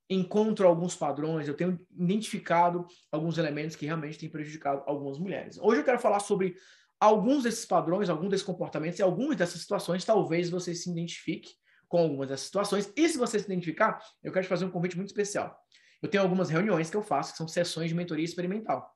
[0.10, 5.58] encontro alguns padrões, eu tenho identificado alguns elementos que realmente têm prejudicado algumas mulheres.
[5.60, 6.56] Hoje eu quero falar sobre
[7.00, 11.50] alguns desses padrões, alguns desses comportamentos e algumas dessas situações, talvez você se identifique
[11.88, 12.92] com algumas dessas situações.
[12.96, 15.56] E se você se identificar, eu quero te fazer um convite muito especial.
[16.02, 18.88] Eu tenho algumas reuniões que eu faço, que são sessões de mentoria experimental,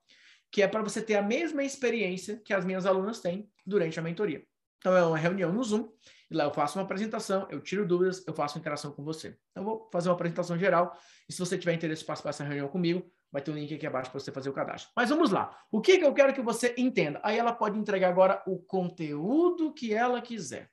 [0.52, 4.04] que é para você ter a mesma experiência que as minhas alunas têm durante a
[4.04, 4.44] mentoria.
[4.78, 5.90] Então é uma reunião no Zoom
[6.30, 9.30] e lá eu faço uma apresentação, eu tiro dúvidas, eu faço interação com você.
[9.52, 10.96] Então, eu vou fazer uma apresentação geral.
[11.28, 13.88] E se você tiver interesse em participar dessa reunião comigo, vai ter um link aqui
[13.88, 14.92] abaixo para você fazer o cadastro.
[14.96, 15.58] Mas vamos lá.
[15.72, 17.20] O que, que eu quero que você entenda?
[17.24, 20.70] Aí ela pode entregar agora o conteúdo que ela quiser.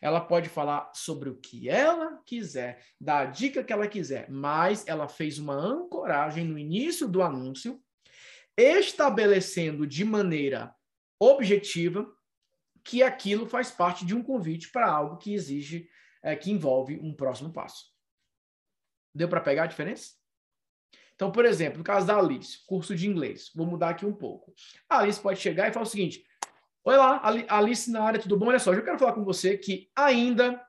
[0.00, 4.86] Ela pode falar sobre o que ela quiser, dar a dica que ela quiser, mas
[4.86, 7.80] ela fez uma ancoragem no início do anúncio,
[8.58, 10.74] estabelecendo de maneira
[11.20, 12.12] objetiva
[12.84, 15.88] que aquilo faz parte de um convite para algo que exige,
[16.22, 17.86] é, que envolve um próximo passo.
[19.14, 20.12] Deu para pegar a diferença?
[21.14, 24.54] Então, por exemplo, no caso da Alice, curso de inglês, vou mudar aqui um pouco.
[24.88, 26.24] A Alice pode chegar e falar o seguinte:
[26.84, 28.46] Oi lá, Alice na área, tudo bom?
[28.46, 30.60] Olha só, eu quero falar com você que ainda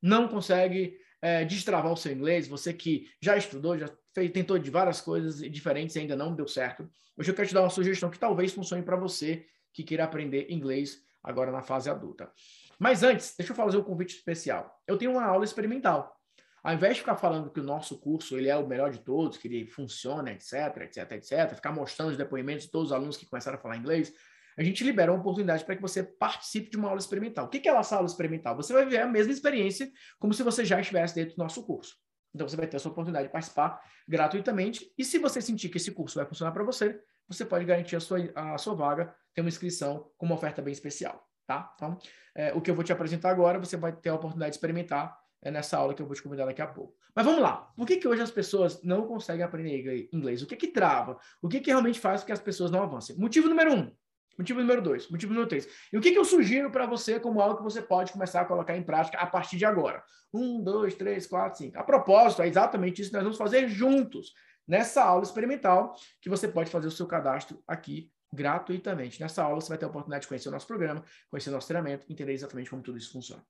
[0.00, 4.70] não consegue é, destravar o seu inglês, você que já estudou, já fez, tentou de
[4.70, 6.88] várias coisas diferentes e ainda não deu certo.
[7.16, 10.50] Hoje eu quero te dar uma sugestão que talvez funcione para você que queira aprender
[10.50, 12.30] inglês agora na fase adulta.
[12.78, 14.80] Mas antes, deixa eu fazer um convite especial.
[14.86, 16.14] Eu tenho uma aula experimental.
[16.62, 19.36] Ao invés de ficar falando que o nosso curso ele é o melhor de todos,
[19.36, 23.26] que ele funciona, etc, etc, etc, ficar mostrando os depoimentos de todos os alunos que
[23.26, 24.14] começaram a falar inglês,
[24.56, 27.46] a gente libera uma oportunidade para que você participe de uma aula experimental.
[27.46, 28.56] O que é essa aula experimental?
[28.56, 31.96] Você vai viver a mesma experiência como se você já estivesse dentro do nosso curso.
[32.34, 34.92] Então, você vai ter essa oportunidade de participar gratuitamente.
[34.98, 38.00] E se você sentir que esse curso vai funcionar para você, você pode garantir a
[38.00, 41.72] sua, a sua vaga, ter uma inscrição com uma oferta bem especial, tá?
[41.74, 41.98] Então,
[42.34, 45.18] é, o que eu vou te apresentar agora, você vai ter a oportunidade de experimentar
[45.42, 46.94] é, nessa aula que eu vou te convidar daqui a pouco.
[47.14, 47.72] Mas vamos lá.
[47.76, 50.42] Por que, que hoje as pessoas não conseguem aprender inglês?
[50.42, 51.18] O que que trava?
[51.40, 53.16] O que que realmente faz com que as pessoas não avancem?
[53.16, 53.92] Motivo número um.
[54.36, 55.08] Motivo número dois.
[55.08, 55.68] Motivo número três.
[55.92, 58.44] E o que, que eu sugiro para você como algo que você pode começar a
[58.44, 60.02] colocar em prática a partir de agora?
[60.32, 61.78] Um, dois, três, quatro, cinco.
[61.78, 64.32] A propósito, é exatamente isso que nós vamos fazer juntos
[64.66, 69.20] nessa aula experimental, que você pode fazer o seu cadastro aqui gratuitamente.
[69.20, 71.68] Nessa aula, você vai ter a oportunidade de conhecer o nosso programa, conhecer o nosso
[71.68, 73.44] treinamento, entender exatamente como tudo isso funciona.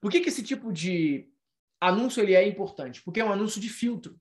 [0.00, 1.28] Por que, que esse tipo de
[1.80, 3.02] anúncio ele é importante?
[3.02, 4.20] Porque é um anúncio de filtro.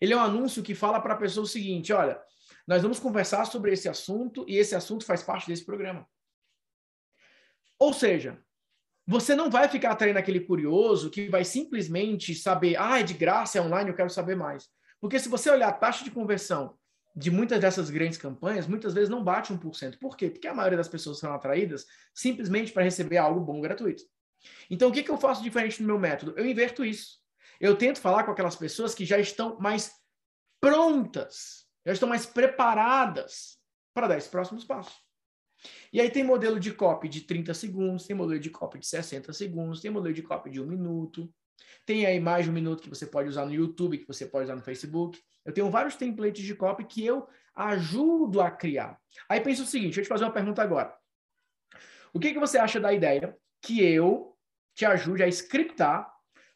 [0.00, 2.20] Ele é um anúncio que fala para a pessoa o seguinte: olha,
[2.66, 6.08] nós vamos conversar sobre esse assunto e esse assunto faz parte desse programa.
[7.78, 8.42] Ou seja,
[9.06, 13.58] você não vai ficar atraindo aquele curioso que vai simplesmente saber, ah, é de graça,
[13.58, 14.68] é online, eu quero saber mais.
[15.00, 16.78] Porque se você olhar a taxa de conversão
[17.14, 19.98] de muitas dessas grandes campanhas, muitas vezes não bate 1%.
[19.98, 20.30] Por quê?
[20.30, 24.04] Porque a maioria das pessoas são atraídas simplesmente para receber algo bom gratuito.
[24.70, 26.34] Então, o que, que eu faço diferente no meu método?
[26.36, 27.18] Eu inverto isso.
[27.60, 29.92] Eu tento falar com aquelas pessoas que já estão mais
[30.60, 33.58] prontas, já estão mais preparadas
[33.92, 34.94] para dar esse próximo passo.
[35.92, 39.32] E aí tem modelo de copy de 30 segundos, tem modelo de copy de 60
[39.32, 41.30] segundos, tem modelo de copy de um minuto,
[41.84, 44.56] tem mais de um minuto que você pode usar no YouTube, que você pode usar
[44.56, 45.20] no Facebook.
[45.50, 49.00] Eu tenho vários templates de copy que eu ajudo a criar.
[49.28, 50.96] Aí pensa o seguinte, deixa eu te fazer uma pergunta agora.
[52.12, 54.38] O que, que você acha da ideia que eu
[54.74, 56.08] te ajude a scriptar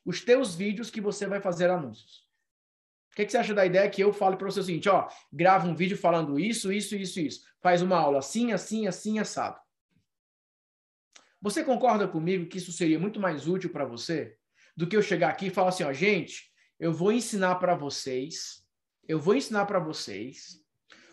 [0.04, 2.24] os teus vídeos que você vai fazer anúncios?
[3.10, 5.08] O que, que você acha da ideia que eu fale para você o seguinte, ó,
[5.32, 7.44] grava um vídeo falando isso, isso, isso, isso.
[7.60, 9.60] Faz uma aula assim, assim, assim, assado.
[11.42, 14.36] Você concorda comigo que isso seria muito mais útil para você
[14.76, 18.63] do que eu chegar aqui e falar assim, ó, gente, eu vou ensinar para vocês,
[19.08, 20.62] eu vou ensinar para vocês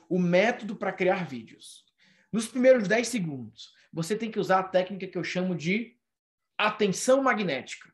[0.10, 1.86] o método para criar vídeos.
[2.32, 5.98] Nos primeiros 10 segundos, você tem que usar a técnica que eu chamo de
[6.58, 7.92] atenção magnética.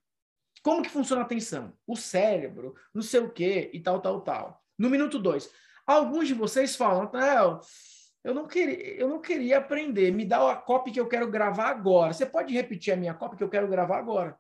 [0.61, 1.73] Como que funciona a atenção?
[1.85, 4.63] O cérebro, não sei o quê e tal, tal, tal.
[4.77, 5.49] No minuto 2,
[5.85, 7.61] alguns de vocês falam, Nathanael,
[8.23, 11.69] eu não queria, eu não queria aprender, me dá a cópia que eu quero gravar
[11.69, 12.13] agora.
[12.13, 14.37] Você pode repetir a minha cópia que eu quero gravar agora?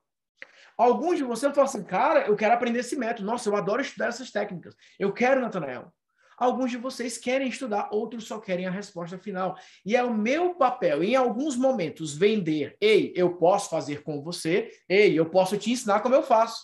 [0.77, 3.25] Alguns de vocês falam assim, cara, eu quero aprender esse método.
[3.25, 4.75] Nossa, eu adoro estudar essas técnicas.
[4.99, 5.91] Eu quero, Natanael.
[6.37, 9.57] Alguns de vocês querem estudar, outros só querem a resposta final.
[9.83, 12.77] E é o meu papel, em alguns momentos, vender.
[12.79, 14.71] Ei, eu posso fazer com você.
[14.87, 16.63] Ei, eu posso te ensinar como eu faço.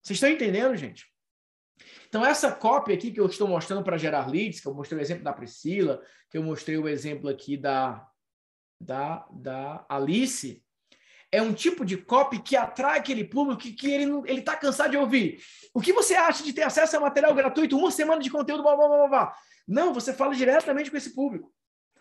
[0.00, 1.10] Vocês estão entendendo, gente?
[2.06, 5.02] Então, essa cópia aqui que eu estou mostrando para gerar leads, que eu mostrei o
[5.02, 6.00] exemplo da Priscila,
[6.30, 8.08] que eu mostrei o exemplo aqui da,
[8.80, 10.64] da, da Alice,
[11.32, 14.96] é um tipo de copy que atrai aquele público que, que ele está cansado de
[14.96, 15.40] ouvir.
[15.72, 18.76] O que você acha de ter acesso a material gratuito, uma semana de conteúdo, blá,
[18.76, 19.36] blá, blá, blá.
[19.66, 21.52] Não, você fala diretamente com esse público.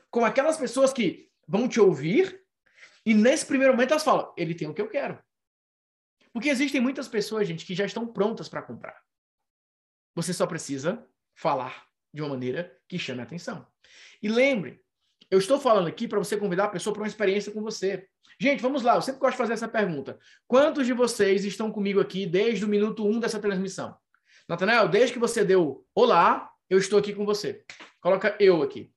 [0.10, 2.44] Com aquelas pessoas que vão te ouvir
[3.06, 5.20] e nesse primeiro momento elas falam, ele tem o que eu quero.
[6.34, 9.00] Porque existem muitas pessoas, gente, que já estão prontas para comprar.
[10.16, 13.66] Você só precisa falar de uma maneira que chame a atenção.
[14.22, 14.84] E lembre,
[15.30, 18.08] eu estou falando aqui para você convidar a pessoa para uma experiência com você.
[18.40, 18.96] Gente, vamos lá.
[18.96, 20.18] Eu sempre gosto de fazer essa pergunta.
[20.48, 23.98] Quantos de vocês estão comigo aqui desde o minuto 1 um dessa transmissão?
[24.48, 27.66] Natanael, desde que você deu olá, eu estou aqui com você.
[28.00, 28.92] Coloca eu aqui.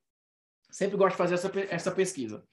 [0.71, 2.45] Sempre gosto de fazer essa, essa pesquisa.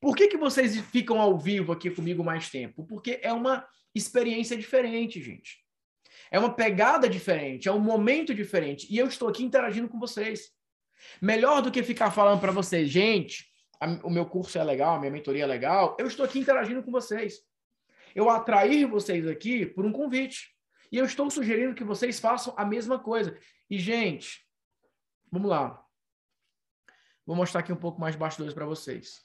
[0.00, 2.84] Por que, que vocês ficam ao vivo aqui comigo mais tempo?
[2.84, 3.64] Porque é uma
[3.94, 5.62] experiência diferente, gente.
[6.28, 8.86] É uma pegada diferente, é um momento diferente.
[8.90, 10.50] E eu estou aqui interagindo com vocês.
[11.20, 13.51] Melhor do que ficar falando para vocês, gente,
[13.82, 16.82] a, o meu curso é legal, a minha mentoria é legal, eu estou aqui interagindo
[16.84, 17.40] com vocês.
[18.14, 20.54] Eu atrair vocês aqui por um convite.
[20.92, 23.36] E eu estou sugerindo que vocês façam a mesma coisa.
[23.68, 24.46] E, gente,
[25.30, 25.82] vamos lá.
[27.26, 29.22] Vou mostrar aqui um pouco mais de bastidores para vocês.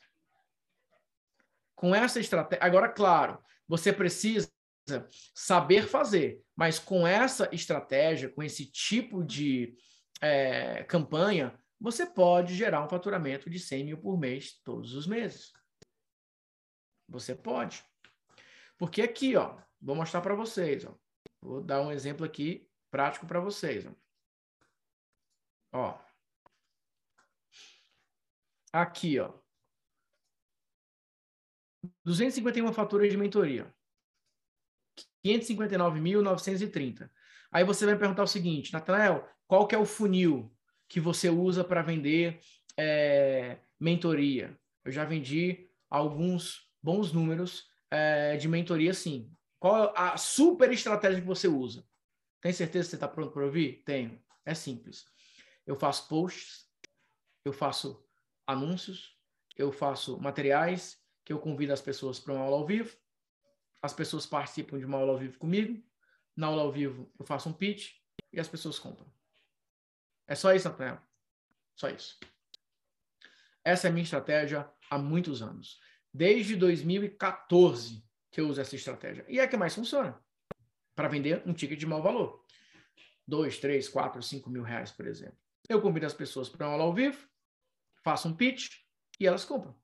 [1.75, 2.65] Com essa estratégia.
[2.65, 3.37] Agora, claro,
[3.67, 4.49] você precisa
[5.35, 9.75] saber fazer, mas com essa estratégia, com esse tipo de
[10.21, 15.53] é, campanha, você pode gerar um faturamento de 100 mil por mês todos os meses.
[17.07, 17.83] Você pode.
[18.77, 20.97] Porque aqui, ó, vou mostrar para vocês, ó.
[21.41, 23.93] Vou dar um exemplo aqui prático para vocês, ó.
[25.73, 25.99] ó.
[28.73, 29.33] Aqui, ó.
[32.03, 33.73] 251 faturas de mentoria.
[35.25, 37.09] 559.930.
[37.51, 40.56] Aí você vai perguntar o seguinte, Natanael, qual que é o funil
[40.87, 42.39] que você usa para vender
[42.77, 44.57] é, mentoria.
[44.85, 49.31] Eu já vendi alguns bons números é, de mentoria, sim.
[49.59, 51.85] Qual a super estratégia que você usa?
[52.41, 53.81] Tem certeza que você está pronto para ouvir?
[53.83, 54.21] Tenho.
[54.45, 55.05] É simples.
[55.65, 56.67] Eu faço posts,
[57.43, 58.05] eu faço
[58.45, 59.17] anúncios,
[59.57, 62.95] eu faço materiais que eu convido as pessoas para uma aula ao vivo.
[63.81, 65.83] As pessoas participam de uma aula ao vivo comigo.
[66.35, 67.95] Na aula ao vivo, eu faço um pitch
[68.31, 69.11] e as pessoas compram.
[70.27, 70.99] É só isso, Nathanael.
[71.75, 72.19] Só isso.
[73.63, 75.79] Essa é a minha estratégia há muitos anos.
[76.13, 79.25] Desde 2014 que eu uso essa estratégia.
[79.27, 80.19] E é a que mais funciona.
[80.95, 82.45] Para vender um ticket de mau valor.
[83.27, 85.37] Dois, três, quatro, cinco mil reais, por exemplo.
[85.67, 87.27] Eu convido as pessoas para uma aula ao vivo,
[88.03, 88.75] faço um pitch
[89.19, 89.75] e elas compram.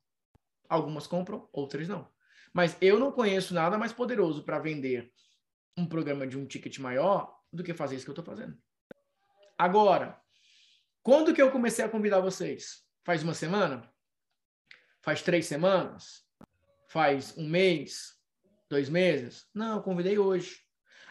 [0.69, 2.07] Algumas compram, outras não.
[2.53, 5.11] Mas eu não conheço nada mais poderoso para vender
[5.75, 8.57] um programa de um ticket maior do que fazer isso que eu estou fazendo.
[9.57, 10.21] Agora,
[11.03, 12.81] quando que eu comecei a convidar vocês?
[13.03, 13.93] Faz uma semana?
[15.01, 16.25] Faz três semanas?
[16.87, 18.17] Faz um mês?
[18.69, 19.45] Dois meses?
[19.53, 20.63] Não, eu convidei hoje.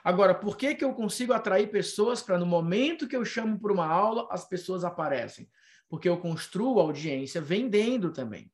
[0.02, 3.72] Agora, por que, que eu consigo atrair pessoas para no momento que eu chamo para
[3.72, 5.48] uma aula, as pessoas aparecem?
[5.90, 8.50] Porque eu construo audiência vendendo também.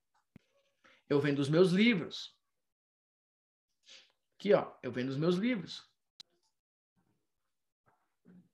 [1.08, 2.36] Eu vendo os meus livros.
[4.34, 5.88] Aqui, ó, eu vendo os meus livros.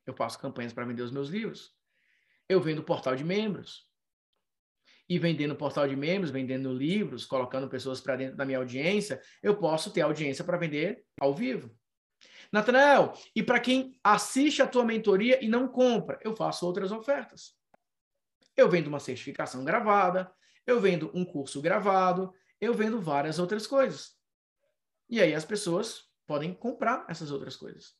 [0.06, 1.74] Eu faço campanhas para vender os meus livros
[2.48, 3.88] eu vendo portal de membros.
[5.08, 9.56] E vendendo portal de membros, vendendo livros, colocando pessoas para dentro da minha audiência, eu
[9.56, 11.76] posso ter audiência para vender ao vivo.
[12.50, 17.54] Natanael, e para quem assiste a tua mentoria e não compra, eu faço outras ofertas.
[18.56, 20.32] Eu vendo uma certificação gravada,
[20.66, 24.16] eu vendo um curso gravado, eu vendo várias outras coisas.
[25.10, 27.94] E aí as pessoas podem comprar essas outras coisas.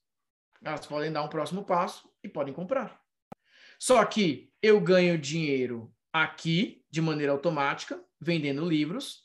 [0.63, 3.04] Elas podem dar um próximo passo e podem comprar.
[3.79, 9.25] Só que eu ganho dinheiro aqui de maneira automática, vendendo livros.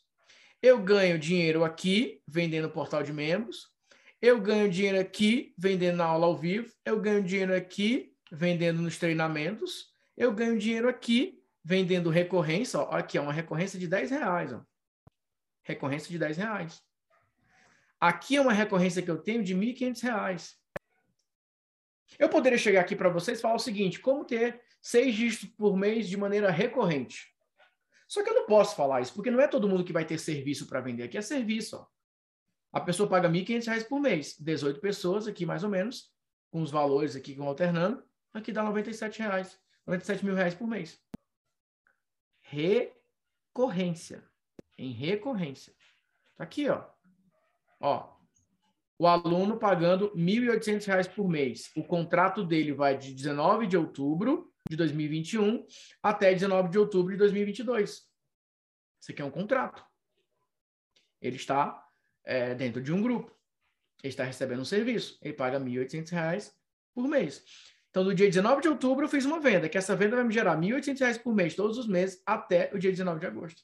[0.62, 3.68] Eu ganho dinheiro aqui vendendo portal de membros.
[4.22, 6.70] Eu ganho dinheiro aqui vendendo na aula ao vivo.
[6.86, 9.88] Eu ganho dinheiro aqui vendendo nos treinamentos.
[10.18, 12.80] Eu ganho dinheiro aqui vendendo recorrência.
[12.80, 14.52] Ó, aqui é uma recorrência de 10 reais.
[14.52, 14.62] Ó.
[15.64, 16.82] Recorrência de 10 reais.
[18.00, 20.59] Aqui é uma recorrência que eu tenho de R$ 1.500.
[22.18, 25.78] Eu poderia chegar aqui para vocês e falar o seguinte: como ter seis dígitos por
[25.78, 27.36] mês de maneira recorrente.
[28.08, 30.18] Só que eu não posso falar isso, porque não é todo mundo que vai ter
[30.18, 31.04] serviço para vender.
[31.04, 31.78] Aqui é serviço.
[31.78, 31.86] Ó.
[32.72, 34.36] A pessoa paga R$ 1.500 por mês.
[34.40, 36.12] 18 pessoas aqui, mais ou menos,
[36.50, 38.04] com os valores aqui que vão alternando.
[38.34, 39.60] Aqui dá 97 reais.
[39.86, 41.00] 97 mil reais por mês.
[42.42, 44.24] Recorrência.
[44.78, 45.74] Em recorrência.
[46.36, 46.86] Tá aqui, ó.
[47.80, 48.19] Ó,
[49.00, 51.72] o aluno pagando R$ 1.800 por mês.
[51.74, 55.66] O contrato dele vai de 19 de outubro de 2021
[56.04, 57.90] até 19 de outubro de 2022.
[59.02, 59.82] Isso aqui é um contrato.
[61.22, 61.82] Ele está
[62.26, 63.34] é, dentro de um grupo.
[64.04, 65.18] Ele está recebendo um serviço.
[65.22, 66.52] Ele paga R$ 1.800
[66.94, 67.42] por mês.
[67.90, 70.34] Então, no dia 19 de outubro, eu fiz uma venda, que essa venda vai me
[70.34, 73.64] gerar R$ 1.800 por mês todos os meses até o dia 19 de agosto.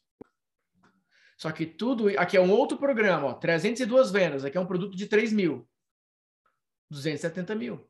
[1.38, 2.08] Só que tudo.
[2.18, 4.46] Aqui é um outro programa, ó, 302 vendas.
[4.46, 5.68] Aqui é um produto de 3 mil.
[6.90, 7.90] 270 mil.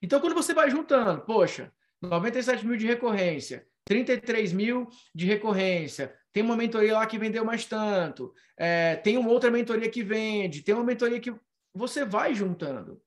[0.00, 6.42] Então, quando você vai juntando, poxa, 97 mil de recorrência, 33 mil de recorrência, tem
[6.42, 10.74] uma mentoria lá que vendeu mais tanto, é, tem uma outra mentoria que vende, tem
[10.74, 11.34] uma mentoria que.
[11.74, 13.00] Você vai juntando.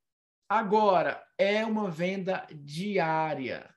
[0.49, 3.69] Agora, é uma venda diária.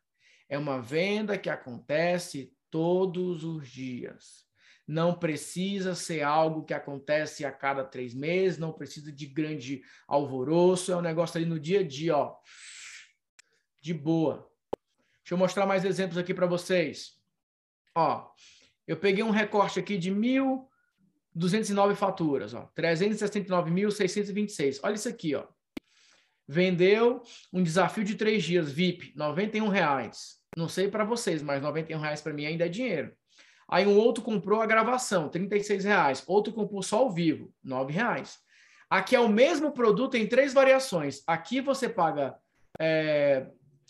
[0.48, 4.47] É uma venda que acontece todos os dias.
[4.88, 10.90] Não precisa ser algo que acontece a cada três meses, não precisa de grande alvoroço,
[10.90, 12.34] é um negócio ali no dia a dia, ó.
[13.82, 14.50] De boa.
[15.22, 17.18] Deixa eu mostrar mais exemplos aqui para vocês.
[17.94, 18.30] Ó,
[18.86, 24.80] eu peguei um recorte aqui de 1.209 faturas, ó, 369.626.
[24.82, 25.46] Olha isso aqui, ó.
[26.48, 27.22] Vendeu
[27.52, 30.38] um desafio de três dias, VIP, 91 reais.
[30.56, 33.14] Não sei para vocês, mas 91 reais para mim ainda é dinheiro.
[33.68, 36.24] Aí um outro comprou a gravação, 36 reais.
[36.26, 38.38] Outro comprou só ao vivo, 9 reais.
[38.88, 41.22] Aqui é o mesmo produto em três variações.
[41.26, 42.34] Aqui você paga
[42.80, 43.46] é,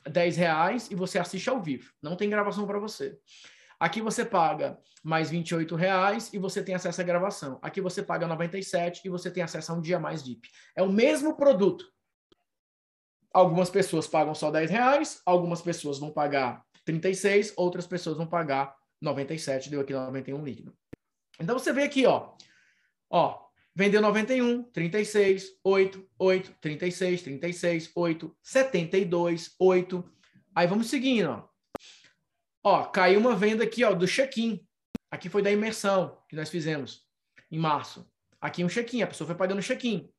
[0.09, 1.93] 10 reais e você assiste ao vivo.
[2.03, 3.17] Não tem gravação para você.
[3.79, 7.61] Aqui você paga mais 28 reais e você tem acesso à gravação.
[7.63, 10.49] Aqui você paga 97 e você tem acesso a um dia mais VIP.
[10.75, 11.85] É o mesmo produto.
[13.33, 18.75] Algumas pessoas pagam só 10 reais, algumas pessoas vão pagar 36, outras pessoas vão pagar
[19.01, 20.77] 97, deu aqui 91 líquido.
[21.41, 22.35] Então você vê aqui, ó.
[23.11, 30.13] Ó, vendeu 91, 36, 8, 8, 36, 36, 8, 72, 8.
[30.55, 31.49] Aí vamos seguindo, ó.
[32.65, 34.67] Ó, caiu uma venda aqui, ó, do check-in.
[35.11, 37.07] Aqui foi da imersão que nós fizemos
[37.51, 38.07] em março.
[38.41, 40.11] Aqui um check-in, a pessoa foi pagando check-in.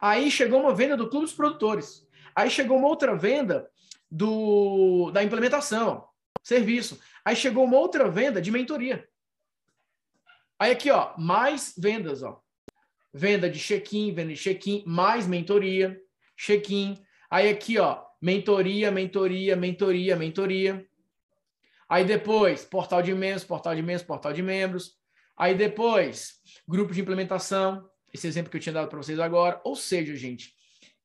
[0.00, 2.06] Aí chegou uma venda do Clube dos Produtores.
[2.34, 3.68] Aí chegou uma outra venda
[4.10, 6.08] do da implementação, ó,
[6.42, 6.98] serviço.
[7.24, 9.06] Aí chegou uma outra venda de mentoria.
[10.58, 12.40] Aí aqui, ó, mais vendas, ó.
[13.12, 15.98] Venda de check-in, venda de check-in, mais mentoria,
[16.36, 17.02] check-in.
[17.30, 20.86] Aí aqui, ó, mentoria, mentoria, mentoria, mentoria.
[21.88, 24.98] Aí depois, portal de membros, portal de membros, portal de membros.
[25.36, 29.60] Aí depois, grupo de implementação, esse exemplo que eu tinha dado para vocês agora.
[29.64, 30.52] Ou seja, gente,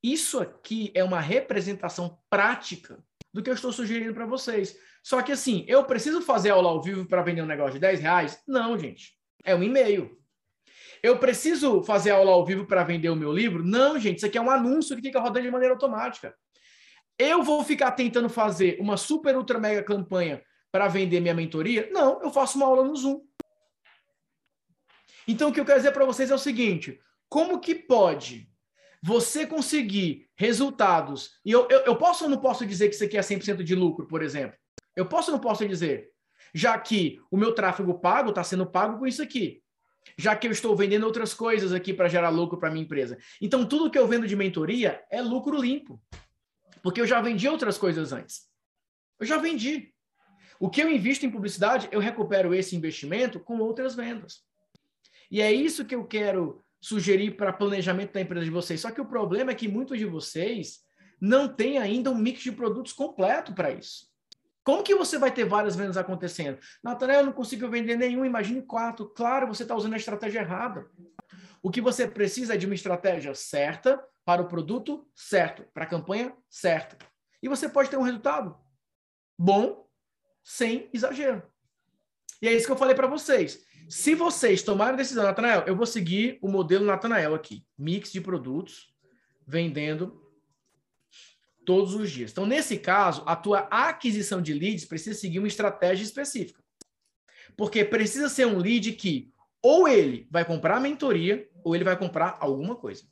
[0.01, 3.01] isso aqui é uma representação prática
[3.34, 4.77] do que eu estou sugerindo para vocês.
[5.04, 7.99] Só que assim, eu preciso fazer aula ao vivo para vender um negócio de 10
[7.99, 8.41] reais?
[8.47, 9.12] Não, gente.
[9.43, 10.18] É um e-mail.
[11.04, 13.62] Eu preciso fazer aula ao vivo para vender o meu livro?
[13.62, 14.18] Não, gente.
[14.18, 16.34] Isso aqui é um anúncio que fica rodando de maneira automática.
[17.20, 20.41] Eu vou ficar tentando fazer uma super, ultra, mega campanha
[20.72, 21.89] para vender minha mentoria?
[21.91, 23.22] Não, eu faço uma aula no Zoom.
[25.28, 26.97] Então, o que eu quero dizer para vocês é o seguinte:
[27.28, 28.49] como que pode
[29.01, 31.32] você conseguir resultados?
[31.45, 33.76] E eu, eu, eu posso ou não posso dizer que isso aqui é 100% de
[33.76, 34.58] lucro, por exemplo?
[34.95, 36.11] Eu posso ou não posso dizer?
[36.53, 39.61] Já que o meu tráfego pago está sendo pago com isso aqui.
[40.17, 43.17] Já que eu estou vendendo outras coisas aqui para gerar lucro para minha empresa.
[43.41, 46.01] Então, tudo que eu vendo de mentoria é lucro limpo.
[46.81, 48.47] Porque eu já vendi outras coisas antes.
[49.19, 49.93] Eu já vendi.
[50.59, 54.41] O que eu invisto em publicidade, eu recupero esse investimento com outras vendas.
[55.31, 58.81] E é isso que eu quero sugerir para planejamento da empresa de vocês.
[58.81, 60.81] Só que o problema é que muitos de vocês
[61.19, 64.12] não têm ainda um mix de produtos completo para isso.
[64.64, 66.57] Como que você vai ter várias vendas acontecendo?
[66.82, 69.09] Natanael, eu não consigo vender nenhum, imagine quatro.
[69.09, 70.89] Claro, você está usando a estratégia errada.
[71.61, 75.88] O que você precisa é de uma estratégia certa para o produto certo, para a
[75.88, 76.97] campanha certa.
[77.41, 78.57] E você pode ter um resultado
[79.38, 79.86] bom
[80.43, 81.43] sem exagero.
[82.41, 83.66] E é isso que eu falei para vocês.
[83.89, 87.66] Se vocês tomarem a decisão, Natanael, eu vou seguir o modelo Natanael aqui.
[87.78, 88.93] Mix de produtos,
[89.45, 90.22] vendendo
[91.66, 92.32] todos os dias.
[92.32, 96.61] Então, nesse caso, a tua aquisição de leads precisa seguir uma estratégia específica.
[97.55, 101.97] Porque precisa ser um lead que ou ele vai comprar a mentoria ou ele vai
[101.97, 103.03] comprar alguma coisa.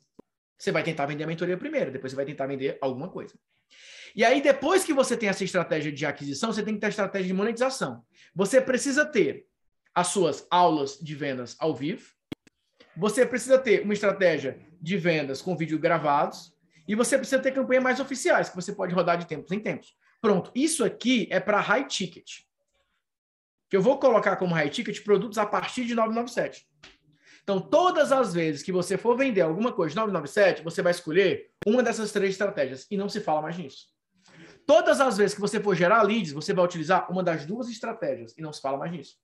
[0.58, 3.34] Você vai tentar vender a mentoria primeiro, depois você vai tentar vender alguma coisa.
[4.14, 6.90] E aí, depois que você tem essa estratégia de aquisição, você tem que ter a
[6.90, 8.04] estratégia de monetização.
[8.34, 9.46] Você precisa ter
[9.94, 12.12] as suas aulas de vendas ao vivo.
[12.96, 16.51] Você precisa ter uma estratégia de vendas com vídeo gravados.
[16.92, 19.96] E você precisa ter campanhas mais oficiais, que você pode rodar de tempos em tempos.
[20.20, 20.52] Pronto.
[20.54, 22.40] Isso aqui é para high ticket.
[23.70, 26.68] Que eu vou colocar como high ticket produtos a partir de 997.
[27.42, 31.50] Então, todas as vezes que você for vender alguma coisa de 997, você vai escolher
[31.66, 33.86] uma dessas três estratégias e não se fala mais nisso.
[34.66, 38.34] Todas as vezes que você for gerar leads, você vai utilizar uma das duas estratégias
[38.36, 39.16] e não se fala mais nisso.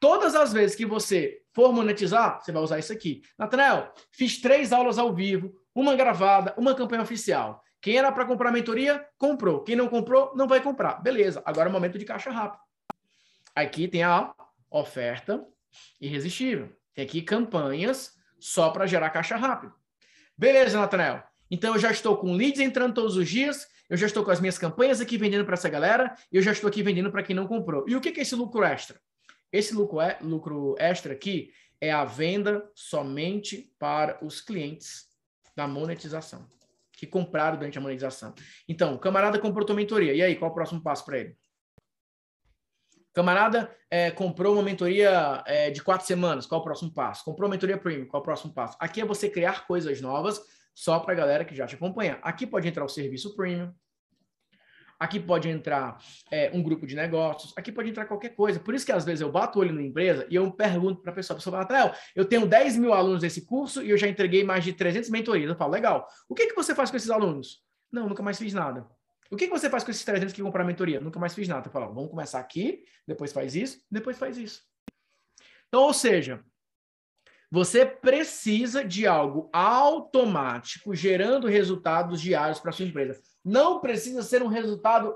[0.00, 3.20] Todas as vezes que você for monetizar, você vai usar isso aqui.
[3.38, 7.62] Nathanael, fiz três aulas ao vivo, uma gravada, uma campanha oficial.
[7.82, 9.62] Quem era para comprar mentoria, comprou.
[9.62, 11.02] Quem não comprou, não vai comprar.
[11.02, 12.62] Beleza, agora é o momento de caixa rápido.
[13.54, 14.32] Aqui tem a
[14.70, 15.44] oferta
[16.00, 16.74] irresistível.
[16.94, 19.74] Tem aqui campanhas só para gerar caixa rápido.
[20.36, 21.22] Beleza, Nathanael.
[21.50, 24.40] Então eu já estou com leads entrando todos os dias, eu já estou com as
[24.40, 27.36] minhas campanhas aqui vendendo para essa galera, e eu já estou aqui vendendo para quem
[27.36, 27.84] não comprou.
[27.86, 28.98] E o que é esse lucro extra?
[29.52, 35.08] Esse lucro, é, lucro extra aqui é a venda somente para os clientes
[35.56, 36.46] da monetização,
[36.92, 38.34] que compraram durante a monetização.
[38.68, 40.14] Então, o camarada comprou tua mentoria.
[40.14, 41.36] E aí, qual é o próximo passo para ele?
[43.12, 47.24] Camarada é, comprou uma mentoria é, de quatro semanas, qual é o próximo passo?
[47.24, 48.76] Comprou uma mentoria premium, qual o próximo passo?
[48.78, 50.40] Aqui é você criar coisas novas
[50.74, 52.20] só para a galera que já te acompanha.
[52.22, 53.74] Aqui pode entrar o serviço premium,
[55.00, 55.98] aqui pode entrar
[56.30, 58.60] é, um grupo de negócios, aqui pode entrar qualquer coisa.
[58.60, 61.10] Por isso que às vezes eu bato o olho na empresa e eu pergunto para
[61.10, 64.06] a pessoa, a pessoa fala, eu tenho 10 mil alunos desse curso e eu já
[64.06, 65.48] entreguei mais de 300 mentorias.
[65.48, 67.62] Eu falo, legal, o que, que você faz com esses alunos?
[67.90, 68.86] Não, nunca mais fiz nada.
[69.30, 71.00] O que, que você faz com esses 300 que compraram a mentoria?
[71.00, 71.68] Nunca mais fiz nada.
[71.68, 74.62] Eu falo, vamos começar aqui, depois faz isso, depois faz isso.
[75.68, 76.44] Então, ou seja,
[77.50, 83.20] você precisa de algo automático, gerando resultados diários para sua empresa.
[83.44, 85.14] Não precisa ser um resultado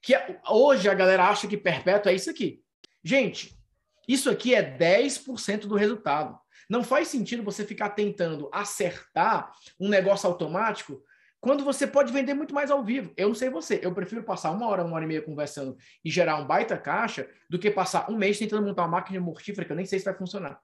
[0.00, 0.14] que
[0.48, 2.62] hoje a galera acha que perpétuo é isso aqui.
[3.02, 3.58] Gente,
[4.06, 6.38] isso aqui é 10% do resultado.
[6.68, 11.02] Não faz sentido você ficar tentando acertar um negócio automático
[11.40, 13.12] quando você pode vender muito mais ao vivo.
[13.16, 16.10] Eu não sei você, eu prefiro passar uma hora, uma hora e meia conversando e
[16.10, 19.72] gerar um baita caixa do que passar um mês tentando montar uma máquina mortífera que
[19.72, 20.58] eu nem sei se vai funcionar.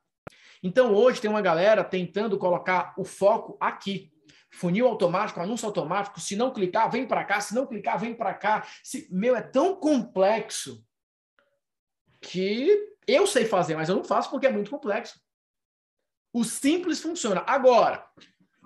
[0.62, 4.12] Então hoje tem uma galera tentando colocar o foco aqui
[4.50, 8.34] funil automático, anúncio automático, se não clicar, vem para cá, se não clicar, vem para
[8.34, 8.66] cá.
[8.82, 10.84] Se, meu, é tão complexo
[12.20, 15.20] que eu sei fazer, mas eu não faço porque é muito complexo.
[16.32, 17.42] O simples funciona.
[17.46, 18.06] Agora,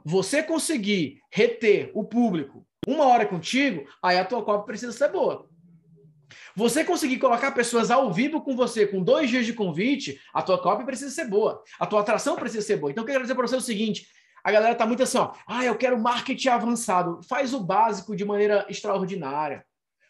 [0.04, 5.48] você conseguir reter o público uma hora contigo, aí a tua cópia precisa ser boa.
[6.56, 10.60] Você conseguir colocar pessoas ao vivo com você com dois dias de convite, a tua
[10.60, 11.62] cópia precisa ser boa.
[11.78, 12.90] A tua atração precisa ser boa.
[12.90, 14.08] Então, eu quero dizer para você o seguinte:
[14.44, 17.20] a galera tá muito assim, ó, ah, eu quero marketing avançado.
[17.22, 19.64] Faz o básico de maneira extraordinária.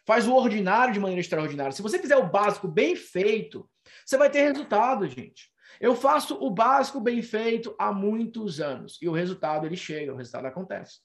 [0.05, 1.71] Faz o ordinário de maneira extraordinária.
[1.71, 3.67] Se você fizer o básico bem feito,
[4.05, 5.49] você vai ter resultado, gente.
[5.79, 10.17] Eu faço o básico bem feito há muitos anos e o resultado ele chega, o
[10.17, 10.99] resultado acontece.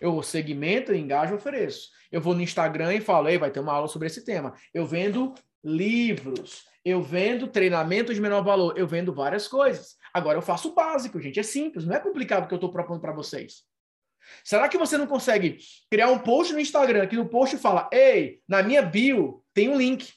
[0.00, 1.88] Eu segmento, engajo, ofereço.
[2.10, 4.54] Eu vou no Instagram e falo, Ei, vai ter uma aula sobre esse tema.
[4.72, 9.96] Eu vendo livros, eu vendo treinamento de menor valor, eu vendo várias coisas.
[10.12, 12.70] Agora eu faço o básico, gente, é simples, não é complicado o que eu estou
[12.70, 13.64] propondo para vocês.
[14.42, 15.58] Será que você não consegue
[15.90, 19.76] criar um post no Instagram que no post fala: "Ei, na minha bio tem um
[19.76, 20.12] link".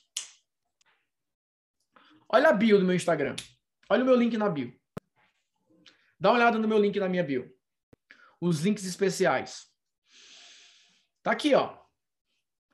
[2.29, 3.35] Olha a bio do meu Instagram.
[3.89, 4.73] Olha o meu link na bio.
[6.19, 7.49] Dá uma olhada no meu link na minha bio.
[8.41, 9.66] Os links especiais.
[11.27, 11.71] Tá aqui, ó.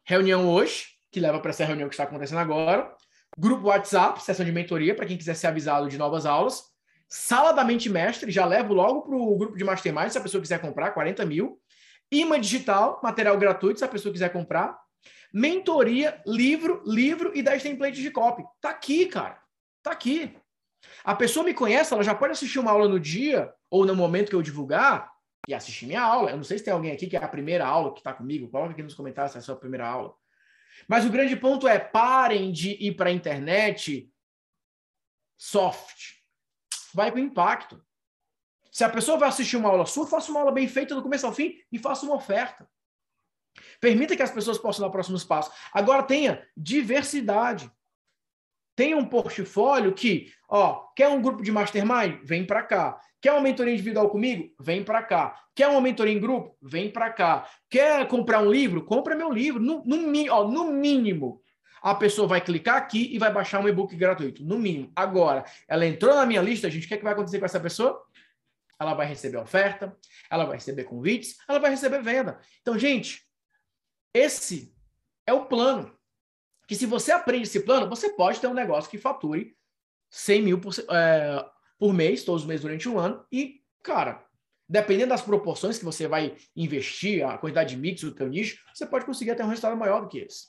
[0.05, 2.95] Reunião hoje, que leva para essa reunião que está acontecendo agora.
[3.35, 6.65] Grupo WhatsApp, sessão de mentoria, para quem quiser ser avisado de novas aulas.
[7.09, 10.39] Sala da Mente Mestre, já levo logo para o grupo de Mastermind, se a pessoa
[10.39, 11.59] quiser comprar, 40 mil.
[12.11, 14.79] Imã digital, material gratuito, se a pessoa quiser comprar.
[15.33, 18.43] Mentoria, livro, livro e 10 templates de copy.
[18.61, 19.41] Tá aqui, cara.
[19.81, 20.37] Tá aqui.
[21.03, 24.29] A pessoa me conhece, ela já pode assistir uma aula no dia ou no momento
[24.29, 25.11] que eu divulgar
[25.47, 26.31] e assistir minha aula.
[26.31, 28.49] Eu não sei se tem alguém aqui que é a primeira aula que está comigo.
[28.49, 30.15] Coloca aqui nos comentários se é a sua primeira aula.
[30.87, 34.11] Mas o grande ponto é parem de ir para a internet
[35.37, 36.13] soft.
[36.93, 37.83] Vai com impacto.
[38.71, 41.25] Se a pessoa vai assistir uma aula sua, faça uma aula bem feita do começo
[41.25, 42.67] ao fim e faça uma oferta.
[43.79, 45.53] Permita que as pessoas possam dar próximos passos.
[45.71, 47.71] Agora tenha diversidade.
[48.75, 52.19] Tenha um portfólio que, ó, quer um grupo de mastermind?
[52.23, 52.99] Vem para cá.
[53.21, 54.49] Quer uma mentoria individual comigo?
[54.59, 55.39] Vem para cá.
[55.55, 56.57] Quer uma mentoria em grupo?
[56.61, 57.47] Vem para cá.
[57.69, 58.83] Quer comprar um livro?
[58.83, 59.61] Compra meu livro.
[59.61, 61.41] No, no, ó, no mínimo,
[61.81, 64.43] a pessoa vai clicar aqui e vai baixar um e-book gratuito.
[64.43, 64.91] No mínimo.
[64.95, 67.59] Agora, ela entrou na minha lista, gente, o que, é que vai acontecer com essa
[67.59, 68.03] pessoa?
[68.79, 69.95] ela vai receber oferta,
[70.29, 72.39] ela vai receber convites, ela vai receber venda.
[72.61, 73.25] Então, gente,
[74.13, 74.75] esse
[75.25, 75.97] é o plano.
[76.67, 79.55] Que se você aprende esse plano, você pode ter um negócio que fature
[80.09, 81.45] 100 mil por, é,
[81.77, 84.25] por mês, todos os meses durante um ano, e, cara,
[84.67, 88.85] dependendo das proporções que você vai investir, a quantidade de mix do teu nicho, você
[88.85, 90.47] pode conseguir até um resultado maior do que esse.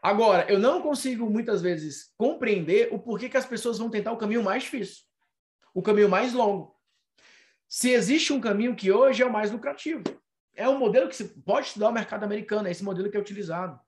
[0.00, 4.16] Agora, eu não consigo muitas vezes compreender o porquê que as pessoas vão tentar o
[4.16, 5.04] caminho mais difícil,
[5.74, 6.72] o caminho mais longo
[7.72, 10.02] se existe um caminho que hoje é o mais lucrativo.
[10.54, 13.20] É um modelo que se pode estudar o mercado americano, é esse modelo que é
[13.20, 13.80] utilizado.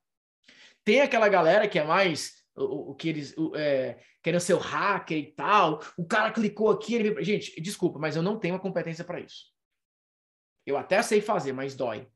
[0.85, 4.59] Tem aquela galera que é mais o, o que eles o, é, querem ser o
[4.59, 5.81] hacker e tal.
[5.97, 9.53] O cara clicou aqui, ele gente, desculpa, mas eu não tenho a competência para isso.
[10.67, 12.09] Eu até sei fazer, mas dói.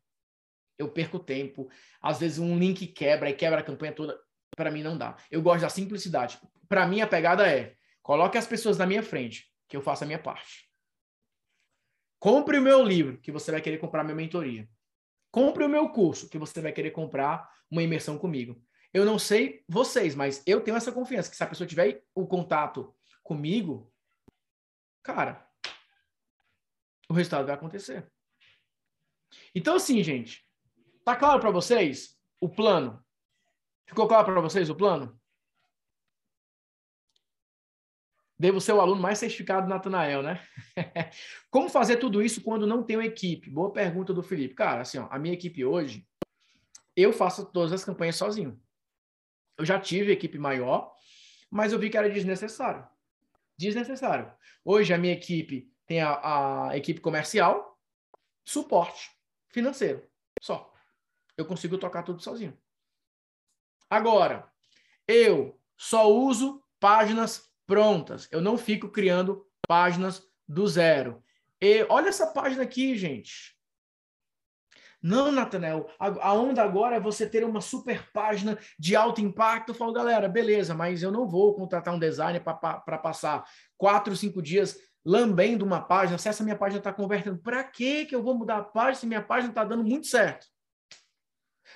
[0.78, 1.68] Eu perco tempo.
[2.00, 4.18] Às vezes um link quebra e quebra a campanha toda.
[4.56, 5.16] Para mim não dá.
[5.30, 6.40] Eu gosto da simplicidade.
[6.68, 10.06] Para mim a pegada é: coloque as pessoas na minha frente, que eu faço a
[10.06, 10.68] minha parte.
[12.18, 14.68] Compre o meu livro, que você vai querer comprar minha mentoria.
[15.30, 18.62] Compre o meu curso, que você vai querer comprar uma imersão comigo.
[18.92, 22.26] Eu não sei vocês, mas eu tenho essa confiança que se a pessoa tiver o
[22.26, 23.92] contato comigo,
[25.02, 25.46] cara,
[27.08, 28.10] o resultado vai acontecer.
[29.54, 30.44] Então, assim, gente,
[31.04, 33.04] tá claro para vocês o plano?
[33.86, 35.18] Ficou claro para vocês o plano?
[38.38, 40.40] Devo ser o aluno mais certificado do Natanael, né?
[41.50, 43.50] Como fazer tudo isso quando não tenho equipe?
[43.50, 44.54] Boa pergunta do Felipe.
[44.54, 46.06] Cara, assim, ó, a minha equipe hoje,
[47.02, 48.60] eu faço todas as campanhas sozinho.
[49.56, 50.92] Eu já tive equipe maior,
[51.50, 52.86] mas eu vi que era desnecessário.
[53.56, 54.32] Desnecessário.
[54.64, 57.78] Hoje a minha equipe tem a, a equipe comercial,
[58.44, 59.10] suporte
[59.48, 60.06] financeiro,
[60.42, 60.72] só.
[61.36, 62.56] Eu consigo tocar tudo sozinho.
[63.88, 64.50] Agora,
[65.06, 68.28] eu só uso páginas prontas.
[68.30, 71.22] Eu não fico criando páginas do zero.
[71.60, 73.57] E olha essa página aqui, gente.
[75.00, 79.70] Não, Natanel, a, onda agora é você ter uma super página de alto impacto.
[79.70, 83.44] Eu falo, galera, beleza, mas eu não vou contratar um designer para passar
[83.76, 86.18] quatro, cinco dias lambendo uma página.
[86.18, 89.22] Se essa minha página está convertendo, para que eu vou mudar a página se minha
[89.22, 90.46] página está dando muito certo?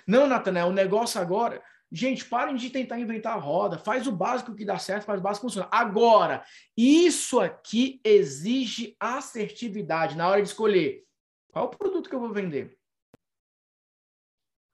[0.07, 1.63] Não, Natanel, o negócio agora
[1.95, 3.77] Gente, parem de tentar inventar a roda.
[3.77, 5.69] Faz o básico que dá certo, faz o básico que funciona.
[5.71, 6.43] Agora,
[6.75, 11.05] isso aqui exige assertividade na hora de escolher
[11.53, 12.79] qual produto que eu vou vender.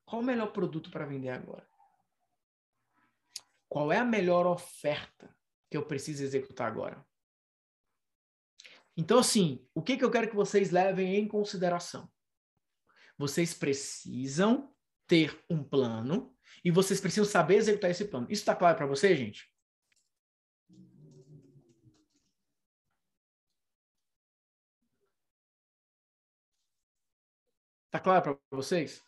[0.08, 1.68] Qual o melhor produto para vender agora?
[3.68, 5.36] Qual é a melhor oferta
[5.70, 7.06] que eu preciso executar agora?
[8.96, 12.10] Então, assim, o que, que eu quero que vocês levem em consideração?
[13.18, 14.74] Vocês precisam
[15.06, 18.26] ter um plano e vocês precisam saber executar esse plano.
[18.30, 19.46] Isso está claro para você, gente?
[27.90, 29.06] Tá claro para vocês?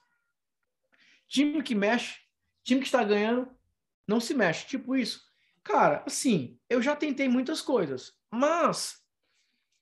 [1.30, 2.18] Time que mexe,
[2.62, 3.50] time que está ganhando,
[4.06, 4.66] não se mexe.
[4.66, 5.22] Tipo isso.
[5.64, 9.00] Cara, assim, eu já tentei muitas coisas, mas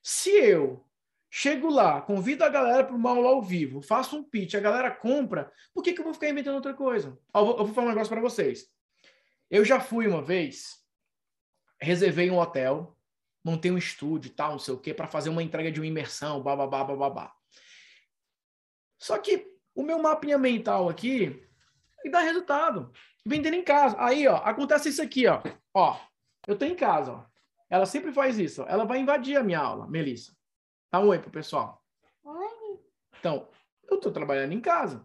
[0.01, 0.89] se eu
[1.31, 4.91] Chego lá, convido a galera para uma aula ao vivo, faço um pitch, a galera
[4.91, 7.19] compra, por que, que eu vou ficar inventando outra coisa?
[7.35, 8.67] Eu vou, eu vou falar um negócio para vocês.
[9.51, 10.83] Eu já fui uma vez,
[11.81, 12.97] reservei um hotel,
[13.45, 16.43] montei um estúdio tal, não sei o quê, para fazer uma entrega de uma imersão,
[16.43, 17.35] bababá, babá.
[18.99, 19.47] Só que
[19.79, 21.41] o meu mapinha mental aqui
[22.11, 22.91] dá resultado.
[23.25, 23.95] Vendendo em casa.
[24.01, 25.41] Aí, ó, acontece isso aqui, ó.
[25.73, 25.97] Ó,
[26.49, 27.25] eu tô em casa, ó.
[27.71, 28.63] Ela sempre faz isso.
[28.63, 28.67] Ó.
[28.67, 30.33] Ela vai invadir a minha aula, Melissa.
[30.91, 31.81] Dá um oi pro pessoal.
[32.25, 32.81] Oi.
[33.21, 33.47] Então,
[33.89, 35.05] eu estou trabalhando em casa.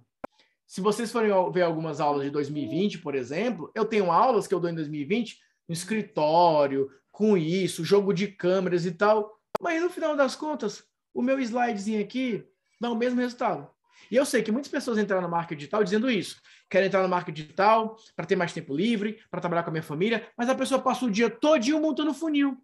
[0.65, 4.59] Se vocês forem ver algumas aulas de 2020, por exemplo, eu tenho aulas que eu
[4.59, 5.37] dou em 2020
[5.67, 9.39] no escritório, com isso, jogo de câmeras e tal.
[9.61, 10.83] Mas no final das contas,
[11.13, 12.43] o meu slidezinho aqui
[12.81, 13.71] dá o mesmo resultado.
[14.09, 16.41] E eu sei que muitas pessoas entraram no marketing digital dizendo isso.
[16.69, 19.83] Quero entrar no marketing digital para ter mais tempo livre, para trabalhar com a minha
[19.83, 22.57] família, mas a pessoa passa o dia todo montando funil.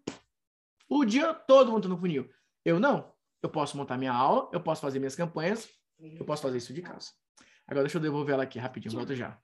[0.88, 2.28] O dia todo montando funil.
[2.64, 3.12] Eu não.
[3.42, 5.68] Eu posso montar minha aula, eu posso fazer minhas campanhas,
[5.98, 7.10] eu posso fazer isso de casa.
[7.66, 9.38] Agora deixa eu devolver ela aqui rapidinho, volto já.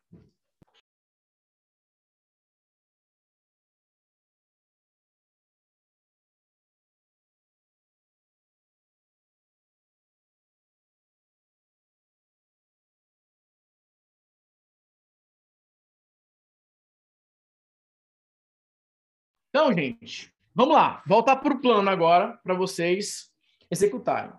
[19.56, 21.02] Então, gente, vamos lá.
[21.06, 23.32] Voltar para o plano agora, para vocês
[23.70, 24.30] executarem.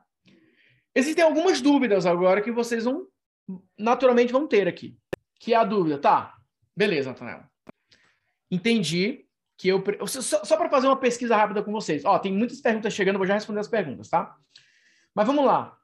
[0.94, 3.08] Existem algumas dúvidas agora que vocês vão,
[3.76, 4.96] naturalmente, vão ter aqui.
[5.40, 6.38] Que é a dúvida, tá?
[6.76, 7.50] Beleza, Antonella.
[8.52, 9.26] Entendi
[9.58, 9.84] que eu.
[10.06, 12.06] Só, só para fazer uma pesquisa rápida com vocês.
[12.06, 14.38] Ó, tem muitas perguntas chegando, vou já responder as perguntas, tá?
[15.16, 15.76] Mas vamos lá.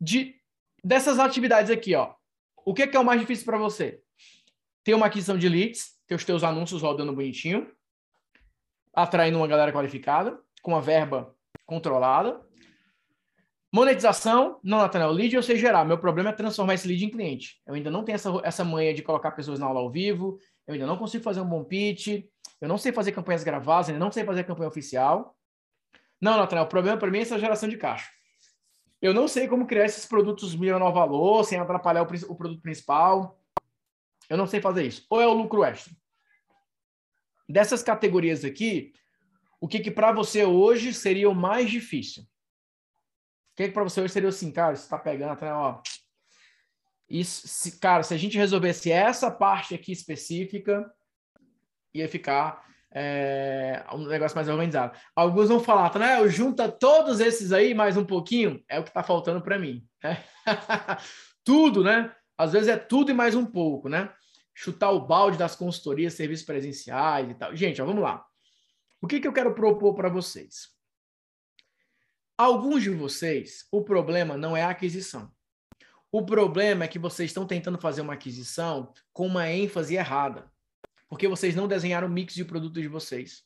[0.00, 0.34] De,
[0.82, 2.12] dessas atividades aqui, ó.
[2.56, 4.02] O que é, que é o mais difícil para você?
[4.82, 7.70] Ter uma aquisição de leads, ter os teus anúncios rodando bonitinho
[8.94, 11.34] atraindo uma galera qualificada, com uma verba
[11.66, 12.40] controlada.
[13.72, 15.84] Monetização, não, Nathaniel, lead eu sei gerar.
[15.84, 17.60] Meu problema é transformar esse lead em cliente.
[17.66, 20.74] Eu ainda não tenho essa, essa manha de colocar pessoas na aula ao vivo, eu
[20.74, 22.24] ainda não consigo fazer um bom pitch,
[22.60, 25.36] eu não sei fazer campanhas gravadas, ainda não sei fazer campanha oficial.
[26.20, 28.10] Não, Nathaniel, o problema para mim é essa geração de caixa.
[29.00, 33.40] Eu não sei como criar esses produtos menor valor, sem atrapalhar o, o produto principal.
[34.28, 35.06] Eu não sei fazer isso.
[35.08, 35.94] Ou é o lucro extra?
[37.50, 38.92] Dessas categorias aqui,
[39.60, 42.22] o que, que para você hoje seria o mais difícil?
[42.22, 45.82] O que, que para você hoje seria assim, cara, você está pegando, né, ó.
[47.08, 50.88] Isso, se, cara, se a gente resolvesse essa parte aqui específica,
[51.92, 54.96] ia ficar é, um negócio mais organizado.
[55.14, 56.26] Alguns vão falar, né?
[56.28, 59.84] Junta todos esses aí mais um pouquinho, é o que está faltando para mim.
[60.02, 60.22] Né?
[61.44, 62.14] tudo, né?
[62.38, 64.08] Às vezes é tudo e mais um pouco, né?
[64.54, 67.54] Chutar o balde das consultorias, serviços presenciais e tal.
[67.54, 68.24] Gente, ó, vamos lá.
[69.00, 70.68] O que, que eu quero propor para vocês?
[72.36, 75.30] Alguns de vocês, o problema não é a aquisição.
[76.12, 80.50] O problema é que vocês estão tentando fazer uma aquisição com uma ênfase errada,
[81.08, 83.44] porque vocês não desenharam o mix de produtos de vocês.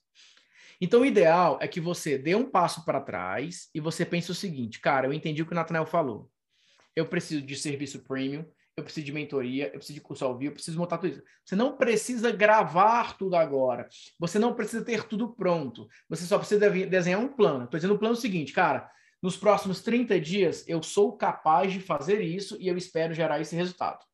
[0.80, 4.34] Então, o ideal é que você dê um passo para trás e você pense o
[4.34, 6.30] seguinte: cara, eu entendi o que o Nathanael falou.
[6.96, 8.44] Eu preciso de serviço premium,
[8.76, 11.22] eu preciso de mentoria, eu preciso de curso ao vivo, eu preciso montar tudo isso.
[11.44, 13.88] Você não precisa gravar tudo agora.
[14.18, 15.88] Você não precisa ter tudo pronto.
[16.08, 17.64] Você só precisa desenhar um plano.
[17.64, 18.90] Estou dizendo o plano seguinte, cara.
[19.22, 23.56] Nos próximos 30 dias, eu sou capaz de fazer isso e eu espero gerar esse
[23.56, 24.04] resultado.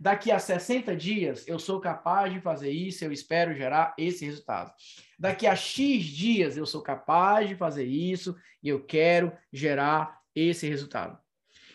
[0.00, 4.72] Daqui a 60 dias, eu sou capaz de fazer isso, eu espero gerar esse resultado.
[5.18, 10.68] Daqui a X dias, eu sou capaz de fazer isso e eu quero gerar esse
[10.68, 11.18] resultado.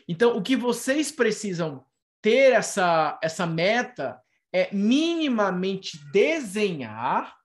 [0.07, 1.85] Então, o que vocês precisam
[2.24, 4.20] ter essa, essa meta
[4.52, 7.36] é minimamente desenhar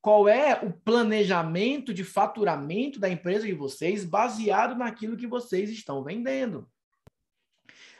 [0.00, 6.02] qual é o planejamento de faturamento da empresa de vocês baseado naquilo que vocês estão
[6.02, 6.68] vendendo.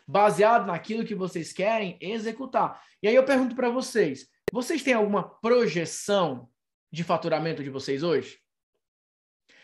[0.09, 2.83] Baseado naquilo que vocês querem executar.
[3.03, 6.49] E aí eu pergunto para vocês: vocês têm alguma projeção
[6.91, 8.39] de faturamento de vocês hoje?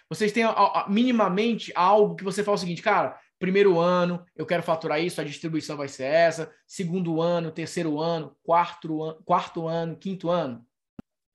[0.09, 0.45] Vocês têm
[0.89, 5.25] minimamente algo que você fala o seguinte, cara, Primeiro ano, eu quero faturar isso, a
[5.25, 6.53] distribuição vai ser essa.
[6.67, 10.67] Segundo ano, terceiro ano, quarto, an quarto ano, quinto ano.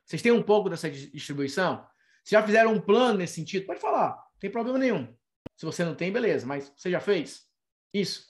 [0.06, 1.88] Vocês têm um pouco dessa distribuição?
[2.24, 5.16] Se já fizeram um plano nesse sentido, pode falar, não tem problema nenhum.
[5.56, 7.48] Se você não tem, beleza, mas você já fez?
[7.94, 8.28] Isso.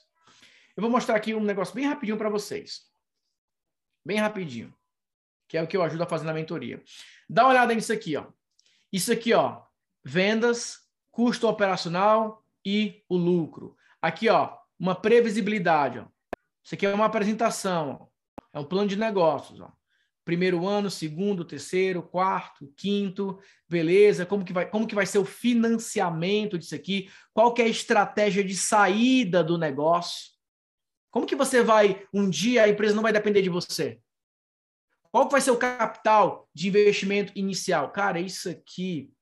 [0.76, 2.82] Eu vou mostrar aqui um negócio bem rapidinho para vocês.
[4.04, 4.72] Bem rapidinho.
[5.48, 6.82] Que é o que eu ajudo a fazer na mentoria.
[7.28, 8.26] Dá uma olhada nisso aqui, ó.
[8.92, 9.62] Isso aqui, ó.
[10.04, 10.80] Vendas,
[11.10, 13.76] custo operacional, e o lucro.
[14.00, 15.98] Aqui, ó, uma previsibilidade.
[15.98, 16.06] Ó.
[16.64, 17.98] Isso aqui é uma apresentação.
[18.00, 18.06] Ó.
[18.52, 19.60] É um plano de negócios.
[19.60, 19.70] Ó.
[20.24, 23.38] Primeiro ano, segundo, terceiro, quarto, quinto,
[23.68, 24.24] beleza?
[24.24, 27.10] Como que vai, como que vai ser o financiamento disso aqui?
[27.32, 30.32] Qual que é a estratégia de saída do negócio?
[31.10, 34.00] Como que você vai, um dia a empresa não vai depender de você?
[35.12, 37.92] Qual vai ser o capital de investimento inicial?
[37.92, 39.12] Cara, isso aqui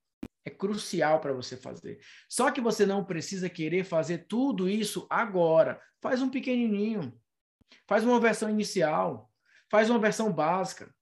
[0.45, 2.01] é crucial para você fazer.
[2.29, 5.81] Só que você não precisa querer fazer tudo isso agora.
[6.01, 7.13] Faz um pequenininho.
[7.87, 9.31] Faz uma versão inicial.
[9.71, 10.93] Faz uma versão básica.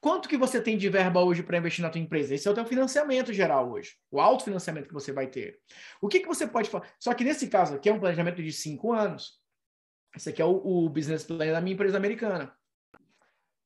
[0.00, 2.34] Quanto que você tem de verba hoje para investir na tua empresa?
[2.34, 3.96] Esse é o teu financiamento geral hoje.
[4.10, 5.60] O autofinanciamento que você vai ter.
[6.00, 6.86] O que, que você pode fazer?
[6.98, 9.38] Só que nesse caso aqui é um planejamento de cinco anos.
[10.16, 12.52] Esse aqui é o, o business plan da minha empresa americana.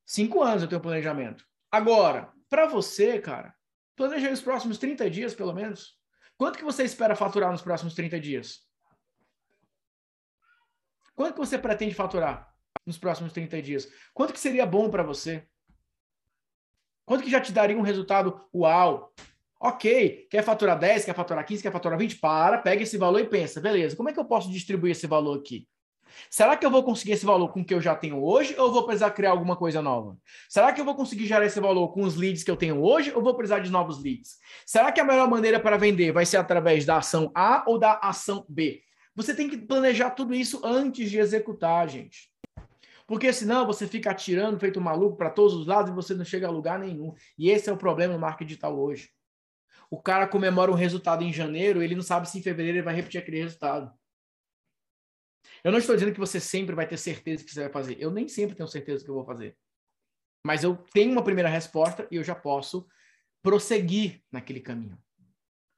[0.05, 1.47] Cinco anos eu tenho planejamento.
[1.71, 3.55] Agora, para você, cara,
[3.97, 5.99] Planeja os próximos 30 dias, pelo menos.
[6.37, 8.61] Quanto que você espera faturar nos próximos 30 dias?
[11.15, 12.53] Quanto que você pretende faturar
[12.85, 13.89] nos próximos 30 dias?
[14.13, 15.47] Quanto que seria bom para você?
[17.05, 19.15] Quanto que já te daria um resultado uau?
[19.61, 22.17] Ok, quer faturar 10, quer faturar 15, quer faturar 20?
[22.17, 25.39] Para, pega esse valor e pensa, beleza, como é que eu posso distribuir esse valor
[25.39, 25.69] aqui?
[26.31, 28.73] Será que eu vou conseguir esse valor com o que eu já tenho hoje ou
[28.73, 30.17] vou precisar criar alguma coisa nova?
[30.49, 33.13] Será que eu vou conseguir gerar esse valor com os leads que eu tenho hoje
[33.15, 34.39] ou vou precisar de novos leads?
[34.67, 37.99] Será que a melhor maneira para vender vai ser através da ação A ou da
[38.03, 38.83] ação B?
[39.15, 42.31] Você tem que planejar tudo isso antes de executar, gente.
[43.07, 46.49] Porque senão você fica atirando feito maluco para todos os lados e você não chega
[46.49, 47.15] a lugar nenhum.
[47.39, 49.11] E esse é o problema no marketing digital hoje.
[49.91, 52.95] O cara comemora um resultado em janeiro, ele não sabe se em fevereiro ele vai
[52.95, 53.93] repetir aquele resultado.
[55.63, 57.97] Eu não estou dizendo que você sempre vai ter certeza que você vai fazer.
[58.01, 59.57] Eu nem sempre tenho certeza que eu vou fazer.
[60.47, 62.87] Mas eu tenho uma primeira resposta e eu já posso
[63.43, 64.99] prosseguir naquele caminho.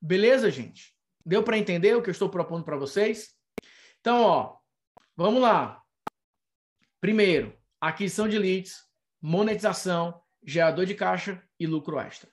[0.01, 0.95] Beleza, gente?
[1.25, 3.35] Deu para entender o que eu estou propondo para vocês?
[4.01, 4.59] Então, ó,
[5.17, 5.83] vamos lá.
[7.01, 8.85] Primeiro, aquisição de leads,
[9.21, 12.31] monetização, gerador de caixa e lucro extra.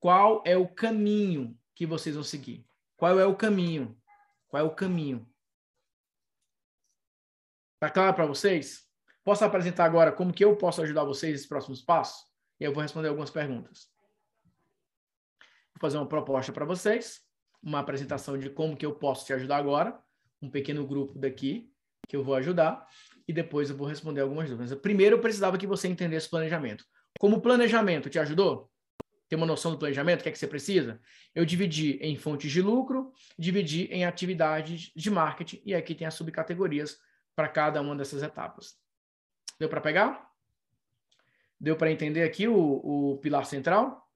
[0.00, 2.66] Qual é o caminho que vocês vão seguir?
[2.96, 3.98] Qual é o caminho?
[4.48, 5.26] Qual é o caminho?
[7.84, 8.80] Tá claro para vocês?
[9.22, 12.24] Posso apresentar agora como que eu posso ajudar vocês nesses próximos passos?
[12.58, 13.88] E eu vou responder algumas perguntas.
[15.74, 17.20] Vou fazer uma proposta para vocês,
[17.62, 19.98] uma apresentação de como que eu posso te ajudar agora,
[20.40, 21.70] um pequeno grupo daqui
[22.08, 22.86] que eu vou ajudar
[23.28, 24.74] e depois eu vou responder algumas dúvidas.
[24.80, 26.86] Primeiro, eu precisava que você entendesse o planejamento.
[27.20, 28.70] Como planejamento te ajudou?
[29.28, 30.20] Tem uma noção do planejamento?
[30.20, 30.98] O que é que você precisa?
[31.34, 36.14] Eu dividi em fontes de lucro, dividi em atividades de marketing e aqui tem as
[36.14, 36.96] subcategorias
[37.34, 38.78] para cada uma dessas etapas.
[39.58, 40.30] Deu para pegar?
[41.58, 44.08] Deu para entender aqui o, o pilar central?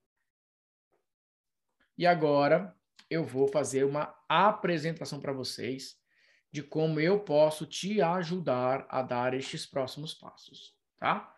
[1.96, 2.74] E agora
[3.10, 5.96] eu vou fazer uma apresentação para vocês
[6.50, 11.34] de como eu posso te ajudar a dar estes próximos passos, tá?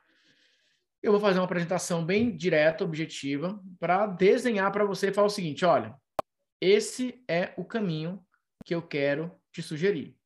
[1.02, 5.30] Eu vou fazer uma apresentação bem direta, objetiva, para desenhar para você e falar o
[5.30, 5.96] seguinte: olha,
[6.60, 8.24] esse é o caminho
[8.64, 10.19] que eu quero te sugerir.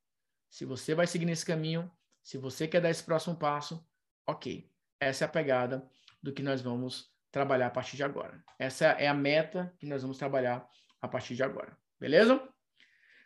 [0.55, 1.91] Se você vai seguir nesse caminho,
[2.23, 3.85] se você quer dar esse próximo passo,
[4.25, 4.71] ok.
[5.01, 5.85] Essa é a pegada
[6.23, 8.41] do que nós vamos trabalhar a partir de agora.
[8.57, 10.65] Essa é a meta que nós vamos trabalhar
[11.03, 11.77] a partir de agora.
[11.99, 12.41] Beleza?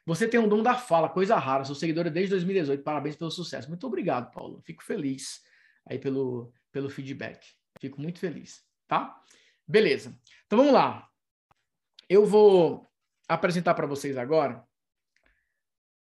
[0.06, 1.66] Você tem um dom da fala, coisa rara.
[1.66, 2.82] Sou seguidora desde 2018.
[2.82, 3.68] Parabéns pelo sucesso.
[3.68, 4.62] Muito obrigado, Paulo.
[4.62, 5.42] Fico feliz
[5.84, 7.46] aí pelo, pelo feedback.
[7.78, 9.22] Fico muito feliz, tá?
[9.66, 10.18] Beleza.
[10.46, 11.06] Então vamos lá.
[12.08, 12.90] Eu vou
[13.28, 14.66] apresentar para vocês agora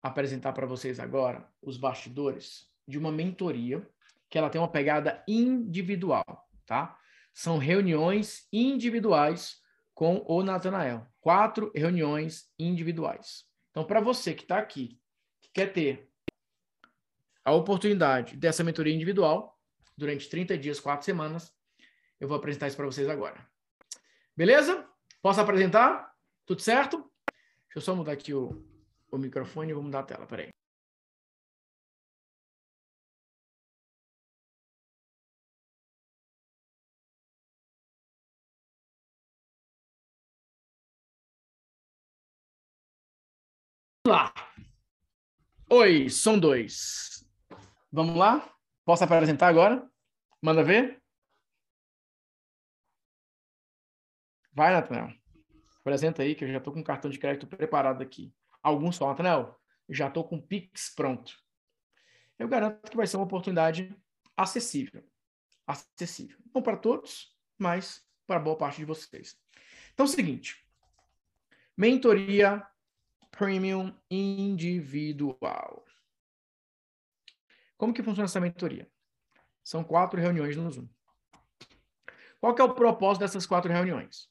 [0.02, 3.86] apresentar para vocês agora os bastidores de uma mentoria
[4.30, 6.24] que ela tem uma pegada individual,
[6.66, 6.98] tá?
[7.32, 9.60] São reuniões individuais
[9.94, 11.06] com o Natanael.
[11.20, 13.44] Quatro reuniões individuais.
[13.70, 15.00] Então, para você que está aqui,
[15.40, 16.10] que quer ter
[17.44, 19.58] a oportunidade dessa mentoria individual,
[19.96, 21.52] durante 30 dias, 4 semanas,
[22.20, 23.46] eu vou apresentar isso para vocês agora.
[24.36, 24.86] Beleza?
[25.20, 26.14] Posso apresentar?
[26.46, 26.98] Tudo certo?
[27.66, 28.64] Deixa eu só mudar aqui o,
[29.10, 30.50] o microfone e vou mudar a tela, peraí.
[44.08, 44.32] lá.
[45.70, 47.28] Oi, som 2.
[47.92, 48.50] Vamos lá?
[48.84, 49.86] Posso apresentar agora?
[50.40, 51.00] Manda ver.
[54.52, 55.12] Vai, Nathanael.
[55.80, 58.32] Apresenta aí, que eu já estou com o cartão de crédito preparado aqui.
[58.68, 59.58] Alguns falam, Nathanael,
[59.88, 61.34] já estou com o Pix pronto.
[62.38, 63.96] Eu garanto que vai ser uma oportunidade
[64.36, 65.02] acessível.
[65.66, 66.36] Acessível.
[66.54, 69.40] Não para todos, mas para boa parte de vocês.
[69.94, 70.62] Então é o seguinte.
[71.74, 72.62] Mentoria
[73.30, 75.84] Premium individual.
[77.76, 78.90] Como que funciona essa mentoria?
[79.64, 80.88] São quatro reuniões no Zoom.
[82.38, 84.28] Qual que é o propósito dessas quatro reuniões?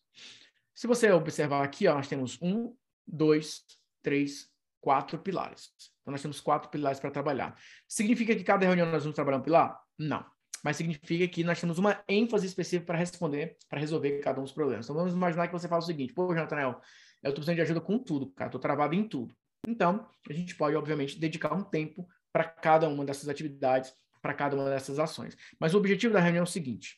[0.76, 2.76] Se você observar aqui, ó, nós temos um,
[3.08, 3.66] dois,
[4.08, 4.48] três,
[4.80, 5.70] quatro pilares.
[6.02, 7.60] Então, nós temos quatro pilares para trabalhar.
[7.86, 9.78] Significa que cada reunião nós vamos trabalhar um pilar?
[10.00, 10.26] Não.
[10.64, 14.54] Mas significa que nós temos uma ênfase específica para responder, para resolver cada um dos
[14.54, 14.86] problemas.
[14.86, 16.80] Então, vamos imaginar que você fala o seguinte: pô, Nathanael,
[17.22, 18.48] eu estou precisando de ajuda com tudo, cara.
[18.48, 19.36] Estou travado em tudo.
[19.68, 24.56] Então, a gente pode, obviamente, dedicar um tempo para cada uma dessas atividades, para cada
[24.56, 25.36] uma dessas ações.
[25.60, 26.96] Mas o objetivo da reunião é o seguinte: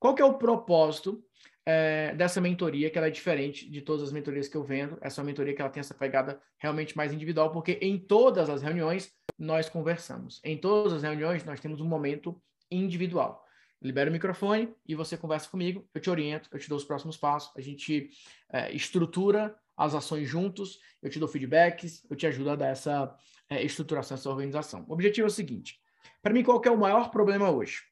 [0.00, 1.24] qual que é o propósito
[1.66, 4.98] é, dessa mentoria, que ela é diferente de todas as mentorias que eu vendo?
[5.00, 8.48] Essa é uma mentoria que ela tem essa pegada realmente mais individual, porque em todas
[8.48, 10.40] as reuniões nós conversamos.
[10.44, 13.44] Em todas as reuniões nós temos um momento individual
[13.82, 17.16] libero o microfone e você conversa comigo, eu te oriento, eu te dou os próximos
[17.16, 18.10] passos, a gente
[18.52, 23.16] é, estrutura as ações juntos, eu te dou feedbacks, eu te ajudo a dar essa,
[23.48, 24.84] é, estruturação dessa organização.
[24.86, 25.80] O objetivo é o seguinte:
[26.22, 27.82] para mim, qual é o maior problema hoje?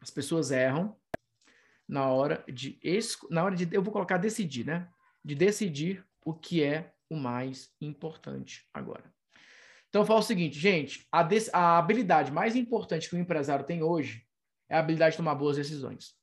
[0.00, 0.94] As pessoas erram
[1.88, 2.78] na hora de
[3.30, 4.88] na hora de eu vou colocar decidir, né?
[5.24, 9.04] De decidir o que é o mais importante agora.
[9.88, 13.82] Então eu falo o seguinte, gente, a, a habilidade mais importante que o empresário tem
[13.82, 14.26] hoje
[14.68, 16.14] é a habilidade de tomar boas decisões.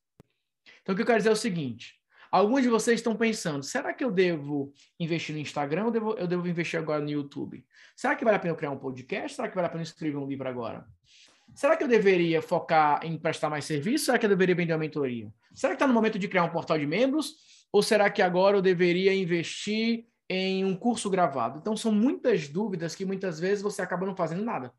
[0.81, 1.95] Então o que eu quero dizer é o seguinte:
[2.31, 6.27] alguns de vocês estão pensando, será que eu devo investir no Instagram ou devo, eu
[6.27, 7.65] devo investir agora no YouTube?
[7.95, 9.35] Será que vale a pena eu criar um podcast?
[9.35, 10.85] Será que vale a pena eu escrever um livro agora?
[11.53, 14.05] Será que eu deveria focar em prestar mais serviço?
[14.05, 15.31] Será que eu deveria vender uma mentoria?
[15.53, 17.35] Será que está no momento de criar um portal de membros?
[17.71, 21.59] Ou será que agora eu deveria investir em um curso gravado?
[21.59, 24.73] Então, são muitas dúvidas que muitas vezes você acaba não fazendo nada.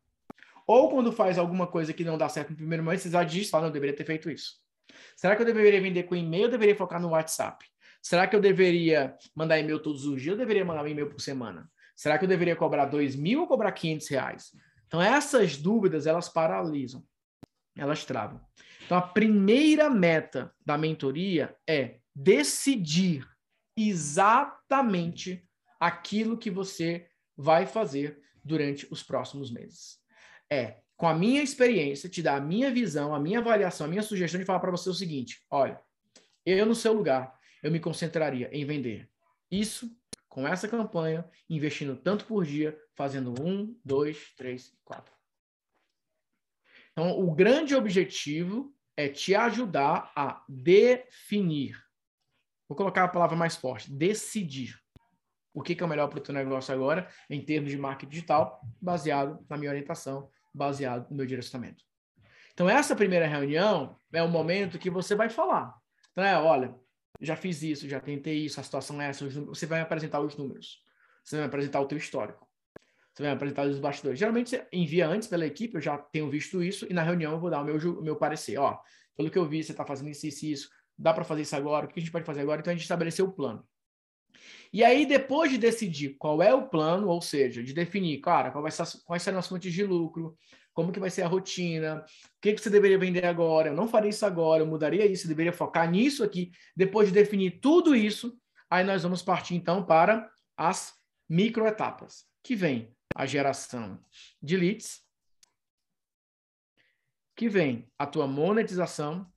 [0.65, 3.49] Ou quando faz alguma coisa que não dá certo no primeiro momento, você já diz,
[3.49, 4.55] fala, não, eu deveria ter feito isso.
[5.15, 7.65] Será que eu deveria vender com e-mail ou deveria focar no WhatsApp?
[8.01, 11.21] Será que eu deveria mandar e-mail todos os dias ou deveria mandar um e-mail por
[11.21, 11.69] semana?
[11.95, 14.51] Será que eu deveria cobrar dois mil ou cobrar 500 reais?
[14.93, 17.03] Então, essas dúvidas, elas paralisam,
[17.75, 18.39] elas travam.
[18.85, 23.27] Então, a primeira meta da mentoria é decidir
[23.75, 25.49] exatamente
[25.79, 29.97] aquilo que você vai fazer durante os próximos meses.
[30.47, 34.03] É, com a minha experiência, te dar a minha visão, a minha avaliação, a minha
[34.03, 35.81] sugestão de falar para você o seguinte: olha,
[36.45, 39.09] eu no seu lugar, eu me concentraria em vender
[39.49, 39.89] isso
[40.33, 45.13] com essa campanha, investindo tanto por dia, fazendo um, dois, três, quatro.
[46.91, 51.79] Então, o grande objetivo é te ajudar a definir.
[52.67, 54.75] Vou colocar a palavra mais forte: decidir.
[55.53, 58.59] O que é o melhor para o teu negócio agora, em termos de marketing digital,
[58.81, 61.83] baseado na minha orientação, baseado no meu direcionamento.
[62.53, 65.75] Então, essa primeira reunião é o momento que você vai falar.
[66.11, 66.73] Então, é, olha,
[67.23, 70.83] já fiz isso, já tentei isso, a situação é essa, você vai apresentar os números.
[71.23, 72.47] Você vai apresentar o teu histórico.
[73.13, 74.19] Você vai apresentar os bastidores.
[74.19, 77.39] Geralmente você envia antes pela equipe, eu já tenho visto isso, e na reunião eu
[77.39, 78.57] vou dar o meu, o meu parecer.
[78.57, 78.77] Ó,
[79.15, 80.69] pelo que eu vi, você está fazendo isso, isso, isso.
[80.97, 81.85] Dá para fazer isso agora?
[81.85, 82.61] O que a gente pode fazer agora?
[82.61, 83.65] Então a gente estabeleceu o plano.
[84.71, 88.61] E aí, depois de decidir qual é o plano, ou seja, de definir, cara, qual
[88.61, 90.35] vai ser, quais serão as fontes de lucro,
[90.73, 93.87] como que vai ser a rotina, o que, que você deveria vender agora, eu não
[93.87, 96.51] faria isso agora, eu mudaria isso, eu deveria focar nisso aqui.
[96.75, 98.37] Depois de definir tudo isso,
[98.69, 100.93] aí nós vamos partir então para as
[101.29, 104.03] microetapas, que vem a geração
[104.41, 105.01] de leads,
[107.35, 109.31] que vem a tua monetização,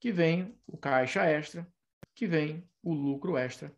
[0.00, 1.66] que vem o caixa extra,
[2.14, 3.72] que vem o lucro extra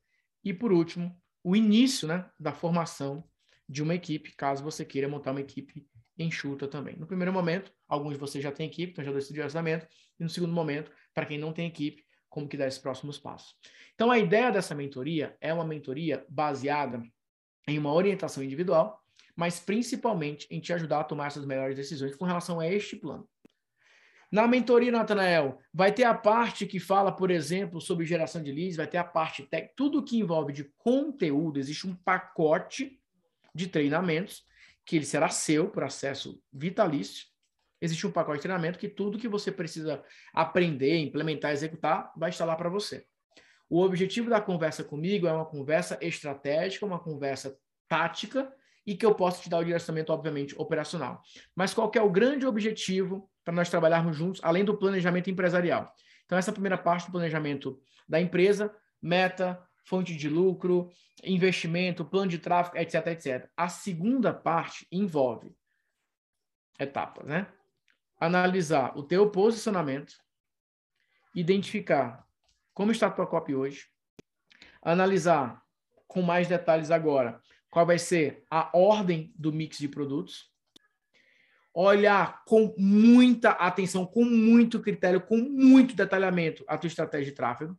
[0.45, 3.25] e por último, o início, né, da formação
[3.67, 5.87] de uma equipe, caso você queira montar uma equipe
[6.19, 6.97] enxuta também.
[6.97, 9.87] No primeiro momento, alguns de vocês já têm equipe, então já decidiu o orçamento.
[10.19, 13.55] E no segundo momento, para quem não tem equipe, como que dá esses próximos passos.
[13.95, 17.03] Então, a ideia dessa mentoria é uma mentoria baseada
[17.67, 19.01] em uma orientação individual,
[19.37, 23.29] mas principalmente em te ajudar a tomar essas melhores decisões com relação a este plano.
[24.31, 28.77] Na mentoria, Natanael, vai ter a parte que fala, por exemplo, sobre geração de leads,
[28.77, 32.99] vai ter a parte técnica, tudo que envolve de conteúdo, existe um pacote
[33.55, 34.43] de treinamentos
[34.85, 37.27] que ele será seu por acesso vitalício.
[37.81, 40.03] Existe um pacote de treinamento que tudo que você precisa
[40.33, 43.05] aprender, implementar, executar, vai estar lá para você.
[43.69, 47.59] O objetivo da conversa comigo é uma conversa estratégica, uma conversa
[47.89, 48.53] tática
[48.87, 51.23] e que eu possa te dar o direcionamento, obviamente, operacional.
[51.55, 55.93] Mas qual é o grande objetivo para nós trabalharmos juntos, além do planejamento empresarial?
[56.25, 60.91] Então, essa primeira parte do planejamento da empresa, meta, fonte de lucro,
[61.23, 63.51] investimento, plano de tráfego, etc, etc.
[63.57, 65.55] A segunda parte envolve
[66.79, 67.47] etapas, né?
[68.19, 70.15] Analisar o teu posicionamento,
[71.35, 72.27] identificar
[72.73, 73.87] como está a tua copy hoje,
[74.83, 75.63] analisar
[76.07, 77.41] com mais detalhes agora
[77.71, 80.49] qual vai ser a ordem do mix de produtos,
[81.75, 87.77] olhar com muita atenção, com muito critério, com muito detalhamento a tua estratégia de tráfego,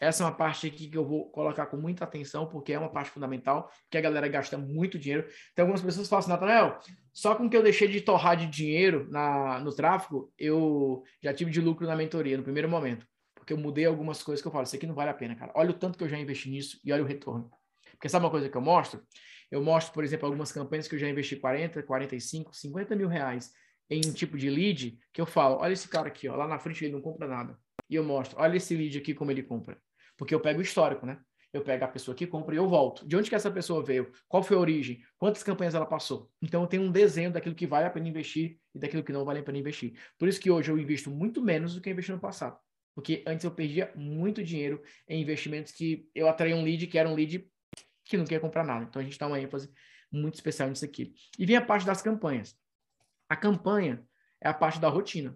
[0.00, 2.88] essa é uma parte aqui que eu vou colocar com muita atenção, porque é uma
[2.88, 5.28] parte fundamental, que a galera gasta muito dinheiro.
[5.52, 6.80] Então, algumas pessoas falam assim, Nathanael,
[7.12, 11.50] só com que eu deixei de torrar de dinheiro na, no tráfego, eu já tive
[11.50, 13.06] de lucro na mentoria, no primeiro momento.
[13.34, 15.52] Porque eu mudei algumas coisas que eu falo, isso aqui não vale a pena, cara.
[15.54, 17.50] Olha o tanto que eu já investi nisso e olha o retorno.
[17.92, 19.02] Porque sabe uma coisa que eu mostro?
[19.50, 23.52] Eu mostro, por exemplo, algumas campanhas que eu já investi 40, 45, 50 mil reais
[23.90, 26.58] em um tipo de lead, que eu falo, olha esse cara aqui, ó, lá na
[26.58, 27.58] frente ele não compra nada.
[27.88, 29.76] E eu mostro, olha esse lead aqui como ele compra.
[30.20, 31.18] Porque eu pego o histórico, né?
[31.50, 33.08] Eu pego a pessoa que compra e eu volto.
[33.08, 34.12] De onde que essa pessoa veio?
[34.28, 35.02] Qual foi a origem?
[35.16, 36.30] Quantas campanhas ela passou?
[36.42, 39.24] Então eu tenho um desenho daquilo que vale a pena investir e daquilo que não
[39.24, 39.98] vale a pena investir.
[40.18, 42.58] Por isso que hoje eu invisto muito menos do que investi no passado.
[42.94, 47.08] Porque antes eu perdia muito dinheiro em investimentos que eu atraía um lead que era
[47.08, 47.50] um lead
[48.04, 48.84] que não queria comprar nada.
[48.84, 49.72] Então a gente dá uma ênfase
[50.12, 51.14] muito especial nisso aqui.
[51.38, 52.54] E vem a parte das campanhas.
[53.26, 54.06] A campanha
[54.38, 55.34] é a parte da rotina.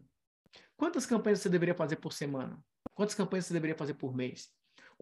[0.76, 2.62] Quantas campanhas você deveria fazer por semana?
[2.94, 4.52] Quantas campanhas você deveria fazer por mês?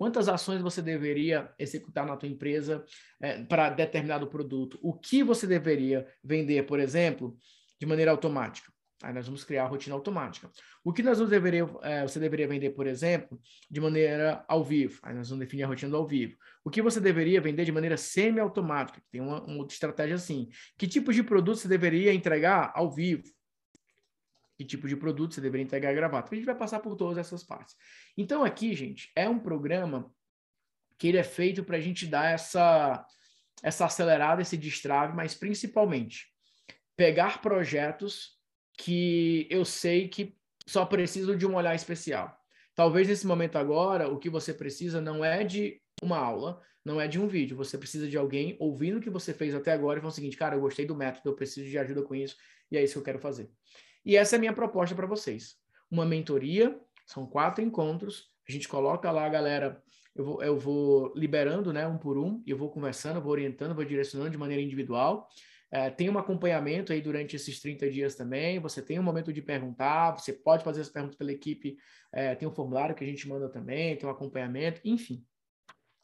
[0.02, 2.84] Quantas ações você deveria executar na tua empresa
[3.20, 4.76] é, para determinado produto?
[4.82, 7.38] O que você deveria vender, por exemplo,
[7.80, 8.72] de maneira automática?
[9.00, 10.50] Aí nós vamos criar a rotina automática.
[10.82, 14.98] O que nós deveria, é, você deveria vender, por exemplo, de maneira ao vivo?
[15.04, 16.36] Aí nós vamos definir a rotina do ao vivo.
[16.64, 19.00] O que você deveria vender de maneira semi-automática?
[19.08, 20.48] Tem uma, uma outra estratégia assim.
[20.76, 23.22] Que tipo de produto você deveria entregar ao vivo?
[24.62, 26.28] Que tipo de produto você deveria entregar gravado?
[26.30, 27.74] a gente vai passar por todas essas partes.
[28.16, 30.08] Então aqui, gente, é um programa
[30.96, 33.04] que ele é feito para a gente dar essa,
[33.60, 36.28] essa acelerada, esse destrave, mas principalmente
[36.96, 38.38] pegar projetos
[38.78, 42.38] que eu sei que só precisam de um olhar especial.
[42.72, 47.08] Talvez nesse momento agora, o que você precisa não é de uma aula, não é
[47.08, 47.56] de um vídeo.
[47.56, 50.36] Você precisa de alguém ouvindo o que você fez até agora e falando o seguinte,
[50.36, 52.36] cara, eu gostei do método, eu preciso de ajuda com isso,
[52.70, 53.50] e é isso que eu quero fazer.
[54.04, 55.56] E essa é a minha proposta para vocês.
[55.90, 59.82] Uma mentoria, são quatro encontros, a gente coloca lá a galera,
[60.14, 63.84] eu vou, eu vou liberando né, um por um, eu vou conversando, vou orientando, vou
[63.84, 65.28] direcionando de maneira individual.
[65.70, 68.58] É, tem um acompanhamento aí durante esses 30 dias também.
[68.58, 71.78] Você tem um momento de perguntar, você pode fazer as perguntas pela equipe.
[72.12, 75.24] É, tem um formulário que a gente manda também, tem um acompanhamento, enfim.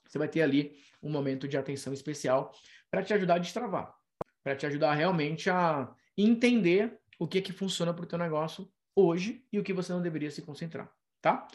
[0.07, 2.51] Você vai ter ali um momento de atenção especial
[2.91, 3.95] para te ajudar a destravar,
[4.43, 9.45] para te ajudar realmente a entender o que que funciona para o teu negócio hoje
[9.53, 10.91] e o que você não deveria se concentrar,
[11.21, 11.47] tá?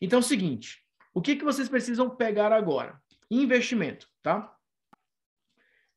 [0.00, 0.84] Então, é o seguinte,
[1.14, 3.00] o que que vocês precisam pegar agora?
[3.30, 4.56] Investimento, tá?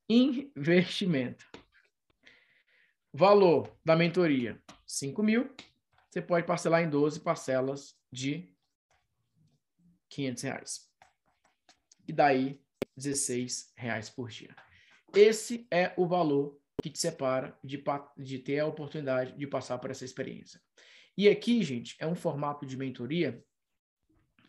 [0.07, 1.45] Investimento.
[3.13, 5.49] Valor da mentoria, 5 mil.
[6.09, 8.53] Você pode parcelar em 12 parcelas de
[10.09, 10.91] 500 reais.
[12.07, 12.61] E daí,
[12.95, 14.55] 16 reais por dia.
[15.13, 17.83] Esse é o valor que te separa de,
[18.17, 20.61] de ter a oportunidade de passar por essa experiência.
[21.17, 23.43] E aqui, gente, é um formato de mentoria,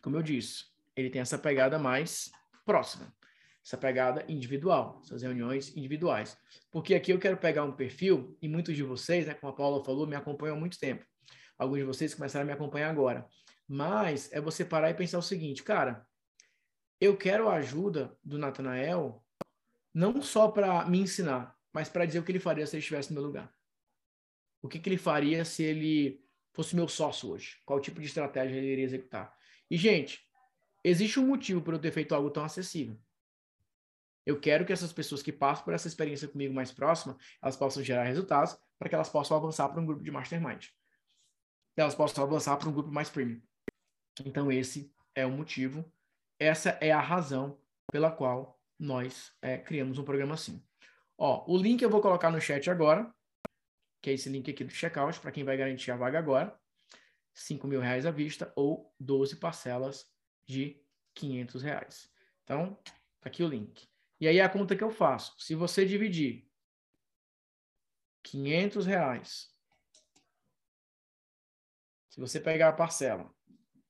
[0.01, 2.29] como eu disse, ele tem essa pegada mais
[2.65, 3.13] próxima
[3.67, 6.37] essa pegada individual, essas reuniões individuais.
[6.71, 9.83] Porque aqui eu quero pegar um perfil, e muitos de vocês, né, como a Paula
[9.83, 11.05] falou, me acompanham há muito tempo.
[11.57, 13.27] Alguns de vocês começaram a me acompanhar agora.
[13.67, 16.07] Mas é você parar e pensar o seguinte, cara,
[17.01, 19.21] eu quero a ajuda do Natanael
[19.93, 23.09] não só para me ensinar, mas para dizer o que ele faria se ele estivesse
[23.09, 23.53] no meu lugar.
[24.61, 26.23] O que, que ele faria se ele
[26.53, 27.61] fosse meu sócio hoje?
[27.65, 29.35] Qual tipo de estratégia ele iria executar?
[29.69, 30.27] E, gente,
[30.83, 32.99] existe um motivo para eu ter feito algo tão acessível.
[34.25, 37.81] Eu quero que essas pessoas que passam por essa experiência comigo mais próxima, elas possam
[37.81, 40.67] gerar resultados para que elas possam avançar para um grupo de mastermind.
[41.77, 43.41] Elas possam avançar para um grupo mais premium.
[44.25, 45.89] Então, esse é o motivo,
[46.39, 47.61] essa é a razão
[47.91, 50.61] pela qual nós é, criamos um programa assim.
[51.17, 53.11] Ó, o link eu vou colocar no chat agora,
[54.01, 56.57] que é esse link aqui do checkout, para quem vai garantir a vaga agora.
[57.33, 60.11] 5 mil reais à vista ou 12 parcelas
[60.45, 60.81] de
[61.13, 62.11] 500 reais.
[62.43, 62.75] Então,
[63.19, 63.87] tá aqui o link.
[64.19, 65.35] E aí a conta que eu faço.
[65.39, 66.49] Se você dividir
[68.23, 69.49] 500 reais,
[72.09, 73.31] se você pegar a parcela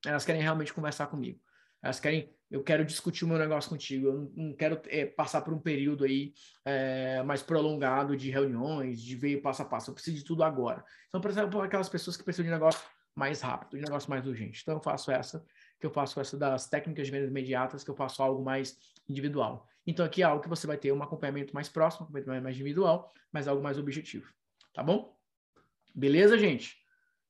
[0.06, 1.40] Elas querem realmente conversar comigo.
[1.82, 4.08] Elas querem, eu quero discutir o meu negócio contigo.
[4.08, 6.34] Eu não, quero é, passar por um período aí
[6.66, 9.90] é, mais prolongado de reuniões, de ver passo a passo.
[9.92, 10.84] Eu preciso de tudo agora.
[11.08, 12.82] Então, por exemplo, aquelas pessoas que precisam de negócio
[13.16, 14.62] mais rápido, de negócio mais urgente.
[14.62, 15.46] Então, eu faço essa,
[15.86, 19.68] que eu faço essa das técnicas de vendas imediatas, que eu faço algo mais individual.
[19.86, 22.56] Então, aqui é algo que você vai ter um acompanhamento mais próximo, um acompanhamento mais
[22.56, 24.28] individual, mas algo mais objetivo.
[24.74, 25.16] Tá bom?
[25.94, 26.76] Beleza, gente?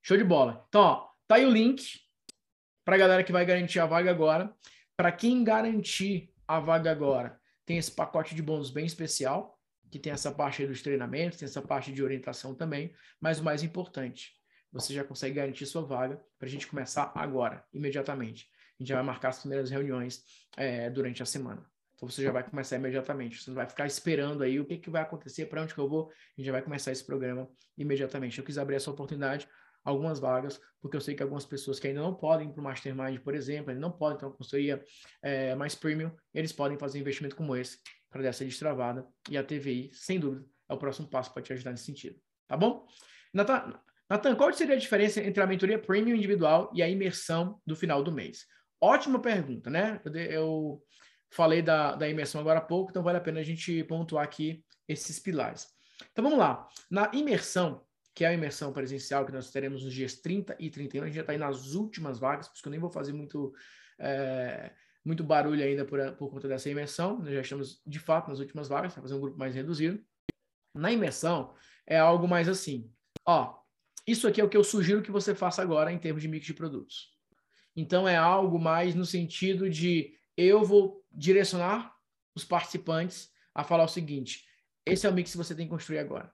[0.01, 0.65] Show de bola.
[0.69, 1.99] Então, ó, tá aí o link
[2.85, 4.55] para a galera que vai garantir a vaga agora.
[4.95, 9.59] Para quem garantir a vaga agora, tem esse pacote de bônus bem especial,
[9.91, 13.63] que tem essa parte dos treinamentos, tem essa parte de orientação também, mas o mais
[13.63, 14.31] importante,
[14.75, 18.49] você já consegue garantir sua vaga para a gente começar agora, imediatamente.
[18.77, 20.21] A gente já vai marcar as primeiras reuniões
[20.57, 21.65] é, durante a semana.
[21.95, 23.41] Então você já vai começar imediatamente.
[23.41, 25.87] Você não vai ficar esperando aí o que, que vai acontecer, para onde que eu
[25.87, 26.09] vou.
[26.09, 27.47] A gente já vai começar esse programa
[27.77, 28.37] imediatamente.
[28.37, 29.47] Eu quis abrir essa oportunidade,
[29.81, 32.63] algumas vagas, porque eu sei que algumas pessoas que ainda não podem ir para o
[32.65, 34.83] Mastermind, por exemplo, ainda não podem ter uma consultoria
[35.23, 37.79] é, mais premium, eles podem fazer um investimento como esse
[38.09, 39.07] para dar essa destravada.
[39.29, 42.19] E a TVI, sem dúvida, é o próximo passo para te ajudar nesse sentido.
[42.45, 42.85] Tá bom?
[43.33, 47.75] Natan, Natan, qual seria a diferença entre a mentoria premium individual e a imersão do
[47.75, 48.45] final do mês?
[48.79, 49.99] Ótima pergunta, né?
[50.29, 50.81] Eu,
[51.35, 54.63] falei da, da imersão agora há pouco, então vale a pena a gente pontuar aqui
[54.87, 55.67] esses pilares.
[56.11, 56.67] Então vamos lá.
[56.89, 57.83] Na imersão,
[58.13, 61.15] que é a imersão presencial que nós teremos nos dias 30 e 31, a gente
[61.15, 63.53] já está aí nas últimas vagas, por isso que eu nem vou fazer muito,
[63.99, 64.71] é,
[65.03, 67.19] muito barulho ainda por, por conta dessa imersão.
[67.19, 70.01] Nós já estamos, de fato, nas últimas vagas, para fazer um grupo mais reduzido.
[70.73, 71.53] Na imersão,
[71.85, 72.89] é algo mais assim.
[73.25, 73.57] Ó,
[74.07, 76.45] isso aqui é o que eu sugiro que você faça agora em termos de mix
[76.45, 77.13] de produtos.
[77.75, 81.93] Então, é algo mais no sentido de eu vou direcionar
[82.35, 84.45] os participantes a falar o seguinte:
[84.85, 86.31] esse é o mix que você tem que construir agora.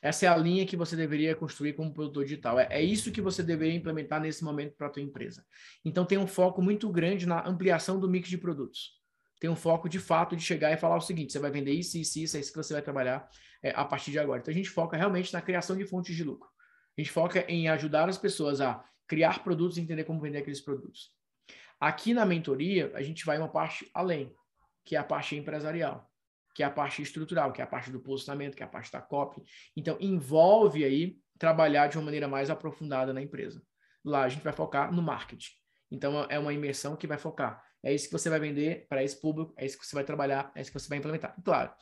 [0.00, 2.60] Essa é a linha que você deveria construir como produtor digital.
[2.60, 5.44] É, é isso que você deveria implementar nesse momento para a tua empresa.
[5.84, 8.92] Então, tem um foco muito grande na ampliação do mix de produtos.
[9.40, 11.98] Tem um foco, de fato, de chegar e falar o seguinte, você vai vender isso,
[11.98, 13.28] isso, isso, é isso que você vai trabalhar
[13.62, 14.40] é, a partir de agora.
[14.40, 16.48] Então, a gente foca realmente na criação de fontes de lucro.
[16.96, 20.60] A gente foca em ajudar as pessoas a criar produtos e entender como vender aqueles
[20.60, 21.10] produtos.
[21.78, 24.34] Aqui na mentoria, a gente vai uma parte além,
[24.84, 26.10] que é a parte empresarial,
[26.54, 28.90] que é a parte estrutural, que é a parte do posicionamento, que é a parte
[28.90, 29.42] da copy.
[29.76, 33.62] Então, envolve aí trabalhar de uma maneira mais aprofundada na empresa.
[34.02, 35.52] Lá a gente vai focar no marketing.
[35.90, 37.62] Então, é uma imersão que vai focar.
[37.82, 40.50] É isso que você vai vender para esse público, é isso que você vai trabalhar,
[40.54, 41.36] é isso que você vai implementar.
[41.44, 41.72] Claro,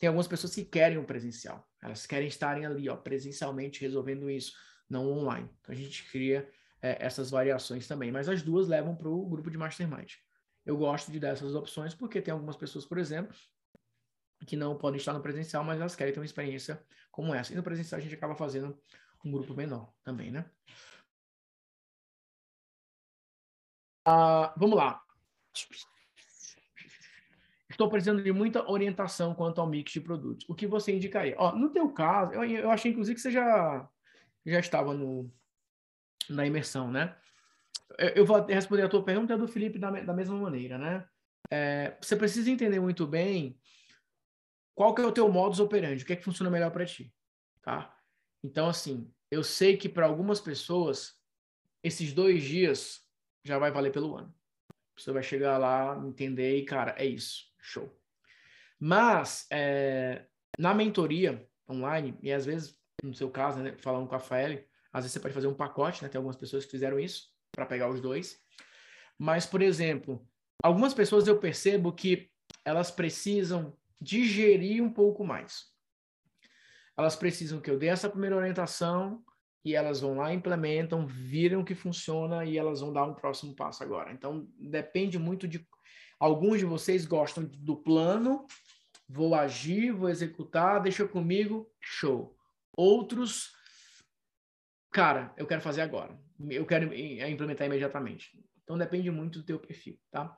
[0.00, 1.68] tem algumas pessoas que querem o presencial.
[1.82, 4.54] Elas querem estarem ali, ó, presencialmente resolvendo isso,
[4.88, 5.48] não online.
[5.60, 6.50] Então a gente cria
[6.80, 8.10] é, essas variações também.
[8.10, 10.14] Mas as duas levam para o grupo de mastermind.
[10.64, 13.36] Eu gosto de dar essas opções porque tem algumas pessoas, por exemplo,
[14.46, 17.52] que não podem estar no presencial, mas elas querem ter uma experiência como essa.
[17.52, 18.80] E no presencial a gente acaba fazendo
[19.22, 20.50] um grupo menor também, né?
[24.06, 25.02] Ah, vamos lá.
[27.80, 30.46] Estou precisando de muita orientação quanto ao mix de produtos.
[30.46, 31.34] O que você indicaria?
[31.38, 33.88] Ó, no teu caso, eu, eu achei inclusive que você já,
[34.44, 35.32] já estava no,
[36.28, 37.16] na imersão, né?
[37.96, 41.08] Eu, eu vou responder a tua pergunta do Felipe da, da mesma maneira, né?
[41.50, 43.58] É, você precisa entender muito bem
[44.74, 47.10] qual que é o teu modus operandi, o que é que funciona melhor para ti,
[47.62, 47.96] tá?
[48.44, 51.18] Então, assim, eu sei que para algumas pessoas,
[51.82, 53.00] esses dois dias
[53.42, 54.34] já vai valer pelo ano.
[54.98, 57.49] Você vai chegar lá, entender e, cara, é isso.
[57.60, 57.90] Show.
[58.78, 60.26] Mas, é,
[60.58, 65.04] na mentoria online, e às vezes, no seu caso, né, falando com a Fael, às
[65.04, 66.08] vezes você pode fazer um pacote, né?
[66.08, 68.38] Tem algumas pessoas que fizeram isso para pegar os dois.
[69.18, 70.26] Mas, por exemplo,
[70.62, 72.30] algumas pessoas eu percebo que
[72.64, 75.66] elas precisam digerir um pouco mais.
[76.96, 79.22] Elas precisam que eu dê essa primeira orientação
[79.64, 83.82] e elas vão lá, implementam, viram que funciona e elas vão dar um próximo passo
[83.82, 84.12] agora.
[84.12, 85.66] Então, depende muito de
[86.20, 88.46] Alguns de vocês gostam do plano,
[89.08, 92.36] vou agir, vou executar, deixa comigo, show.
[92.76, 93.52] Outros,
[94.92, 96.16] cara, eu quero fazer agora.
[96.50, 98.38] Eu quero implementar imediatamente.
[98.62, 100.36] Então depende muito do teu perfil, tá?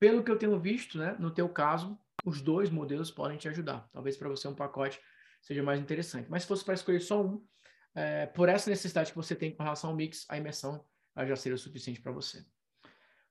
[0.00, 3.86] Pelo que eu tenho visto, né, no teu caso, os dois modelos podem te ajudar.
[3.92, 4.98] Talvez para você um pacote
[5.42, 6.28] seja mais interessante.
[6.30, 7.44] Mas se fosse para escolher só um,
[7.94, 10.84] é, por essa necessidade que você tem com relação ao mix, a imersão
[11.26, 12.44] já seria o suficiente para você.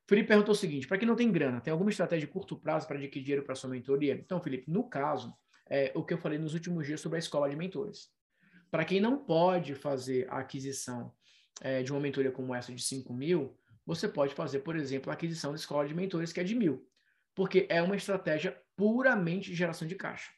[0.07, 2.87] Felipe perguntou o seguinte: para quem não tem grana, tem alguma estratégia de curto prazo
[2.87, 4.13] para adquirir dinheiro para sua mentoria?
[4.13, 5.33] Então, Felipe, no caso,
[5.69, 8.09] é o que eu falei nos últimos dias sobre a escola de mentores.
[8.71, 11.13] Para quem não pode fazer a aquisição
[11.61, 15.13] é, de uma mentoria como essa de 5 mil, você pode fazer, por exemplo, a
[15.13, 16.85] aquisição da escola de mentores, que é de mil,
[17.33, 20.31] porque é uma estratégia puramente de geração de caixa.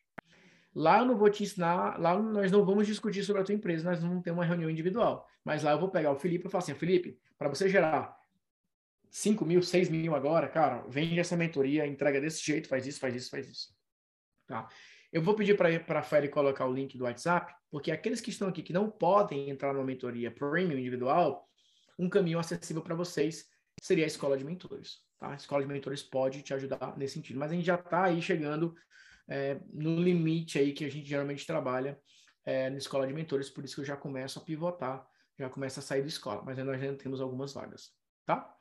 [0.74, 3.90] Lá eu não vou te ensinar, lá nós não vamos discutir sobre a tua empresa,
[3.90, 5.28] nós vamos ter uma reunião individual.
[5.44, 8.19] Mas lá eu vou pegar o Felipe e falar assim, Felipe, para você gerar
[9.10, 13.16] 5 mil, 6 mil agora, cara, vende essa mentoria, entrega desse jeito, faz isso, faz
[13.16, 13.74] isso, faz isso.
[14.48, 14.68] Tá?
[15.12, 18.48] Eu vou pedir para a Feli colocar o link do WhatsApp, porque aqueles que estão
[18.48, 21.48] aqui que não podem entrar numa mentoria premium individual,
[21.98, 23.48] um caminho acessível para vocês
[23.82, 25.00] seria a escola de mentores.
[25.18, 25.32] Tá?
[25.32, 27.40] A escola de mentores pode te ajudar nesse sentido.
[27.40, 28.76] Mas a gente já está aí chegando
[29.28, 32.00] é, no limite aí que a gente geralmente trabalha
[32.46, 35.06] é, na escola de mentores, por isso que eu já começo a pivotar,
[35.38, 37.92] já começo a sair da escola, mas nós ainda temos algumas vagas,
[38.26, 38.56] tá?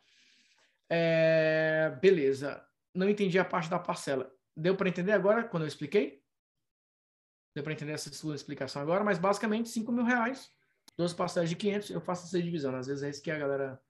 [0.90, 2.64] É, beleza.
[2.94, 4.32] Não entendi a parte da parcela.
[4.56, 6.22] Deu para entender agora quando eu expliquei?
[7.54, 10.50] Deu para entender essa sua explicação agora, mas basicamente 5 mil reais,
[10.96, 12.74] duas parcelas de 500, eu faço essa divisão.
[12.74, 13.80] Às vezes é isso que a galera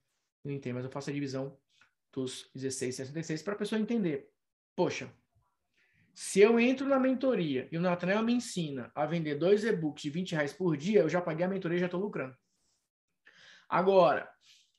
[0.44, 1.58] não entende, mas eu faço a divisão
[2.12, 4.30] dos 16,66 para a pessoa entender.
[4.74, 5.12] Poxa,
[6.14, 10.10] se eu entro na mentoria e o Nathaniel me ensina a vender dois e-books de
[10.10, 12.36] 20 reais por dia, eu já paguei a mentoria e já estou lucrando.
[13.68, 14.28] Agora,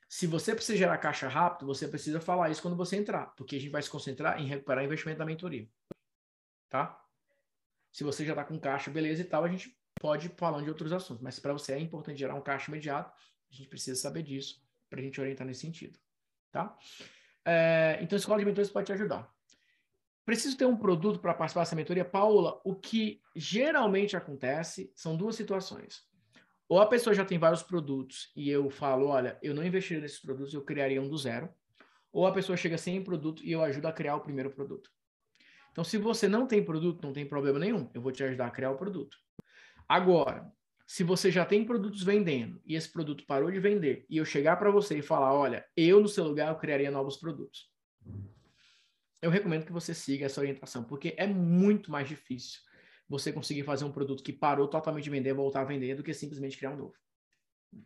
[0.09, 3.59] se você precisa gerar caixa rápido, você precisa falar isso quando você entrar, porque a
[3.59, 5.69] gente vai se concentrar em recuperar investimento da mentoria.
[6.67, 6.99] Tá?
[7.91, 10.91] Se você já está com caixa, beleza e tal, a gente pode falar de outros
[10.91, 11.21] assuntos.
[11.21, 13.13] Mas para você é importante gerar um caixa imediato,
[13.51, 14.59] a gente precisa saber disso
[14.89, 15.99] para a gente orientar nesse sentido.
[16.51, 16.75] Tá?
[17.45, 19.31] É, então, a escola de mentores pode te ajudar.
[20.25, 22.03] Preciso ter um produto para participar dessa mentoria?
[22.03, 26.08] Paula, o que geralmente acontece são duas situações.
[26.69, 30.19] Ou a pessoa já tem vários produtos e eu falo, olha, eu não investiria nesses
[30.19, 31.49] produtos, eu criaria um do zero.
[32.11, 34.91] Ou a pessoa chega sem produto e eu ajudo a criar o primeiro produto.
[35.71, 37.89] Então, se você não tem produto, não tem problema nenhum.
[37.91, 39.17] Eu vou te ajudar a criar o produto.
[39.87, 40.51] Agora,
[40.85, 44.57] se você já tem produtos vendendo e esse produto parou de vender e eu chegar
[44.57, 47.71] para você e falar, olha, eu no seu lugar eu criaria novos produtos.
[49.21, 52.61] Eu recomendo que você siga essa orientação, porque é muito mais difícil
[53.09, 56.13] você conseguir fazer um produto que parou totalmente de vender, voltar a vender, do que
[56.13, 56.93] simplesmente criar um novo.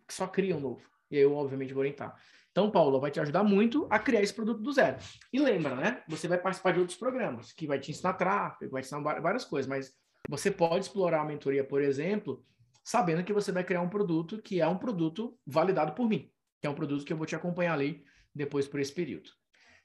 [0.09, 0.83] Só cria um novo.
[1.09, 2.15] E eu, obviamente, vou orientar.
[2.51, 4.97] Então, Paulo, vai te ajudar muito a criar esse produto do zero.
[5.31, 6.03] E lembra, né?
[6.07, 9.45] Você vai participar de outros programas, que vai te ensinar tráfego, vai te ensinar várias
[9.45, 9.91] coisas, mas
[10.29, 12.45] você pode explorar a mentoria, por exemplo,
[12.83, 16.29] sabendo que você vai criar um produto que é um produto validado por mim,
[16.61, 18.03] que é um produto que eu vou te acompanhar ali
[18.35, 19.31] depois por esse período.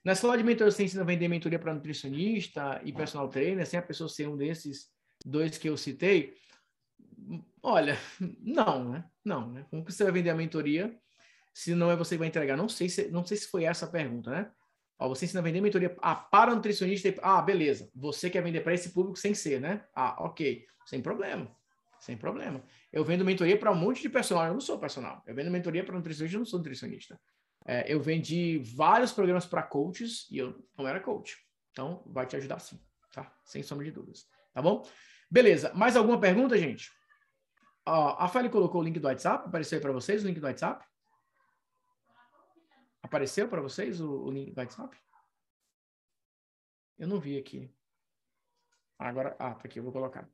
[0.05, 3.78] Na escola de mentoria, você ensina a vender mentoria para nutricionista e personal trainer, sem
[3.78, 4.89] a pessoa ser um desses
[5.24, 6.35] dois que eu citei?
[7.62, 7.99] Olha,
[8.40, 9.05] não, né?
[9.24, 9.66] Não, né?
[9.70, 10.97] Como que você vai vender a mentoria
[11.53, 12.57] se não é você que vai entregar?
[12.57, 14.51] Não sei se, não sei se foi essa a pergunta, né?
[14.99, 17.15] Ó, você ensina a vender mentoria ah, para nutricionista.
[17.23, 17.89] Ah, beleza.
[17.95, 19.85] Você quer vender para esse público sem ser, né?
[19.95, 20.66] Ah, ok.
[20.86, 21.49] Sem problema.
[22.01, 22.65] Sem problema.
[22.93, 24.47] Eu vendo mentoria para um monte de personal.
[24.47, 25.23] Eu não sou personal.
[25.24, 26.36] Eu vendo mentoria para nutricionista.
[26.36, 27.20] Eu não sou nutricionista.
[27.65, 31.36] É, eu vendi vários programas para coaches e eu não era coach.
[31.70, 32.81] Então, vai te ajudar sim,
[33.12, 33.31] tá?
[33.45, 34.27] Sem sombra de dúvidas.
[34.59, 34.85] Tá bom?
[35.31, 35.73] Beleza.
[35.73, 36.91] Mais alguma pergunta, gente?
[37.87, 39.47] Ó, a Feli colocou o link do WhatsApp.
[39.47, 40.85] Apareceu aí para vocês o link do WhatsApp?
[43.01, 44.99] Apareceu para vocês o, o, link do WhatsApp?
[46.99, 47.73] Eu não vi aqui.
[48.99, 50.29] Agora, ah, tá aqui, eu vou colocar.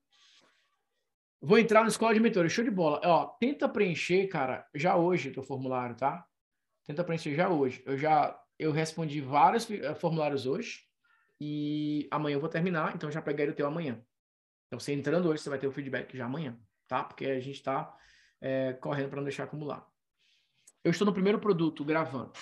[1.38, 3.02] Vou entrar no escola de mentores, show de bola.
[3.04, 6.26] Ó, tenta preencher, cara, já hoje teu formulário, tá?
[6.86, 7.82] Tenta preencher já hoje.
[7.84, 10.80] Eu já eu respondi vários eh, formulários hoje
[11.38, 14.02] e amanhã eu vou terminar, então já peguei o teu amanhã.
[14.74, 17.04] Então, você entrando hoje, você vai ter o feedback já amanhã, tá?
[17.04, 17.96] Porque a gente está
[18.40, 19.86] é, correndo para não deixar acumular.
[20.82, 22.32] Eu estou no primeiro produto gravando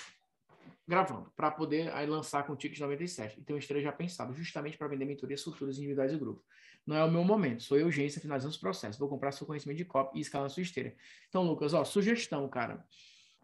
[0.88, 3.38] gravando, para poder aí lançar com o Ticket 97.
[3.38, 6.42] Então, esteja já pensado, justamente para vender mentorias futuras individuais e grupo.
[6.86, 8.98] Não é o meu momento, sou eu, urgência, finalizando os processos.
[8.98, 10.94] Vou comprar seu conhecimento de copy e escalar sua esteira.
[11.28, 12.84] Então, Lucas, ó, sugestão, cara.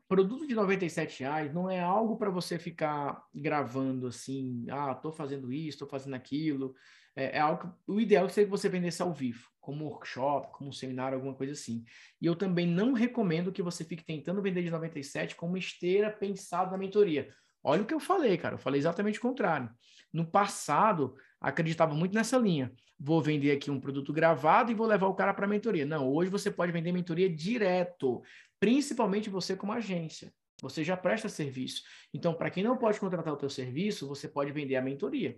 [0.08, 5.52] Produto de 97 reais não é algo para você ficar gravando assim, ah, tô fazendo
[5.52, 6.74] isso, tô fazendo aquilo.
[7.18, 10.72] É, é algo que, o ideal seria que você vendesse ao vivo, como workshop, como
[10.72, 11.84] seminário, alguma coisa assim.
[12.20, 16.70] E eu também não recomendo que você fique tentando vender de 97 como esteira pensada
[16.70, 17.28] na mentoria.
[17.60, 18.54] Olha o que eu falei, cara.
[18.54, 19.68] Eu falei exatamente o contrário.
[20.12, 22.72] No passado, acreditava muito nessa linha.
[22.96, 25.84] Vou vender aqui um produto gravado e vou levar o cara para a mentoria.
[25.84, 28.22] Não, hoje você pode vender mentoria direto,
[28.60, 30.32] principalmente você como agência.
[30.62, 31.82] Você já presta serviço.
[32.14, 35.36] Então, para quem não pode contratar o teu serviço, você pode vender a mentoria.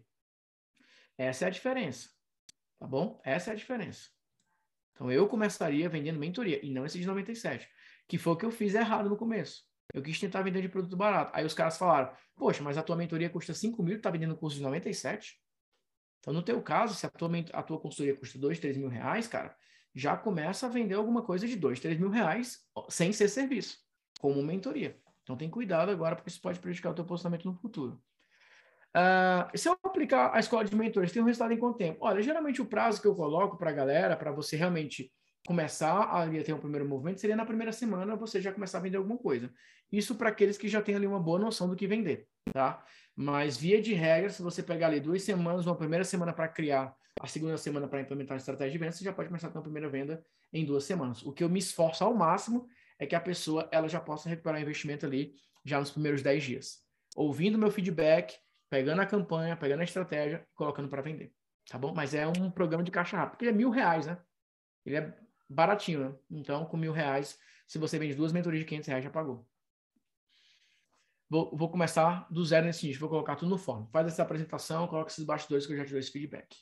[1.21, 2.09] Essa é a diferença.
[2.79, 3.21] Tá bom?
[3.23, 4.09] Essa é a diferença.
[4.95, 7.69] Então eu começaria vendendo mentoria e não esse de 97,
[8.09, 9.63] que foi o que eu fiz errado no começo.
[9.93, 11.31] Eu quis tentar vender de produto barato.
[11.35, 14.57] Aí os caras falaram: Poxa, mas a tua mentoria custa 5 mil, tá vendendo curso
[14.57, 15.39] de 97?
[16.21, 19.29] Então, no teu caso, se a tua, a tua consultoria custa 2, 3 mil reais,
[19.29, 19.55] cara,
[19.95, 23.77] já começa a vender alguma coisa de 2, 3 mil reais sem ser serviço,
[24.19, 24.99] como mentoria.
[25.23, 28.03] Então, tem cuidado agora, porque isso pode prejudicar o teu posicionamento no futuro.
[28.97, 31.99] Uh, se eu aplicar a escola de mentores, tem um resultado em quanto tempo?
[32.01, 35.13] Olha, geralmente o prazo que eu coloco para a galera, para você realmente
[35.47, 38.97] começar a ter um primeiro movimento, seria na primeira semana você já começar a vender
[38.97, 39.51] alguma coisa.
[39.91, 42.85] Isso para aqueles que já têm ali uma boa noção do que vender, tá?
[43.17, 46.95] Mas, via de regra, se você pegar ali duas semanas, uma primeira semana para criar,
[47.21, 49.59] a segunda semana para implementar a estratégia de venda, você já pode começar a ter
[49.59, 51.23] uma primeira venda em duas semanas.
[51.23, 52.67] O que eu me esforço ao máximo
[52.99, 55.35] é que a pessoa ela já possa recuperar o investimento ali
[55.65, 56.79] já nos primeiros 10 dias.
[57.17, 58.39] Ouvindo meu feedback,
[58.71, 61.35] pegando a campanha, pegando a estratégia e colocando para vender.
[61.69, 61.93] Tá bom?
[61.93, 64.19] Mas é um programa de caixa rápido, porque ele é mil reais, né?
[64.87, 65.19] Ele é
[65.49, 66.17] baratinho, né?
[66.31, 69.47] Então, com mil reais, se você vende duas mentorias de 500 reais, já pagou.
[71.29, 73.89] Vou, vou começar do zero nesse início, vou colocar tudo no forno.
[73.93, 76.57] Faz essa apresentação, coloca esses bastidores que eu já te dou esse feedback.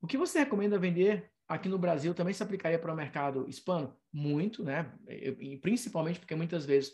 [0.00, 3.96] O que você recomenda vender aqui no Brasil também se aplicaria para o mercado hispano?
[4.12, 4.92] Muito, né?
[5.08, 6.92] E principalmente porque muitas vezes,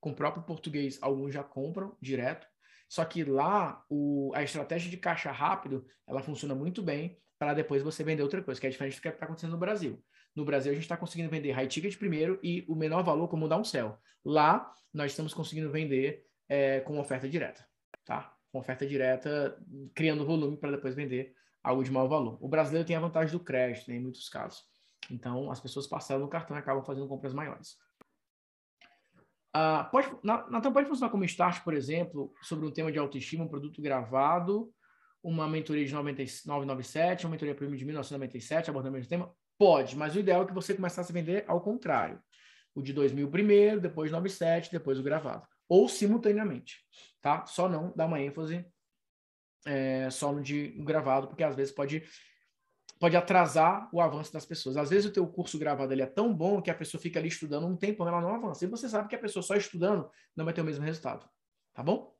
[0.00, 2.48] com o próprio português, alguns já compram direto.
[2.88, 7.82] Só que lá, o, a estratégia de caixa rápido, ela funciona muito bem para depois
[7.82, 10.02] você vender outra coisa, que é diferente do que está acontecendo no Brasil.
[10.34, 13.48] No Brasil, a gente está conseguindo vender high ticket primeiro e o menor valor como
[13.48, 13.98] dar um céu.
[14.24, 17.66] Lá, nós estamos conseguindo vender é, com oferta direta,
[18.04, 18.34] tá?
[18.52, 19.58] Com oferta direta,
[19.94, 22.38] criando volume para depois vender algo de maior valor.
[22.40, 24.64] O brasileiro tem a vantagem do crédito, né, em muitos casos.
[25.10, 27.76] Então, as pessoas passaram no cartão e acabam fazendo compras maiores.
[29.56, 33.48] Uh, pode, Natan, pode funcionar como start, por exemplo, sobre um tema de autoestima, um
[33.48, 34.70] produto gravado,
[35.22, 39.32] uma mentoria de 997, uma mentoria premium de 1997, abordando o mesmo tema?
[39.58, 42.20] Pode, mas o ideal é que você começasse a vender ao contrário.
[42.74, 45.46] O de 2000 primeiro, depois 97, depois o gravado.
[45.66, 46.82] Ou simultaneamente,
[47.22, 47.46] tá?
[47.46, 48.66] Só não dá uma ênfase
[49.66, 52.04] é, só no de gravado, porque às vezes pode,
[52.98, 54.76] pode atrasar o avanço das pessoas.
[54.76, 57.28] Às vezes o teu curso gravado ele é tão bom que a pessoa fica ali
[57.28, 58.64] estudando um tempo, ela não avança.
[58.64, 61.28] E você sabe que a pessoa só estudando não vai ter o mesmo resultado.
[61.74, 62.14] Tá bom?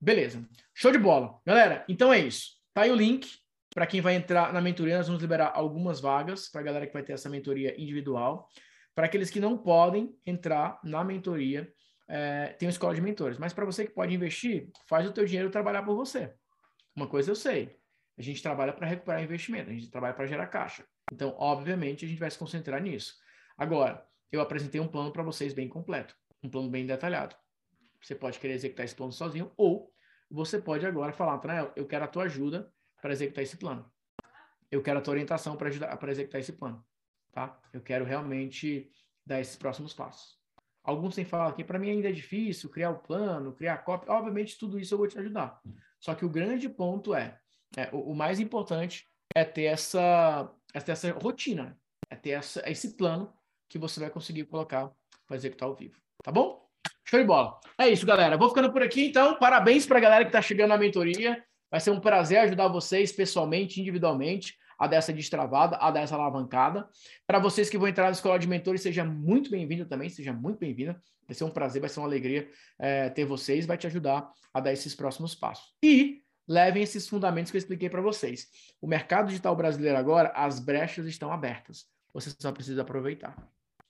[0.00, 0.46] Beleza.
[0.74, 1.38] Show de bola.
[1.44, 2.52] Galera, então é isso.
[2.72, 3.28] Tá aí o link
[3.74, 4.96] para quem vai entrar na mentoria.
[4.96, 8.48] Nós vamos liberar algumas vagas para a galera que vai ter essa mentoria individual.
[8.94, 11.70] Para aqueles que não podem entrar na mentoria,
[12.08, 13.38] é, tem uma escola de mentores.
[13.38, 16.32] Mas para você que pode investir, faz o teu dinheiro trabalhar por você.
[16.94, 17.79] Uma coisa eu sei,
[18.18, 20.84] a gente trabalha para recuperar investimento, a gente trabalha para gerar caixa.
[21.12, 23.14] Então, obviamente, a gente vai se concentrar nisso.
[23.56, 27.34] Agora, eu apresentei um plano para vocês bem completo, um plano bem detalhado.
[28.00, 29.92] Você pode querer executar esse plano sozinho ou
[30.30, 32.72] você pode agora falar, Tanael, eu quero a tua ajuda
[33.02, 33.90] para executar esse plano.
[34.70, 36.84] Eu quero a tua orientação para ajudar para executar esse plano,
[37.32, 37.60] tá?
[37.72, 38.90] Eu quero realmente
[39.26, 40.38] dar esses próximos passos.
[40.82, 44.12] Alguns têm falado que para mim ainda é difícil criar o plano, criar a cópia.
[44.12, 45.60] Obviamente, tudo isso eu vou te ajudar.
[45.98, 47.38] Só que o grande ponto é,
[47.76, 51.78] é o, o, mais importante é ter essa, é ter essa rotina,
[52.08, 53.32] é ter essa, esse plano
[53.68, 54.90] que você vai conseguir colocar
[55.26, 55.96] para executar ao vivo.
[56.22, 56.68] Tá bom?
[57.04, 57.58] Show de bola.
[57.78, 58.36] É isso, galera.
[58.36, 59.38] Vou ficando por aqui, então.
[59.38, 61.42] Parabéns para a galera que está chegando na mentoria.
[61.70, 66.88] Vai ser um prazer ajudar vocês pessoalmente, individualmente, a dessa destravada, a dessa alavancada.
[67.26, 70.58] Para vocês que vão entrar na escola de mentores, seja muito bem-vindo também, seja muito
[70.58, 71.00] bem-vinda.
[71.26, 72.48] Vai ser um prazer, vai ser uma alegria
[72.78, 75.74] é, ter vocês, vai te ajudar a dar esses próximos passos.
[75.82, 78.48] E levem esses fundamentos que eu expliquei para vocês.
[78.80, 81.86] O mercado digital brasileiro agora, as brechas estão abertas.
[82.12, 83.36] Você só precisa aproveitar.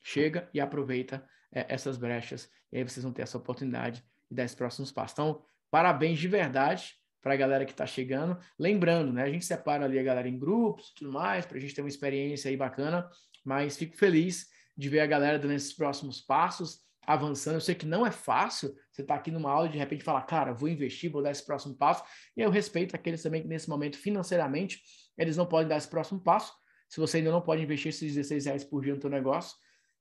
[0.02, 4.44] Chega e aproveita é, essas brechas, e aí vocês vão ter essa oportunidade de dar
[4.44, 5.12] esses próximos passos.
[5.12, 8.38] Então, parabéns de verdade para a galera que está chegando.
[8.58, 9.22] Lembrando, né?
[9.22, 11.88] A gente separa ali a galera em grupos tudo mais, para a gente ter uma
[11.88, 13.08] experiência aí bacana,
[13.42, 17.54] mas fico feliz de ver a galera dando esses próximos passos avançando.
[17.54, 20.04] Eu sei que não é fácil você estar tá aqui numa aula e de repente
[20.04, 22.02] falar, cara, vou investir, vou dar esse próximo passo.
[22.36, 24.80] E eu respeito aqueles também que nesse momento, financeiramente,
[25.16, 26.52] eles não podem dar esse próximo passo.
[26.88, 29.56] Se você ainda não pode investir esses 16 reais por dia no seu negócio,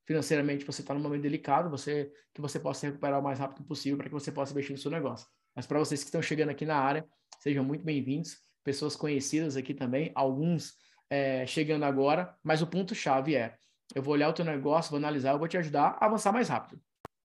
[0.06, 3.98] financeiramente você está num momento delicado, você que você possa recuperar o mais rápido possível
[3.98, 5.28] para que você possa investir no seu negócio.
[5.56, 7.06] Mas para vocês que estão chegando aqui na área,
[7.42, 8.38] sejam muito bem-vindos.
[8.64, 10.74] Pessoas conhecidas aqui também, alguns
[11.10, 13.56] é, chegando agora, mas o ponto-chave é:
[13.96, 16.50] eu vou olhar o teu negócio, vou analisar, eu vou te ajudar a avançar mais
[16.50, 16.82] rápido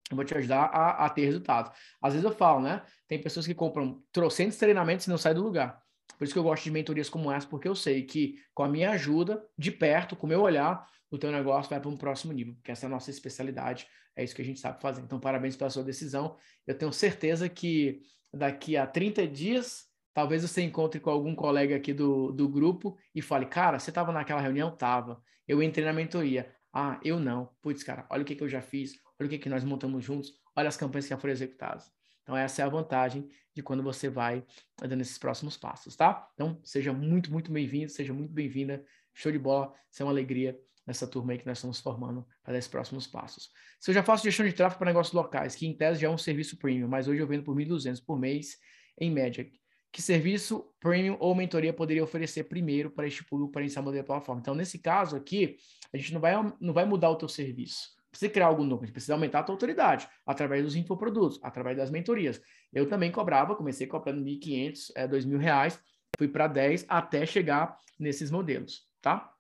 [0.10, 1.72] eu vou te ajudar a, a, ter resultado.
[2.02, 2.82] Às vezes eu falo, né?
[3.08, 5.82] Tem pessoas que compram trocentos treinamentos e não saem do lugar.
[6.18, 8.70] Por isso que eu gosto de mentorias como essa, porque eu sei que com a
[8.70, 12.34] minha ajuda, de perto, com o meu olhar, o teu negócio vai para um próximo
[12.34, 15.02] nível, porque essa é a nossa especialidade, é isso que a gente sabe fazer.
[15.02, 16.38] Então, parabéns pela sua decisão.
[16.66, 18.02] Eu tenho certeza que
[18.34, 23.22] daqui a 30 dias, talvez você encontre com algum colega aqui do, do grupo e
[23.22, 24.76] fale, cara, você estava naquela reunião?
[24.76, 25.22] Tava.
[25.48, 26.52] Eu entrei na mentoria.
[26.74, 27.50] Ah, eu não.
[27.62, 30.04] Putz, cara, olha o que, que eu já fiz, olha o que, que nós montamos
[30.04, 31.92] juntos, olha as campanhas que já foram executadas.
[32.24, 34.46] Então, essa é a vantagem de quando você vai
[34.82, 36.30] dando esses próximos passos, tá?
[36.34, 38.86] Então, seja muito, muito bem-vindo, seja muito bem-vinda.
[39.14, 42.54] Show de bola, isso é uma alegria nessa turma aí que nós estamos formando para
[42.54, 43.50] dar esses próximos passos.
[43.80, 46.10] Se eu já faço gestão de tráfego para negócios locais, que em tese já é
[46.10, 48.58] um serviço premium, mas hoje eu vendo por 1.200 por mês,
[49.00, 49.50] em média,
[49.92, 54.04] que serviço premium ou mentoria poderia oferecer primeiro para este público para iniciar a modelo
[54.04, 54.40] de plataforma.
[54.40, 55.58] Então, nesse caso aqui,
[55.92, 57.97] a gente não vai, não vai mudar o teu serviço.
[58.10, 61.78] Precisa criar algo novo, a gente precisa aumentar a tua autoridade através dos infoprodutos, através
[61.78, 62.42] das mentorias.
[62.74, 65.80] Eu também cobrava, comecei cobrando 1.500, é, 2.000 reais,
[66.18, 69.34] fui para 10 até chegar nesses modelos, tá?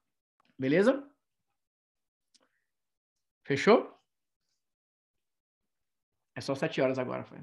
[0.59, 1.03] Beleza?
[3.43, 3.79] Fechou?
[6.35, 7.39] É só 7 horas agora, foi.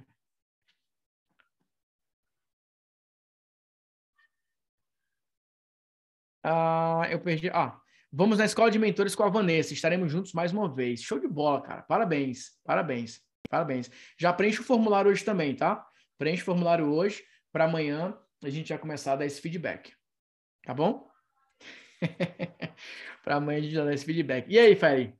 [6.43, 7.51] Ah, eu perdi.
[7.51, 7.81] Ah,
[8.17, 9.75] vamos na escola de mentores com a Vanessa.
[9.75, 11.03] Estaremos juntos mais uma vez.
[11.03, 11.83] Show de bola, cara.
[11.83, 13.21] Parabéns, parabéns,
[13.51, 13.91] parabéns.
[14.17, 15.85] Já preenche o formulário hoje também, tá?
[16.17, 19.93] Preenche o formulário hoje para amanhã a gente já começar a dar esse feedback.
[20.65, 21.11] Tá bom?
[23.25, 24.47] para amanhã a gente já dar esse feedback.
[24.49, 25.13] E aí, Feli?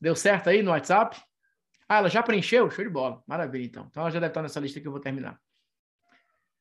[0.00, 1.20] Deu certo aí no WhatsApp?
[1.86, 2.70] Ah, ela já preencheu?
[2.70, 3.22] Show de bola.
[3.26, 3.86] Maravilha, então.
[3.90, 5.38] Então ela já deve estar nessa lista que eu vou terminar.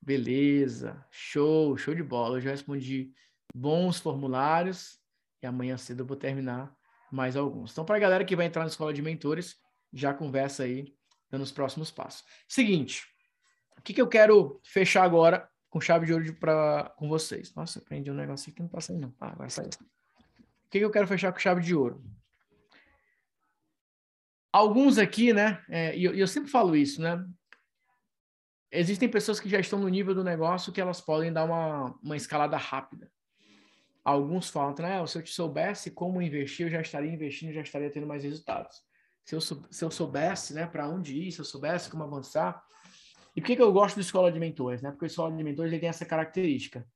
[0.02, 1.06] Beleza.
[1.12, 2.38] Show, show de bola.
[2.38, 3.14] Eu já respondi
[3.56, 4.97] bons formulários
[5.42, 6.76] e amanhã cedo eu vou terminar
[7.12, 7.72] mais alguns.
[7.72, 9.56] Então, para a galera que vai entrar na escola de mentores,
[9.94, 10.94] já conversa aí
[11.30, 12.26] dando os próximos passos.
[12.48, 13.06] Seguinte,
[13.78, 17.54] o que, que eu quero fechar agora com chave de ouro pra, com vocês?
[17.54, 19.14] Nossa, eu prendi um negócio que não passa aí não.
[19.20, 19.70] Ah, agora saiu.
[19.70, 22.04] O que, que eu quero fechar com chave de ouro?
[24.52, 25.64] Alguns aqui, né?
[25.70, 27.24] É, e eu, eu sempre falo isso, né?
[28.72, 32.18] Existem pessoas que já estão no nível do negócio que elas podem dar uma, uma
[32.18, 33.10] escalada rápida.
[34.08, 35.06] Alguns falam, né?
[35.06, 38.82] Se eu soubesse como investir, eu já estaria investindo, já estaria tendo mais resultados.
[39.26, 42.64] Se eu, se eu soubesse, né, para onde ir, se eu soubesse como avançar.
[43.36, 44.92] E por que, que eu gosto do Escola de Mentores, né?
[44.92, 46.88] Porque o Escola de Mentores ele tem essa característica.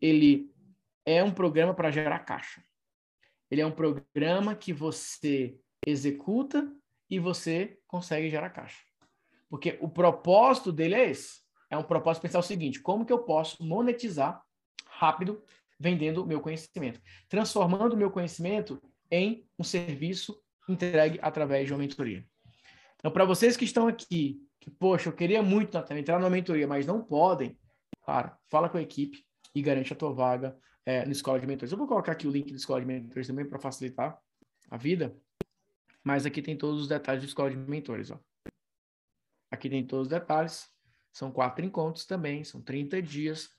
[0.00, 0.48] Ele
[1.04, 2.62] é um programa para gerar caixa.
[3.50, 6.72] Ele é um programa que você executa
[7.10, 8.78] e você consegue gerar caixa.
[9.50, 11.40] Porque o propósito dele é esse.
[11.68, 14.40] É um propósito pensar o seguinte: como que eu posso monetizar
[14.86, 15.42] rápido
[15.84, 16.98] vendendo o meu conhecimento,
[17.28, 20.34] transformando o meu conhecimento em um serviço
[20.66, 22.24] entregue através de uma mentoria.
[22.96, 26.86] Então, para vocês que estão aqui, que, poxa, eu queria muito entrar numa mentoria, mas
[26.86, 27.58] não podem,
[28.06, 30.56] cara, fala com a equipe e garante a tua vaga
[30.86, 31.70] é, no Escola de Mentores.
[31.70, 34.18] Eu vou colocar aqui o link do Escola de Mentores também para facilitar
[34.70, 35.14] a vida,
[36.02, 38.10] mas aqui tem todos os detalhes do Escola de Mentores.
[38.10, 38.18] Ó.
[39.50, 40.66] Aqui tem todos os detalhes.
[41.12, 43.50] São quatro encontros também, são 30 dias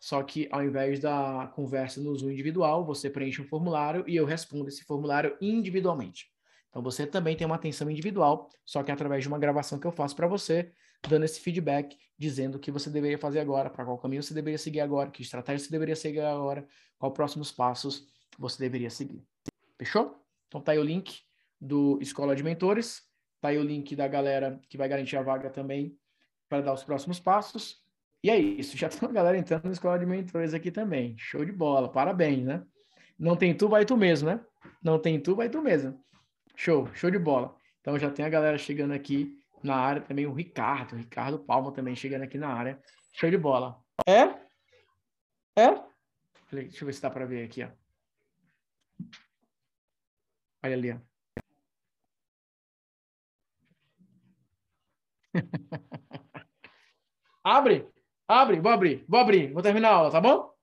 [0.00, 4.24] só que ao invés da conversa no Zoom individual, você preenche um formulário e eu
[4.24, 6.26] respondo esse formulário individualmente.
[6.70, 9.92] Então você também tem uma atenção individual, só que através de uma gravação que eu
[9.92, 10.72] faço para você,
[11.06, 14.56] dando esse feedback, dizendo o que você deveria fazer agora, para qual caminho você deveria
[14.56, 16.66] seguir agora, que estratégia você deveria seguir agora,
[16.98, 18.06] quais próximos passos
[18.38, 19.22] você deveria seguir.
[19.78, 20.16] Fechou?
[20.48, 21.20] Então tá aí o link
[21.60, 23.02] do Escola de Mentores,
[23.40, 25.98] tá aí o link da galera que vai garantir a vaga também
[26.48, 27.79] para dar os próximos passos.
[28.22, 31.16] E é isso, já tem uma galera entrando na escola de mentores aqui também.
[31.18, 32.62] Show de bola, parabéns, né?
[33.18, 34.40] Não tem tu, vai tu mesmo, né?
[34.82, 36.02] Não tem tu, vai tu mesmo.
[36.56, 37.54] Show, show de bola.
[37.80, 41.72] Então já tem a galera chegando aqui na área também, o Ricardo, o Ricardo Palma
[41.72, 42.80] também chegando aqui na área.
[43.12, 43.82] Show de bola.
[44.06, 44.22] É?
[45.60, 45.90] É?
[46.50, 47.70] Deixa eu ver se dá para ver aqui, ó.
[50.62, 50.98] Olha ali, ó.
[57.44, 57.99] Abre.
[58.30, 60.54] Abre, vou abrir, vou abrir, vou terminar a aula, tá bom?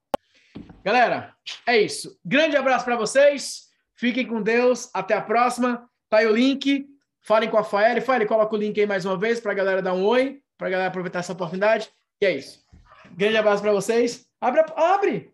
[0.85, 1.35] Galera,
[1.65, 2.17] é isso.
[2.23, 3.67] Grande abraço para vocês.
[3.93, 4.89] Fiquem com Deus.
[4.93, 5.85] Até a próxima.
[6.09, 6.87] Tá aí o link.
[7.19, 8.01] Falem com a Fael.
[8.01, 10.67] Fael, coloca o link aí mais uma vez para a galera dar um oi, para
[10.67, 11.91] a galera aproveitar essa oportunidade.
[12.21, 12.65] E é isso.
[13.11, 14.31] Grande abraço para vocês.
[14.39, 15.33] Abre, abre.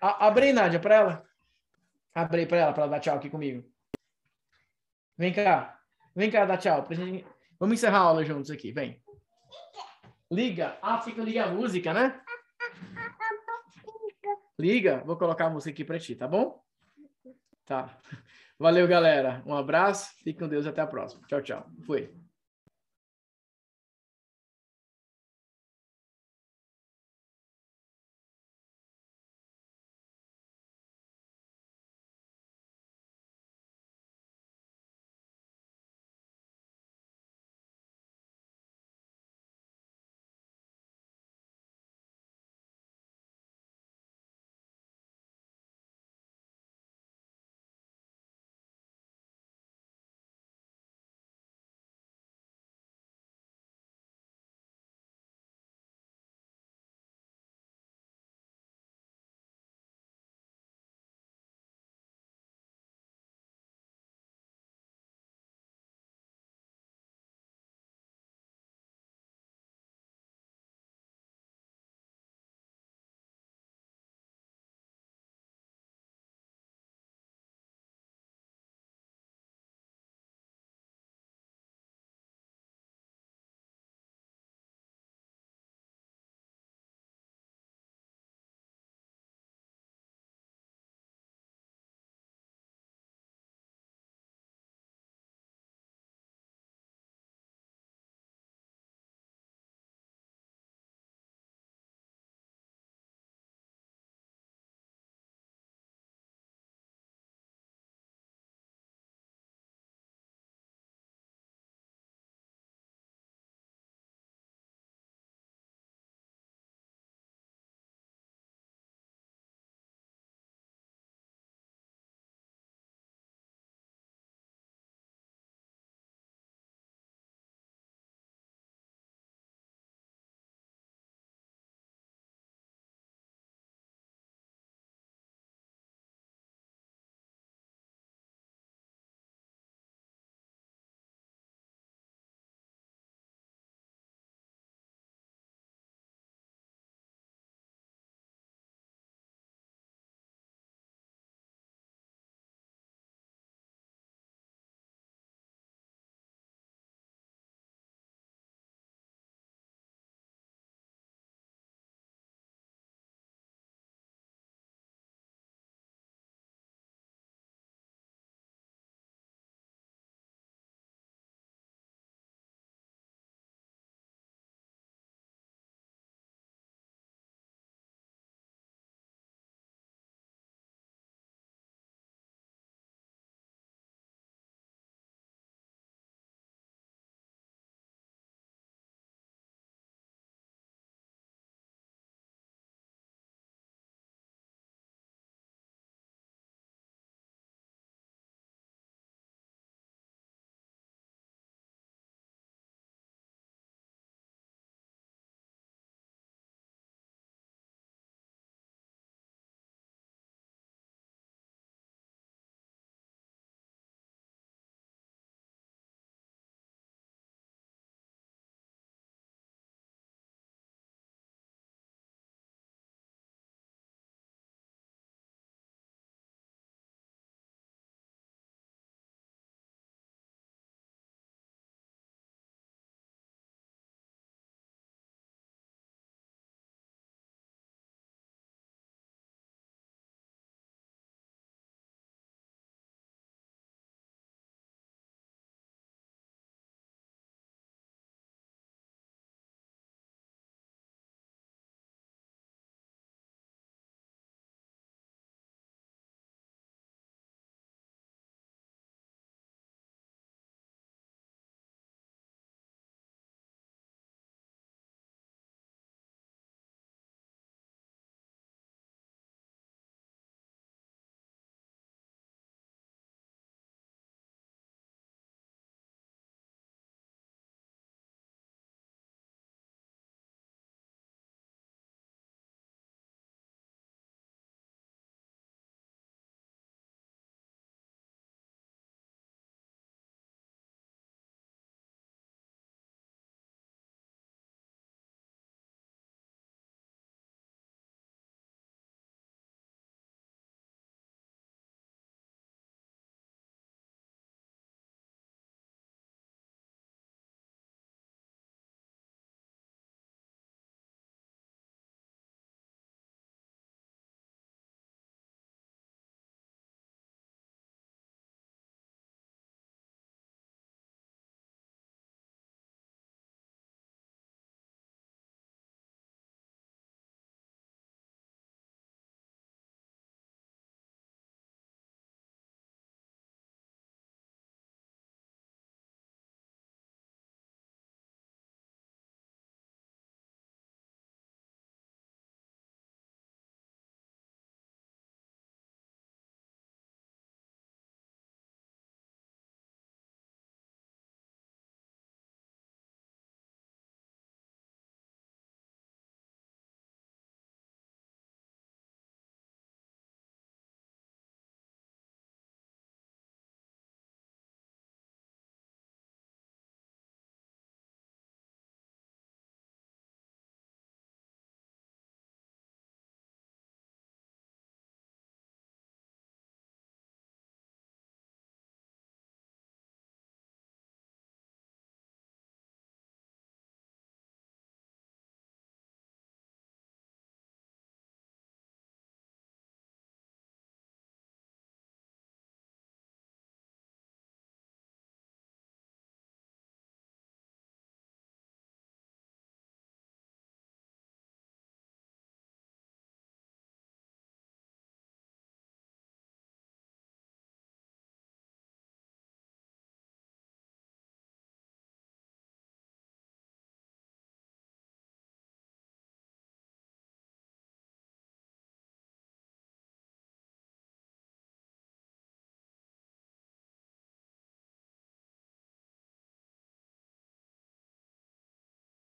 [0.00, 1.24] A, abre aí, Nádia, para ela.
[2.14, 3.62] Abre aí para ela, para ela dar tchau aqui comigo.
[5.18, 5.78] Vem cá.
[6.16, 6.88] Vem cá dar tchau.
[7.60, 8.72] Vamos encerrar a aula juntos aqui.
[8.72, 9.03] Vem.
[10.30, 10.78] Liga.
[10.82, 12.20] Ah, fica liga a música, né?
[14.58, 15.02] Liga.
[15.04, 16.62] Vou colocar a música aqui para ti, tá bom?
[17.64, 17.98] Tá.
[18.58, 19.42] Valeu, galera.
[19.46, 20.14] Um abraço.
[20.22, 20.66] Fique com Deus.
[20.66, 21.26] Até a próxima.
[21.26, 21.66] Tchau, tchau.
[21.86, 22.23] Fui.